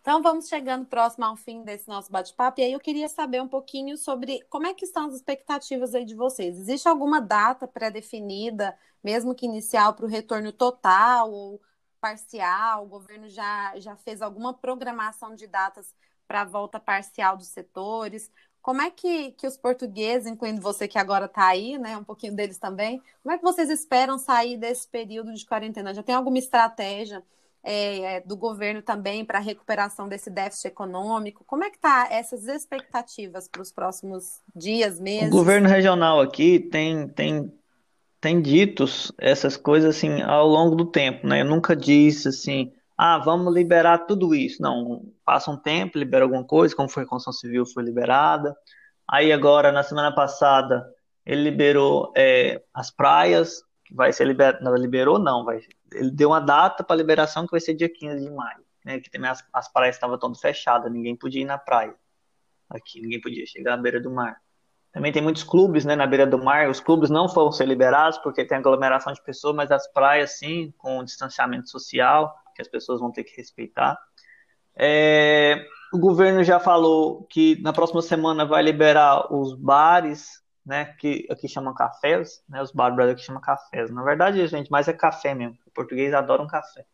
Então 0.00 0.20
vamos 0.20 0.48
chegando 0.48 0.84
próximo 0.86 1.24
ao 1.24 1.36
fim 1.36 1.62
desse 1.62 1.86
nosso 1.86 2.10
bate-papo 2.10 2.60
e 2.60 2.64
aí 2.64 2.72
eu 2.72 2.80
queria 2.80 3.08
saber 3.08 3.40
um 3.40 3.46
pouquinho 3.46 3.96
sobre 3.96 4.42
como 4.50 4.66
é 4.66 4.74
que 4.74 4.84
estão 4.84 5.06
as 5.06 5.14
expectativas 5.14 5.94
aí 5.94 6.04
de 6.04 6.16
vocês. 6.16 6.58
Existe 6.58 6.88
alguma 6.88 7.20
data 7.20 7.68
pré-definida, 7.68 8.76
mesmo 9.04 9.34
que 9.34 9.46
inicial, 9.46 9.94
para 9.94 10.04
o 10.04 10.08
retorno 10.08 10.50
total 10.52 11.30
ou 11.30 11.60
parcial? 12.00 12.84
O 12.84 12.88
governo 12.88 13.28
já, 13.28 13.78
já 13.78 13.94
fez 13.94 14.20
alguma 14.20 14.52
programação 14.52 15.36
de 15.36 15.46
datas 15.46 15.94
para 16.26 16.40
a 16.40 16.46
volta 16.46 16.80
parcial 16.80 17.36
dos 17.36 17.48
setores? 17.48 18.28
Como 18.62 18.80
é 18.80 18.90
que, 18.90 19.32
que 19.32 19.46
os 19.46 19.56
portugueses, 19.56 20.26
incluindo 20.26 20.60
você 20.60 20.86
que 20.86 20.98
agora 20.98 21.26
está 21.26 21.48
aí, 21.48 21.76
né, 21.76 21.96
um 21.96 22.04
pouquinho 22.04 22.34
deles 22.34 22.58
também, 22.58 23.02
como 23.22 23.34
é 23.34 23.38
que 23.38 23.44
vocês 23.44 23.68
esperam 23.68 24.18
sair 24.18 24.56
desse 24.56 24.88
período 24.88 25.34
de 25.34 25.44
quarentena? 25.44 25.92
Já 25.92 26.02
tem 26.02 26.14
alguma 26.14 26.38
estratégia? 26.38 27.22
é, 27.62 28.20
do 28.20 28.36
governo 28.36 28.82
também 28.82 29.24
para 29.24 29.38
a 29.38 29.42
recuperação 29.42 30.08
desse 30.08 30.28
déficit 30.28 30.68
econômico? 30.68 31.44
Como 31.46 31.62
é 31.62 31.70
que 31.70 31.78
tá 31.78 32.08
essas 32.10 32.46
expectativas 32.48 33.48
para 33.48 33.62
os 33.62 33.70
próximos 33.70 34.40
dias, 34.54 34.98
meses? 34.98 35.28
O 35.28 35.30
governo 35.30 35.68
regional 35.68 36.20
aqui 36.20 36.58
tem, 36.58 37.06
tem, 37.08 37.52
tem 38.20 38.42
ditos 38.42 39.12
essas 39.18 39.56
coisas 39.56 39.96
assim 39.96 40.20
ao 40.22 40.48
longo 40.48 40.74
do 40.74 40.86
tempo, 40.86 41.26
né? 41.26 41.42
Eu 41.42 41.46
nunca 41.46 41.76
disse 41.76 42.28
assim, 42.28 42.72
ah, 43.04 43.18
vamos 43.18 43.52
liberar 43.52 44.06
tudo 44.06 44.32
isso. 44.32 44.62
Não, 44.62 45.12
passa 45.24 45.50
um 45.50 45.56
tempo, 45.56 45.98
libera 45.98 46.24
alguma 46.24 46.44
coisa, 46.44 46.76
como 46.76 46.88
foi 46.88 47.02
a 47.02 47.06
construção 47.06 47.32
civil, 47.32 47.66
foi 47.66 47.82
liberada. 47.82 48.56
Aí 49.10 49.32
agora, 49.32 49.72
na 49.72 49.82
semana 49.82 50.14
passada, 50.14 50.88
ele 51.26 51.42
liberou 51.42 52.12
é, 52.16 52.62
as 52.72 52.92
praias, 52.92 53.64
vai 53.90 54.12
ser 54.12 54.24
liberado, 54.24 54.62
não, 54.62 54.72
liberou 54.76 55.18
não, 55.18 55.44
vai 55.44 55.60
ele 55.92 56.12
deu 56.12 56.28
uma 56.28 56.38
data 56.38 56.84
para 56.84 56.94
liberação 56.94 57.44
que 57.44 57.50
vai 57.50 57.58
ser 57.58 57.74
dia 57.74 57.88
15 57.88 58.24
de 58.24 58.30
maio, 58.30 58.60
né? 58.84 59.00
Que 59.00 59.10
também 59.10 59.28
as, 59.28 59.44
as 59.52 59.66
praias 59.72 59.96
estavam 59.96 60.16
todas 60.16 60.40
fechadas, 60.40 60.92
ninguém 60.92 61.16
podia 61.16 61.42
ir 61.42 61.44
na 61.44 61.58
praia. 61.58 61.96
Aqui, 62.70 63.00
ninguém 63.00 63.20
podia 63.20 63.44
chegar 63.46 63.74
à 63.74 63.76
beira 63.76 64.00
do 64.00 64.12
mar. 64.12 64.36
Também 64.92 65.10
tem 65.10 65.20
muitos 65.20 65.42
clubes, 65.42 65.84
né, 65.84 65.96
na 65.96 66.06
beira 66.06 66.24
do 66.26 66.38
mar. 66.38 66.70
Os 66.70 66.78
clubes 66.78 67.10
não 67.10 67.28
foram 67.28 67.50
ser 67.50 67.66
liberados 67.66 68.18
porque 68.18 68.44
tem 68.44 68.58
aglomeração 68.58 69.12
de 69.12 69.20
pessoas, 69.24 69.56
mas 69.56 69.72
as 69.72 69.92
praias 69.92 70.38
sim, 70.38 70.72
com 70.78 71.02
distanciamento 71.02 71.68
social, 71.68 72.32
que 72.54 72.62
as 72.62 72.68
pessoas 72.68 73.00
vão 73.00 73.10
ter 73.10 73.24
que 73.24 73.36
respeitar. 73.36 73.98
É, 74.76 75.64
o 75.92 75.98
governo 75.98 76.42
já 76.42 76.58
falou 76.58 77.24
que 77.24 77.60
na 77.62 77.72
próxima 77.72 78.00
semana 78.00 78.44
vai 78.46 78.62
liberar 78.62 79.32
os 79.32 79.54
bares, 79.54 80.42
né, 80.64 80.86
que 80.98 81.26
aqui 81.30 81.48
chamam 81.48 81.74
cafés, 81.74 82.42
né, 82.48 82.62
os 82.62 82.72
bares 82.72 83.10
aqui 83.10 83.22
chamam 83.22 83.40
cafés. 83.40 83.90
Na 83.90 84.02
verdade, 84.02 84.46
gente, 84.46 84.70
mais 84.70 84.88
é 84.88 84.92
café 84.92 85.34
mesmo. 85.34 85.58
O 85.66 85.70
português 85.70 86.14
adora 86.14 86.42
um 86.42 86.46
café. 86.46 86.84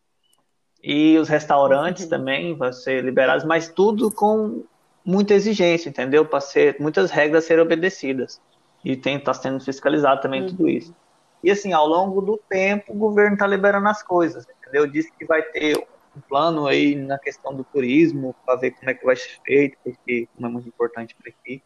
E 0.83 1.19
os 1.19 1.29
restaurantes 1.29 2.05
uhum. 2.05 2.11
também 2.11 2.57
vão 2.57 2.73
ser 2.73 3.05
liberados, 3.05 3.45
mas 3.45 3.69
tudo 3.69 4.11
com 4.11 4.65
muita 5.05 5.35
exigência, 5.35 5.89
entendeu? 5.89 6.25
Para 6.25 6.41
ser 6.41 6.77
muitas 6.81 7.11
regras 7.11 7.45
serem 7.45 7.63
obedecidas. 7.63 8.41
E 8.85 8.97
tem 8.97 9.17
está 9.17 9.35
sendo 9.35 9.61
fiscalizado 9.61 10.21
também 10.21 10.43
uhum. 10.43 10.49
tudo 10.49 10.69
isso. 10.69 10.95
E 11.43 11.51
assim, 11.51 11.73
ao 11.73 11.87
longo 11.87 12.21
do 12.21 12.37
tempo, 12.49 12.93
o 12.93 12.97
governo 12.97 13.35
está 13.35 13.47
liberando 13.47 13.89
as 13.89 14.03
coisas, 14.03 14.45
entendeu? 14.69 14.87
Disse 14.87 15.11
que 15.13 15.25
vai 15.25 15.43
ter 15.43 15.77
um 16.17 16.21
plano 16.21 16.67
aí 16.67 16.95
na 16.95 17.19
questão 17.19 17.55
do 17.55 17.65
turismo, 17.65 18.35
para 18.45 18.57
ver 18.57 18.73
como 18.73 18.91
é 18.91 18.95
que 18.95 19.05
vai 19.05 19.17
ser 19.17 19.39
feito, 19.45 19.79
porque 19.83 20.29
como 20.35 20.47
é 20.47 20.51
muito 20.51 20.69
importante 20.69 21.15
para 21.15 21.31
aqui 21.31 21.63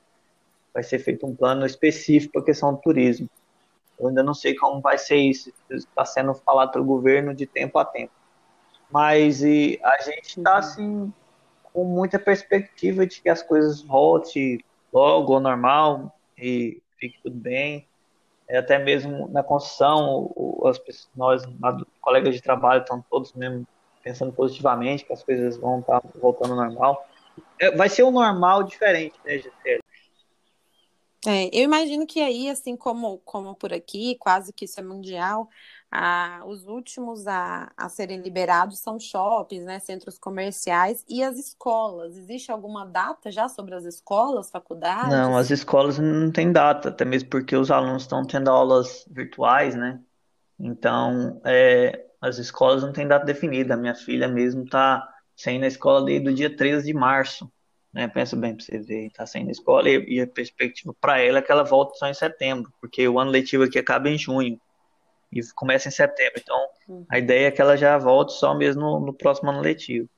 vai 0.72 0.82
ser 0.82 0.98
feito 0.98 1.26
um 1.26 1.34
plano 1.34 1.66
específico 1.66 2.32
para 2.32 2.42
a 2.42 2.44
questão 2.46 2.72
do 2.72 2.80
turismo. 2.80 3.28
Eu 3.98 4.08
ainda 4.08 4.22
não 4.22 4.34
sei 4.34 4.54
como 4.54 4.80
vai 4.80 4.96
ser 4.96 5.16
isso, 5.16 5.52
está 5.70 6.04
sendo 6.04 6.34
falado 6.34 6.72
pelo 6.72 6.84
governo 6.84 7.34
de 7.34 7.46
tempo 7.46 7.78
a 7.78 7.84
tempo. 7.84 8.12
Mas 8.90 9.42
e, 9.42 9.78
a 9.82 10.02
gente 10.02 10.38
está, 10.38 10.56
assim, 10.58 11.12
com 11.72 11.84
muita 11.84 12.18
perspectiva 12.18 13.06
de 13.06 13.20
que 13.20 13.28
as 13.28 13.42
coisas 13.42 13.82
voltem 13.82 14.64
logo 14.92 15.34
ao 15.34 15.40
normal 15.40 16.14
e 16.36 16.80
fique 16.98 17.18
tudo 17.22 17.36
bem. 17.36 17.86
É, 18.52 18.58
até 18.58 18.78
mesmo 18.78 19.28
na 19.28 19.42
construção, 19.42 20.30
as 20.66 20.78
pessoas, 20.78 21.08
nós, 21.16 21.42
colegas 22.02 22.34
de 22.34 22.42
trabalho, 22.42 22.82
estão 22.82 23.02
todos 23.10 23.32
mesmo 23.32 23.66
pensando 24.02 24.30
positivamente 24.30 25.06
que 25.06 25.12
as 25.14 25.24
coisas 25.24 25.56
vão 25.56 25.80
estar 25.80 26.02
tá 26.02 26.08
voltando 26.20 26.52
ao 26.52 26.58
normal. 26.58 27.08
É, 27.58 27.74
vai 27.74 27.88
ser 27.88 28.02
um 28.02 28.10
normal 28.10 28.62
diferente, 28.62 29.18
né, 29.24 29.38
Gisele? 29.38 29.80
É, 31.26 31.46
eu 31.46 31.62
imagino 31.62 32.06
que 32.06 32.20
aí, 32.20 32.50
assim 32.50 32.76
como, 32.76 33.22
como 33.24 33.54
por 33.54 33.72
aqui, 33.72 34.16
quase 34.20 34.52
que 34.52 34.66
isso 34.66 34.78
é 34.78 34.82
mundial, 34.82 35.48
a, 35.92 36.42
os 36.46 36.66
últimos 36.66 37.26
a, 37.26 37.70
a 37.76 37.88
serem 37.88 38.22
liberados 38.22 38.78
são 38.78 38.98
shoppings, 38.98 39.64
né, 39.64 39.78
centros 39.78 40.18
comerciais 40.18 41.04
e 41.06 41.22
as 41.22 41.38
escolas. 41.38 42.16
Existe 42.16 42.50
alguma 42.50 42.86
data 42.86 43.30
já 43.30 43.48
sobre 43.48 43.74
as 43.74 43.84
escolas, 43.84 44.50
faculdades? 44.50 45.10
Não, 45.10 45.36
as 45.36 45.50
escolas 45.50 45.98
não 45.98 46.32
têm 46.32 46.50
data, 46.50 46.88
até 46.88 47.04
mesmo 47.04 47.28
porque 47.28 47.54
os 47.54 47.70
alunos 47.70 48.02
estão 48.02 48.24
tendo 48.24 48.48
aulas 48.48 49.06
virtuais, 49.10 49.74
né? 49.74 50.00
Então, 50.58 51.40
é, 51.44 52.06
as 52.20 52.38
escolas 52.38 52.82
não 52.82 52.92
têm 52.92 53.06
data 53.06 53.26
definida. 53.26 53.74
A 53.74 53.76
minha 53.76 53.94
filha 53.94 54.26
mesmo 54.28 54.64
está 54.64 55.06
saindo 55.36 55.60
na 55.60 55.66
escola 55.66 56.04
desde 56.04 56.28
o 56.28 56.34
dia 56.34 56.56
13 56.56 56.86
de 56.86 56.94
março 56.94 57.52
né? 57.92 58.08
Pensa 58.08 58.34
bem 58.34 58.56
para 58.56 58.64
você 58.64 58.78
ver, 58.78 59.06
está 59.06 59.26
saindo 59.26 59.46
da 59.46 59.52
escola 59.52 59.88
e, 59.88 60.16
e 60.16 60.20
a 60.20 60.26
perspectiva 60.26 60.94
para 60.98 61.20
ela 61.20 61.38
é 61.38 61.42
que 61.42 61.52
ela 61.52 61.62
volta 61.62 61.94
só 61.96 62.08
em 62.08 62.14
setembro, 62.14 62.72
porque 62.80 63.06
o 63.06 63.18
ano 63.20 63.30
letivo 63.30 63.64
aqui 63.64 63.78
acaba 63.78 64.08
em 64.08 64.16
junho 64.16 64.58
e 65.32 65.40
começa 65.54 65.88
em 65.88 65.90
setembro. 65.90 66.40
Então, 66.42 66.68
uhum. 66.88 67.06
a 67.10 67.18
ideia 67.18 67.48
é 67.48 67.50
que 67.50 67.62
ela 67.62 67.76
já 67.76 67.96
volte 67.96 68.34
só 68.34 68.54
mesmo 68.54 68.82
no, 68.82 69.00
no, 69.00 69.14
próximo 69.14 69.50
ano 69.50 69.60
letivo. 69.60 70.08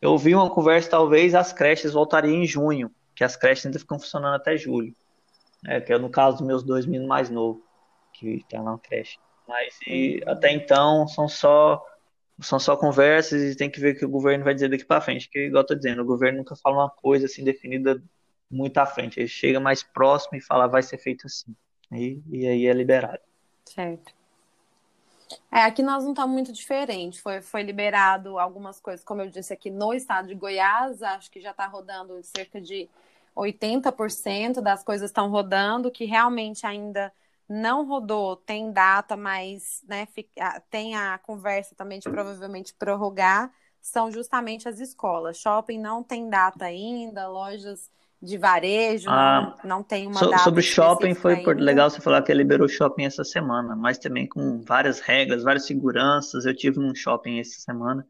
Eu 0.00 0.12
ouvi 0.12 0.34
uma 0.34 0.50
conversa, 0.50 0.90
talvez 0.90 1.34
as 1.34 1.52
creches 1.52 1.92
voltariam 1.92 2.42
em 2.42 2.46
junho, 2.46 2.90
que 3.14 3.24
as 3.24 3.36
creches 3.36 3.66
ainda 3.66 3.78
ficam 3.78 3.98
funcionando 3.98 4.34
até 4.34 4.56
julho. 4.56 4.94
Né? 5.62 5.80
Que 5.80 5.92
é 5.92 5.98
no 5.98 6.10
caso 6.10 6.38
dos 6.38 6.46
meus 6.46 6.62
dois 6.62 6.84
meninos 6.84 7.08
mais 7.08 7.30
novos, 7.30 7.62
que 8.12 8.36
estão 8.36 8.62
na 8.62 8.78
creche. 8.78 9.18
Mas 9.48 9.78
e, 9.86 10.22
uhum. 10.24 10.32
até 10.32 10.52
então 10.52 11.08
são 11.08 11.28
só 11.28 11.84
são 12.40 12.58
só 12.58 12.76
conversas 12.76 13.42
e 13.42 13.56
tem 13.56 13.70
que 13.70 13.78
ver 13.78 13.94
o 13.94 13.98
que 13.98 14.04
o 14.04 14.08
governo 14.08 14.44
vai 14.44 14.52
dizer 14.52 14.68
daqui 14.68 14.84
para 14.84 15.00
frente. 15.00 15.28
Que, 15.30 15.46
igual 15.46 15.62
eu 15.62 15.66
tô 15.66 15.74
dizendo, 15.74 16.02
o 16.02 16.04
governo 16.04 16.38
nunca 16.38 16.56
fala 16.56 16.76
uma 16.76 16.90
coisa 16.90 17.26
assim 17.26 17.44
definida 17.44 18.02
muito 18.50 18.76
à 18.78 18.86
frente. 18.86 19.18
Ele 19.18 19.28
chega 19.28 19.60
mais 19.60 19.82
próximo 19.82 20.36
e 20.36 20.40
fala, 20.40 20.66
vai 20.66 20.82
ser 20.82 20.98
feito 20.98 21.26
assim. 21.26 21.54
E, 21.92 22.20
e 22.30 22.46
aí 22.46 22.66
é 22.66 22.72
liberado. 22.72 23.20
Certo. 23.64 24.12
É, 25.50 25.62
aqui 25.62 25.82
nós 25.82 26.04
não 26.04 26.12
estamos 26.12 26.32
muito 26.32 26.52
diferente. 26.52 27.20
Foi, 27.20 27.40
foi 27.40 27.62
liberado 27.62 28.38
algumas 28.38 28.80
coisas, 28.80 29.04
como 29.04 29.22
eu 29.22 29.30
disse 29.30 29.52
aqui 29.52 29.70
no 29.70 29.92
estado 29.94 30.28
de 30.28 30.34
Goiás, 30.34 31.02
acho 31.02 31.30
que 31.30 31.40
já 31.40 31.50
está 31.50 31.66
rodando 31.66 32.22
cerca 32.22 32.60
de 32.60 32.88
80% 33.36 34.60
das 34.60 34.82
coisas 34.84 35.10
estão 35.10 35.30
rodando, 35.30 35.90
que 35.90 36.04
realmente 36.04 36.66
ainda 36.66 37.12
não 37.48 37.86
rodou, 37.86 38.36
tem 38.36 38.72
data, 38.72 39.16
mas 39.16 39.82
né, 39.86 40.06
fica, 40.06 40.60
tem 40.70 40.96
a 40.96 41.18
conversa 41.18 41.74
também 41.74 41.98
de 41.98 42.08
provavelmente 42.08 42.74
prorrogar, 42.74 43.52
são 43.80 44.10
justamente 44.10 44.68
as 44.68 44.78
escolas. 44.80 45.38
Shopping 45.38 45.78
não 45.78 46.02
tem 46.02 46.28
data 46.30 46.64
ainda, 46.64 47.28
lojas 47.28 47.90
de 48.22 48.38
varejo 48.38 49.10
ah, 49.10 49.56
não, 49.64 49.78
não 49.78 49.82
tem 49.82 50.06
uma 50.06 50.14
so. 50.14 50.38
Sobre 50.38 50.62
shopping, 50.62 51.12
foi 51.12 51.34
ainda. 51.34 51.54
legal 51.54 51.90
você 51.90 52.00
falar 52.00 52.22
que 52.22 52.32
liberou 52.32 52.68
shopping 52.68 53.04
essa 53.04 53.24
semana, 53.24 53.74
mas 53.74 53.98
também 53.98 54.28
com 54.28 54.62
várias 54.62 55.00
regras, 55.00 55.42
várias 55.42 55.66
seguranças. 55.66 56.46
Eu 56.46 56.54
tive 56.54 56.78
num 56.78 56.94
shopping 56.94 57.40
essa 57.40 57.60
semana 57.60 58.06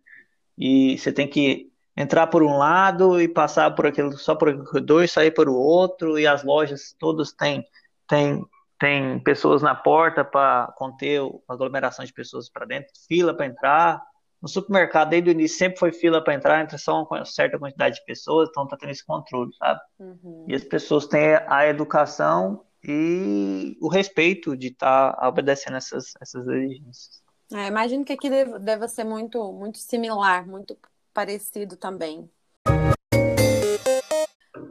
e 0.58 0.98
você 0.98 1.10
tem 1.10 1.26
que 1.26 1.70
entrar 1.96 2.26
por 2.26 2.42
um 2.42 2.58
lado 2.58 3.20
e 3.20 3.26
passar 3.26 3.70
por 3.74 3.86
aquele 3.86 4.12
só 4.12 4.34
por 4.34 4.52
dois, 4.82 5.10
sair 5.10 5.30
por 5.30 5.48
o 5.48 5.54
outro 5.54 6.18
e 6.18 6.26
as 6.26 6.44
lojas 6.44 6.94
todas 6.98 7.32
têm 7.32 7.64
têm 8.06 8.44
tem 8.78 9.18
pessoas 9.20 9.62
na 9.62 9.76
porta 9.76 10.24
para 10.24 10.66
conter 10.76 11.22
a 11.48 11.54
aglomeração 11.54 12.04
de 12.04 12.12
pessoas 12.12 12.50
para 12.50 12.66
dentro, 12.66 12.92
fila 13.06 13.32
para 13.32 13.46
entrar. 13.46 14.02
No 14.42 14.48
supermercado, 14.48 15.10
desde 15.10 15.30
o 15.30 15.32
início, 15.32 15.56
sempre 15.56 15.78
foi 15.78 15.92
fila 15.92 16.22
para 16.22 16.34
entrar, 16.34 16.60
entra 16.60 16.76
só 16.76 17.04
uma 17.04 17.24
certa 17.24 17.56
quantidade 17.60 17.94
de 17.94 18.04
pessoas, 18.04 18.48
então 18.50 18.66
tá 18.66 18.76
tendo 18.76 18.90
esse 18.90 19.06
controle, 19.06 19.54
sabe? 19.54 19.80
Uhum. 20.00 20.46
E 20.48 20.54
as 20.56 20.64
pessoas 20.64 21.06
têm 21.06 21.36
a 21.46 21.68
educação 21.68 22.64
e 22.82 23.78
o 23.80 23.86
respeito 23.86 24.56
de 24.56 24.66
estar 24.66 25.12
tá 25.12 25.28
obedecendo 25.28 25.76
essas, 25.76 26.14
essas 26.20 26.44
exigências. 26.48 27.22
É, 27.52 27.68
imagino 27.68 28.04
que 28.04 28.14
aqui 28.14 28.28
deva, 28.28 28.58
deva 28.58 28.88
ser 28.88 29.04
muito, 29.04 29.52
muito 29.52 29.78
similar, 29.78 30.44
muito 30.44 30.76
parecido 31.14 31.76
também. 31.76 32.28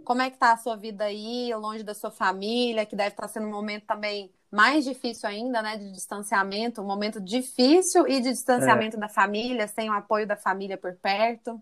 Como 0.04 0.22
é 0.22 0.30
que 0.30 0.38
tá 0.38 0.52
a 0.52 0.58
sua 0.58 0.76
vida 0.76 1.06
aí, 1.06 1.56
longe 1.56 1.84
da 1.84 1.94
sua 1.94 2.12
família, 2.12 2.86
que 2.86 2.96
deve 2.96 3.12
estar 3.12 3.30
sendo 3.30 3.48
um 3.48 3.52
momento 3.52 3.86
também 3.86 4.34
mais 4.52 4.84
difícil 4.84 5.30
ainda, 5.30 5.62
né, 5.62 5.78
de 5.78 5.92
distanciamento, 5.92 6.82
um 6.82 6.86
momento 6.86 7.22
difícil 7.22 8.08
e 8.08 8.20
de 8.20 8.30
distanciamento 8.30 8.98
é. 8.98 9.00
da 9.00 9.08
família, 9.08 9.68
sem 9.68 9.90
o 9.90 9.94
apoio 9.94 10.28
da 10.28 10.36
família 10.36 10.78
por 10.78 10.94
perto. 10.96 11.62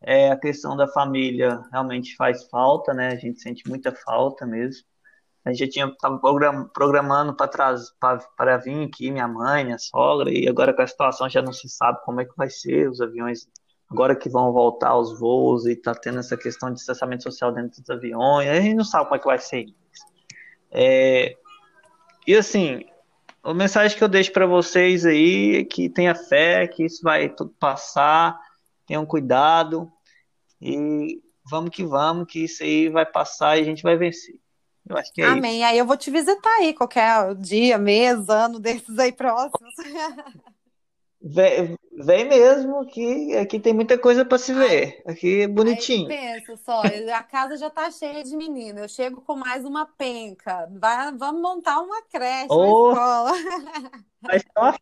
É, 0.00 0.30
a 0.30 0.36
questão 0.36 0.76
da 0.76 0.88
família 0.88 1.60
realmente 1.70 2.16
faz 2.16 2.44
falta, 2.48 2.94
né? 2.94 3.08
A 3.08 3.16
gente 3.16 3.40
sente 3.40 3.68
muita 3.68 3.92
falta 3.92 4.46
mesmo. 4.46 4.84
A 5.44 5.50
gente 5.50 5.66
já 5.66 5.70
tinha 5.70 5.96
tava 5.96 6.20
programando 6.72 7.34
para 7.34 8.56
vir 8.58 8.86
aqui 8.86 9.10
minha 9.10 9.26
mãe, 9.26 9.64
minha 9.64 9.78
sogra, 9.78 10.30
e 10.30 10.48
agora 10.48 10.72
com 10.72 10.82
a 10.82 10.86
situação 10.86 11.28
já 11.28 11.42
não 11.42 11.52
se 11.52 11.68
sabe 11.68 12.00
como 12.04 12.20
é 12.20 12.24
que 12.24 12.36
vai 12.36 12.48
ser 12.48 12.88
os 12.88 13.00
aviões 13.00 13.48
agora 13.90 14.14
que 14.14 14.28
vão 14.28 14.52
voltar 14.52 14.96
os 14.96 15.18
voos 15.18 15.66
e 15.66 15.74
tá 15.74 15.94
tendo 15.94 16.18
essa 16.18 16.36
questão 16.36 16.68
de 16.68 16.76
distanciamento 16.76 17.22
social 17.22 17.52
dentro 17.52 17.80
dos 17.80 17.90
aviões, 17.90 18.48
a 18.48 18.60
gente 18.60 18.74
não 18.74 18.84
sabe 18.84 19.04
como 19.04 19.16
é 19.16 19.18
que 19.18 19.26
vai 19.26 19.38
ser. 19.38 19.66
É, 20.70 21.36
e 22.26 22.34
assim, 22.34 22.84
a 23.42 23.54
mensagem 23.54 23.96
que 23.96 24.04
eu 24.04 24.08
deixo 24.08 24.32
para 24.32 24.46
vocês 24.46 25.06
aí 25.06 25.56
é 25.56 25.64
que 25.64 25.88
tenha 25.88 26.14
fé, 26.14 26.66
que 26.66 26.84
isso 26.84 27.02
vai 27.02 27.28
tudo 27.28 27.54
passar, 27.58 28.38
tenham 28.86 29.06
cuidado 29.06 29.90
e 30.60 31.20
vamos 31.48 31.70
que 31.70 31.84
vamos, 31.84 32.26
que 32.30 32.44
isso 32.44 32.62
aí 32.62 32.88
vai 32.88 33.06
passar 33.06 33.56
e 33.56 33.62
a 33.62 33.64
gente 33.64 33.82
vai 33.82 33.96
vencer. 33.96 34.38
Eu 34.88 34.96
acho 34.96 35.12
que 35.12 35.22
é 35.22 35.26
Amém. 35.26 35.58
Isso. 35.58 35.66
Aí 35.66 35.78
eu 35.78 35.86
vou 35.86 35.96
te 35.96 36.10
visitar 36.10 36.56
aí 36.56 36.72
qualquer 36.74 37.34
dia, 37.34 37.78
mês, 37.78 38.28
ano 38.28 38.58
desses 38.58 38.98
aí 38.98 39.12
próximos. 39.12 39.74
Vem, 42.00 42.28
mesmo, 42.28 42.86
que 42.86 43.36
aqui 43.36 43.58
tem 43.58 43.72
muita 43.72 43.98
coisa 43.98 44.24
para 44.24 44.38
se 44.38 44.54
ver. 44.54 45.02
Aqui 45.06 45.42
é 45.42 45.48
bonitinho. 45.48 46.08
Aí 46.08 46.16
pensa 46.16 46.56
só, 46.56 46.82
a 46.82 47.22
casa 47.22 47.56
já 47.56 47.68
tá 47.68 47.90
cheia 47.90 48.22
de 48.22 48.36
menino. 48.36 48.78
Eu 48.78 48.88
chego 48.88 49.20
com 49.20 49.34
mais 49.34 49.64
uma 49.64 49.84
penca. 49.84 50.68
Vai, 50.70 51.12
vamos 51.16 51.42
montar 51.42 51.80
uma 51.80 52.00
creche 52.02 52.46
oh, 52.50 52.92
na 52.92 52.96
escola. 52.96 53.32
Mas 54.22 54.44
só, 54.56 54.74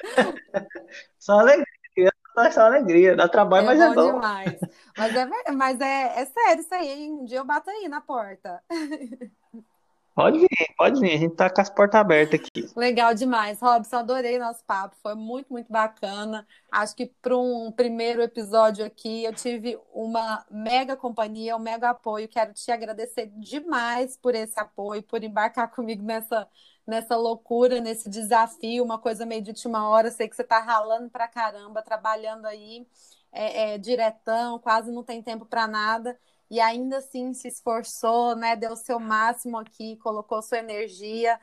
só 1.18 1.32
alegria. 1.40 2.12
Só 2.50 2.62
alegria, 2.62 3.14
dá 3.14 3.28
trabalho, 3.28 3.64
é 3.64 3.66
mas 3.66 3.80
é 3.80 3.94
bom. 3.94 4.14
demais. 4.14 4.60
Mas, 4.98 5.14
é, 5.14 5.52
mas 5.52 5.80
é, 5.80 6.20
é 6.20 6.24
sério 6.24 6.60
isso 6.62 6.74
aí, 6.74 6.88
hein? 6.88 7.12
Um 7.12 7.24
dia 7.24 7.38
eu 7.38 7.44
bato 7.44 7.70
aí 7.70 7.86
na 7.86 8.00
porta. 8.00 8.60
Pode 10.14 10.38
vir, 10.38 10.48
pode 10.78 11.00
vir. 11.00 11.12
A 11.14 11.18
gente 11.18 11.34
tá 11.34 11.50
com 11.50 11.60
as 11.60 11.68
portas 11.68 12.00
abertas 12.00 12.38
aqui. 12.38 12.70
Legal 12.76 13.12
demais, 13.14 13.58
Robson. 13.60 13.96
Adorei 13.96 14.38
nosso 14.38 14.62
papo. 14.64 14.94
Foi 15.02 15.16
muito, 15.16 15.52
muito 15.52 15.72
bacana. 15.72 16.46
Acho 16.70 16.94
que 16.94 17.06
para 17.20 17.36
um 17.36 17.72
primeiro 17.72 18.22
episódio 18.22 18.84
aqui, 18.84 19.24
eu 19.24 19.34
tive 19.34 19.76
uma 19.92 20.46
mega 20.48 20.96
companhia, 20.96 21.56
um 21.56 21.58
mega 21.58 21.90
apoio. 21.90 22.28
Quero 22.28 22.52
te 22.52 22.70
agradecer 22.70 23.26
demais 23.34 24.16
por 24.16 24.36
esse 24.36 24.58
apoio, 24.58 25.02
por 25.02 25.24
embarcar 25.24 25.68
comigo 25.72 26.04
nessa, 26.04 26.46
nessa 26.86 27.16
loucura, 27.16 27.80
nesse 27.80 28.08
desafio, 28.08 28.84
uma 28.84 28.98
coisa 28.98 29.26
meio 29.26 29.42
de 29.42 29.50
última 29.50 29.88
hora. 29.88 30.12
Sei 30.12 30.28
que 30.28 30.36
você 30.36 30.44
tá 30.44 30.60
ralando 30.60 31.10
pra 31.10 31.26
caramba, 31.26 31.82
trabalhando 31.82 32.46
aí 32.46 32.86
é, 33.32 33.74
é, 33.74 33.78
diretão, 33.78 34.60
quase 34.60 34.92
não 34.92 35.02
tem 35.02 35.20
tempo 35.20 35.44
para 35.44 35.66
nada 35.66 36.16
e 36.54 36.60
ainda 36.60 36.98
assim 36.98 37.34
se 37.34 37.48
esforçou, 37.48 38.36
né? 38.36 38.54
Deu 38.54 38.72
o 38.72 38.76
seu 38.76 39.00
máximo 39.00 39.58
aqui, 39.58 39.96
colocou 39.96 40.40
sua 40.40 40.58
energia. 40.58 41.38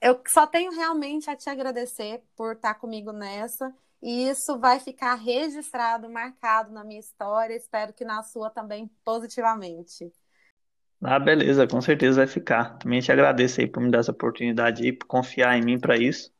Eu 0.00 0.20
só 0.28 0.46
tenho 0.46 0.70
realmente 0.70 1.28
a 1.28 1.34
te 1.34 1.50
agradecer 1.50 2.22
por 2.36 2.54
estar 2.54 2.74
comigo 2.74 3.12
nessa. 3.12 3.74
E 4.00 4.28
isso 4.28 4.58
vai 4.58 4.78
ficar 4.78 5.16
registrado, 5.16 6.08
marcado 6.08 6.72
na 6.72 6.84
minha 6.84 7.00
história. 7.00 7.56
Espero 7.56 7.92
que 7.92 8.04
na 8.04 8.22
sua 8.22 8.50
também 8.50 8.88
positivamente. 9.04 10.12
Ah, 11.02 11.18
beleza, 11.18 11.66
com 11.66 11.80
certeza 11.80 12.18
vai 12.18 12.28
ficar. 12.28 12.78
Também 12.78 13.00
te 13.00 13.10
agradeço 13.10 13.60
aí 13.60 13.66
por 13.66 13.82
me 13.82 13.90
dar 13.90 13.98
essa 13.98 14.12
oportunidade 14.12 14.84
aí, 14.84 14.92
por 14.92 15.06
confiar 15.06 15.58
em 15.58 15.62
mim 15.64 15.78
para 15.78 15.96
isso 15.96 16.31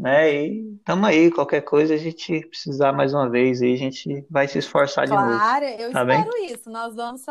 né? 0.00 0.32
E 0.32 0.80
tamo 0.82 1.04
aí, 1.04 1.30
qualquer 1.30 1.60
coisa 1.60 1.94
a 1.94 1.98
gente 1.98 2.46
precisar 2.46 2.92
mais 2.92 3.12
uma 3.12 3.28
vez 3.28 3.60
aí, 3.60 3.74
a 3.74 3.78
gente 3.78 4.26
vai 4.30 4.48
se 4.48 4.58
esforçar 4.58 5.06
claro, 5.06 5.26
de 5.26 5.32
novo. 5.32 5.44
Claro, 5.44 5.64
eu 5.66 5.92
tá 5.92 6.00
espero 6.00 6.30
bem? 6.30 6.52
isso. 6.52 6.70
Nós 6.70 6.96
vamos 6.96 7.22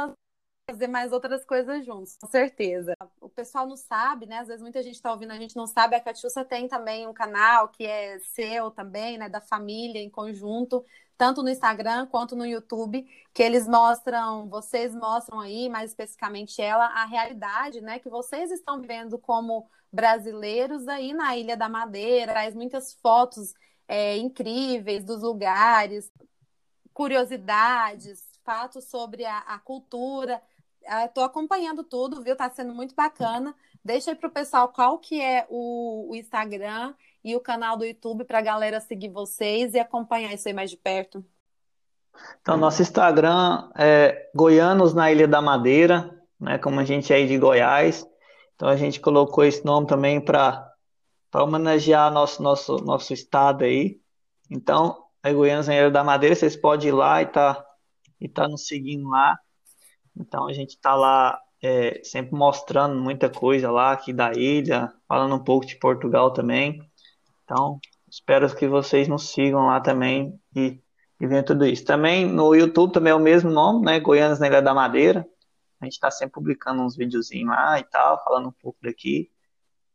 fazer 0.69 0.87
mais 0.87 1.11
outras 1.11 1.43
coisas 1.43 1.83
juntos, 1.83 2.15
com 2.21 2.27
certeza. 2.27 2.93
O 3.19 3.27
pessoal 3.27 3.65
não 3.65 3.75
sabe, 3.75 4.27
né? 4.27 4.37
Às 4.37 4.47
vezes 4.47 4.61
muita 4.61 4.83
gente 4.83 4.95
está 4.95 5.11
ouvindo, 5.11 5.31
a 5.31 5.37
gente 5.37 5.55
não 5.55 5.65
sabe. 5.65 5.95
A 5.95 5.99
Catiúcia 5.99 6.45
tem 6.45 6.67
também 6.67 7.07
um 7.07 7.13
canal 7.13 7.69
que 7.69 7.83
é 7.85 8.19
seu 8.19 8.69
também, 8.69 9.17
né? 9.17 9.27
Da 9.27 9.41
família 9.41 9.99
em 9.99 10.09
conjunto, 10.09 10.85
tanto 11.17 11.41
no 11.41 11.49
Instagram 11.49 12.05
quanto 12.05 12.35
no 12.35 12.45
YouTube, 12.45 13.03
que 13.33 13.41
eles 13.41 13.67
mostram, 13.67 14.47
vocês 14.47 14.93
mostram 14.93 15.39
aí, 15.39 15.67
mais 15.69 15.89
especificamente 15.89 16.61
ela, 16.61 16.85
a 16.85 17.05
realidade, 17.05 17.81
né? 17.81 17.97
Que 17.97 18.09
vocês 18.09 18.51
estão 18.51 18.79
vendo 18.79 19.17
como 19.17 19.67
brasileiros 19.91 20.87
aí 20.87 21.13
na 21.13 21.35
Ilha 21.35 21.57
da 21.57 21.67
Madeira, 21.67 22.31
traz 22.31 22.53
muitas 22.53 22.93
fotos 22.93 23.53
é, 23.87 24.17
incríveis 24.17 25.03
dos 25.03 25.21
lugares, 25.21 26.11
curiosidades, 26.93 28.23
fatos 28.43 28.85
sobre 28.85 29.25
a, 29.25 29.39
a 29.39 29.59
cultura. 29.59 30.41
Estou 31.05 31.23
acompanhando 31.23 31.83
tudo, 31.83 32.21
viu? 32.21 32.33
Está 32.33 32.49
sendo 32.49 32.73
muito 32.73 32.95
bacana. 32.95 33.55
Deixa 33.83 34.11
aí 34.11 34.15
para 34.15 34.29
o 34.29 34.31
pessoal 34.31 34.69
qual 34.69 34.97
que 34.97 35.21
é 35.21 35.45
o, 35.49 36.11
o 36.11 36.15
Instagram 36.15 36.93
e 37.23 37.35
o 37.35 37.39
canal 37.39 37.77
do 37.77 37.85
YouTube 37.85 38.23
para 38.23 38.39
a 38.39 38.41
galera 38.41 38.79
seguir 38.79 39.09
vocês 39.09 39.73
e 39.73 39.79
acompanhar 39.79 40.33
isso 40.33 40.47
aí 40.47 40.53
mais 40.53 40.69
de 40.69 40.77
perto. 40.77 41.23
Então, 42.41 42.57
nosso 42.57 42.81
Instagram 42.81 43.69
é 43.75 44.29
Goianos 44.35 44.93
na 44.93 45.11
Ilha 45.11 45.27
da 45.27 45.41
Madeira, 45.41 46.19
né? 46.39 46.57
Como 46.57 46.79
a 46.79 46.83
gente 46.83 47.13
é 47.13 47.17
aí 47.17 47.27
de 47.27 47.37
Goiás. 47.37 48.05
Então 48.59 48.67
a 48.67 48.75
gente 48.75 48.99
colocou 48.99 49.45
esse 49.45 49.63
nome 49.63 49.87
também 49.87 50.19
para 50.19 50.69
homenagear 51.33 52.11
nosso, 52.11 52.43
nosso, 52.43 52.75
nosso 52.79 53.13
estado 53.13 53.63
aí. 53.63 54.01
Então, 54.51 55.01
a 55.23 55.31
Goiânia 55.31 55.61
Engenheiro 55.61 55.89
da 55.89 56.03
Madeira, 56.03 56.35
vocês 56.35 56.57
podem 56.57 56.89
ir 56.89 56.91
lá 56.91 57.21
e 57.21 57.25
tá, 57.27 57.65
e 58.19 58.27
tá 58.27 58.49
nos 58.49 58.67
seguindo 58.67 59.07
lá. 59.07 59.39
Então 60.13 60.45
a 60.45 60.51
gente 60.51 60.71
está 60.71 60.93
lá 60.93 61.39
é, 61.63 62.01
sempre 62.03 62.35
mostrando 62.35 62.99
muita 62.99 63.29
coisa 63.29 63.71
lá 63.71 63.93
aqui 63.93 64.11
da 64.11 64.33
ilha, 64.33 64.91
falando 65.07 65.35
um 65.35 65.43
pouco 65.43 65.65
de 65.65 65.77
Portugal 65.77 66.33
também. 66.33 66.81
Então, 67.45 67.79
espero 68.09 68.53
que 68.53 68.67
vocês 68.67 69.07
nos 69.07 69.29
sigam 69.29 69.67
lá 69.67 69.79
também 69.79 70.37
e, 70.53 70.77
e 71.17 71.27
venham 71.27 71.45
tudo 71.45 71.65
isso. 71.65 71.85
Também 71.85 72.25
no 72.25 72.53
YouTube 72.53 72.91
também 72.91 73.11
é 73.11 73.15
o 73.15 73.19
mesmo 73.19 73.49
nome, 73.49 73.85
né? 73.85 74.01
Ilha 74.01 74.61
da 74.61 74.73
Madeira. 74.73 75.25
A 75.79 75.85
gente 75.85 75.93
está 75.93 76.11
sempre 76.11 76.33
publicando 76.33 76.81
uns 76.81 76.95
videozinhos 76.95 77.49
lá 77.49 77.79
e 77.79 77.83
tal, 77.83 78.23
falando 78.23 78.49
um 78.49 78.51
pouco 78.51 78.79
daqui. 78.81 79.31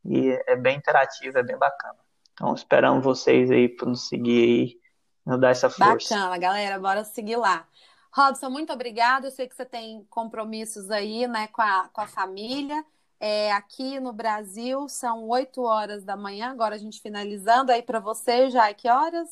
E 0.04 0.30
é 0.46 0.56
bem 0.56 0.76
interativo, 0.76 1.38
é 1.38 1.42
bem 1.42 1.56
bacana. 1.56 1.98
Então 2.32 2.54
esperamos 2.54 3.04
vocês 3.04 3.50
aí 3.50 3.68
para 3.68 3.88
nos 3.88 4.08
seguir 4.08 4.44
aí, 4.44 4.80
nos 5.24 5.40
dar 5.40 5.50
essa 5.50 5.70
força. 5.70 6.14
Bacana, 6.14 6.38
galera, 6.38 6.78
bora 6.78 7.04
seguir 7.04 7.36
lá. 7.36 7.66
Robson, 8.12 8.50
muito 8.50 8.72
obrigada. 8.72 9.26
Eu 9.26 9.30
sei 9.30 9.48
que 9.48 9.56
você 9.56 9.64
tem 9.64 10.04
compromissos 10.08 10.90
aí, 10.90 11.26
né, 11.26 11.48
com 11.48 11.62
a, 11.62 11.88
com 11.92 12.00
a 12.00 12.06
família. 12.06 12.84
É, 13.20 13.52
aqui 13.52 13.98
no 14.00 14.12
Brasil 14.12 14.88
são 14.88 15.26
8 15.28 15.62
horas 15.62 16.04
da 16.04 16.16
manhã, 16.16 16.50
agora 16.50 16.74
a 16.74 16.78
gente 16.78 17.00
finalizando 17.00 17.72
aí 17.72 17.82
para 17.82 17.98
você 17.98 18.50
já, 18.50 18.72
que 18.74 18.88
horas? 18.88 19.28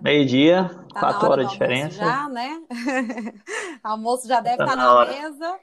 Meio-dia, 0.00 0.70
tá 0.94 1.00
quatro 1.00 1.30
horas 1.30 1.46
de 1.46 1.52
diferença. 1.52 1.98
Já, 1.98 2.28
né? 2.28 2.62
almoço 3.84 4.26
já 4.26 4.40
deve 4.40 4.56
tá 4.56 4.64
estar 4.64 4.76
na, 4.76 5.04
na 5.04 5.12
mesa. 5.12 5.60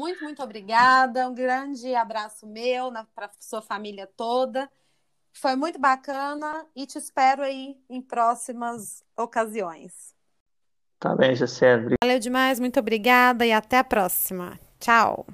Muito, 0.00 0.24
muito 0.24 0.42
obrigada. 0.42 1.28
Um 1.28 1.34
grande 1.34 1.94
abraço 1.94 2.46
meu 2.46 2.90
para 3.14 3.30
sua 3.38 3.60
família 3.60 4.06
toda. 4.16 4.66
Foi 5.30 5.54
muito 5.54 5.78
bacana 5.78 6.66
e 6.74 6.86
te 6.86 6.96
espero 6.96 7.42
aí 7.42 7.76
em 7.86 8.00
próximas 8.00 9.04
ocasiões. 9.14 10.14
Tá 10.98 11.14
bem, 11.14 11.36
José. 11.36 11.76
Valeu 12.02 12.18
demais, 12.18 12.58
muito 12.58 12.80
obrigada 12.80 13.44
e 13.44 13.52
até 13.52 13.76
a 13.76 13.84
próxima. 13.84 14.58
Tchau. 14.78 15.26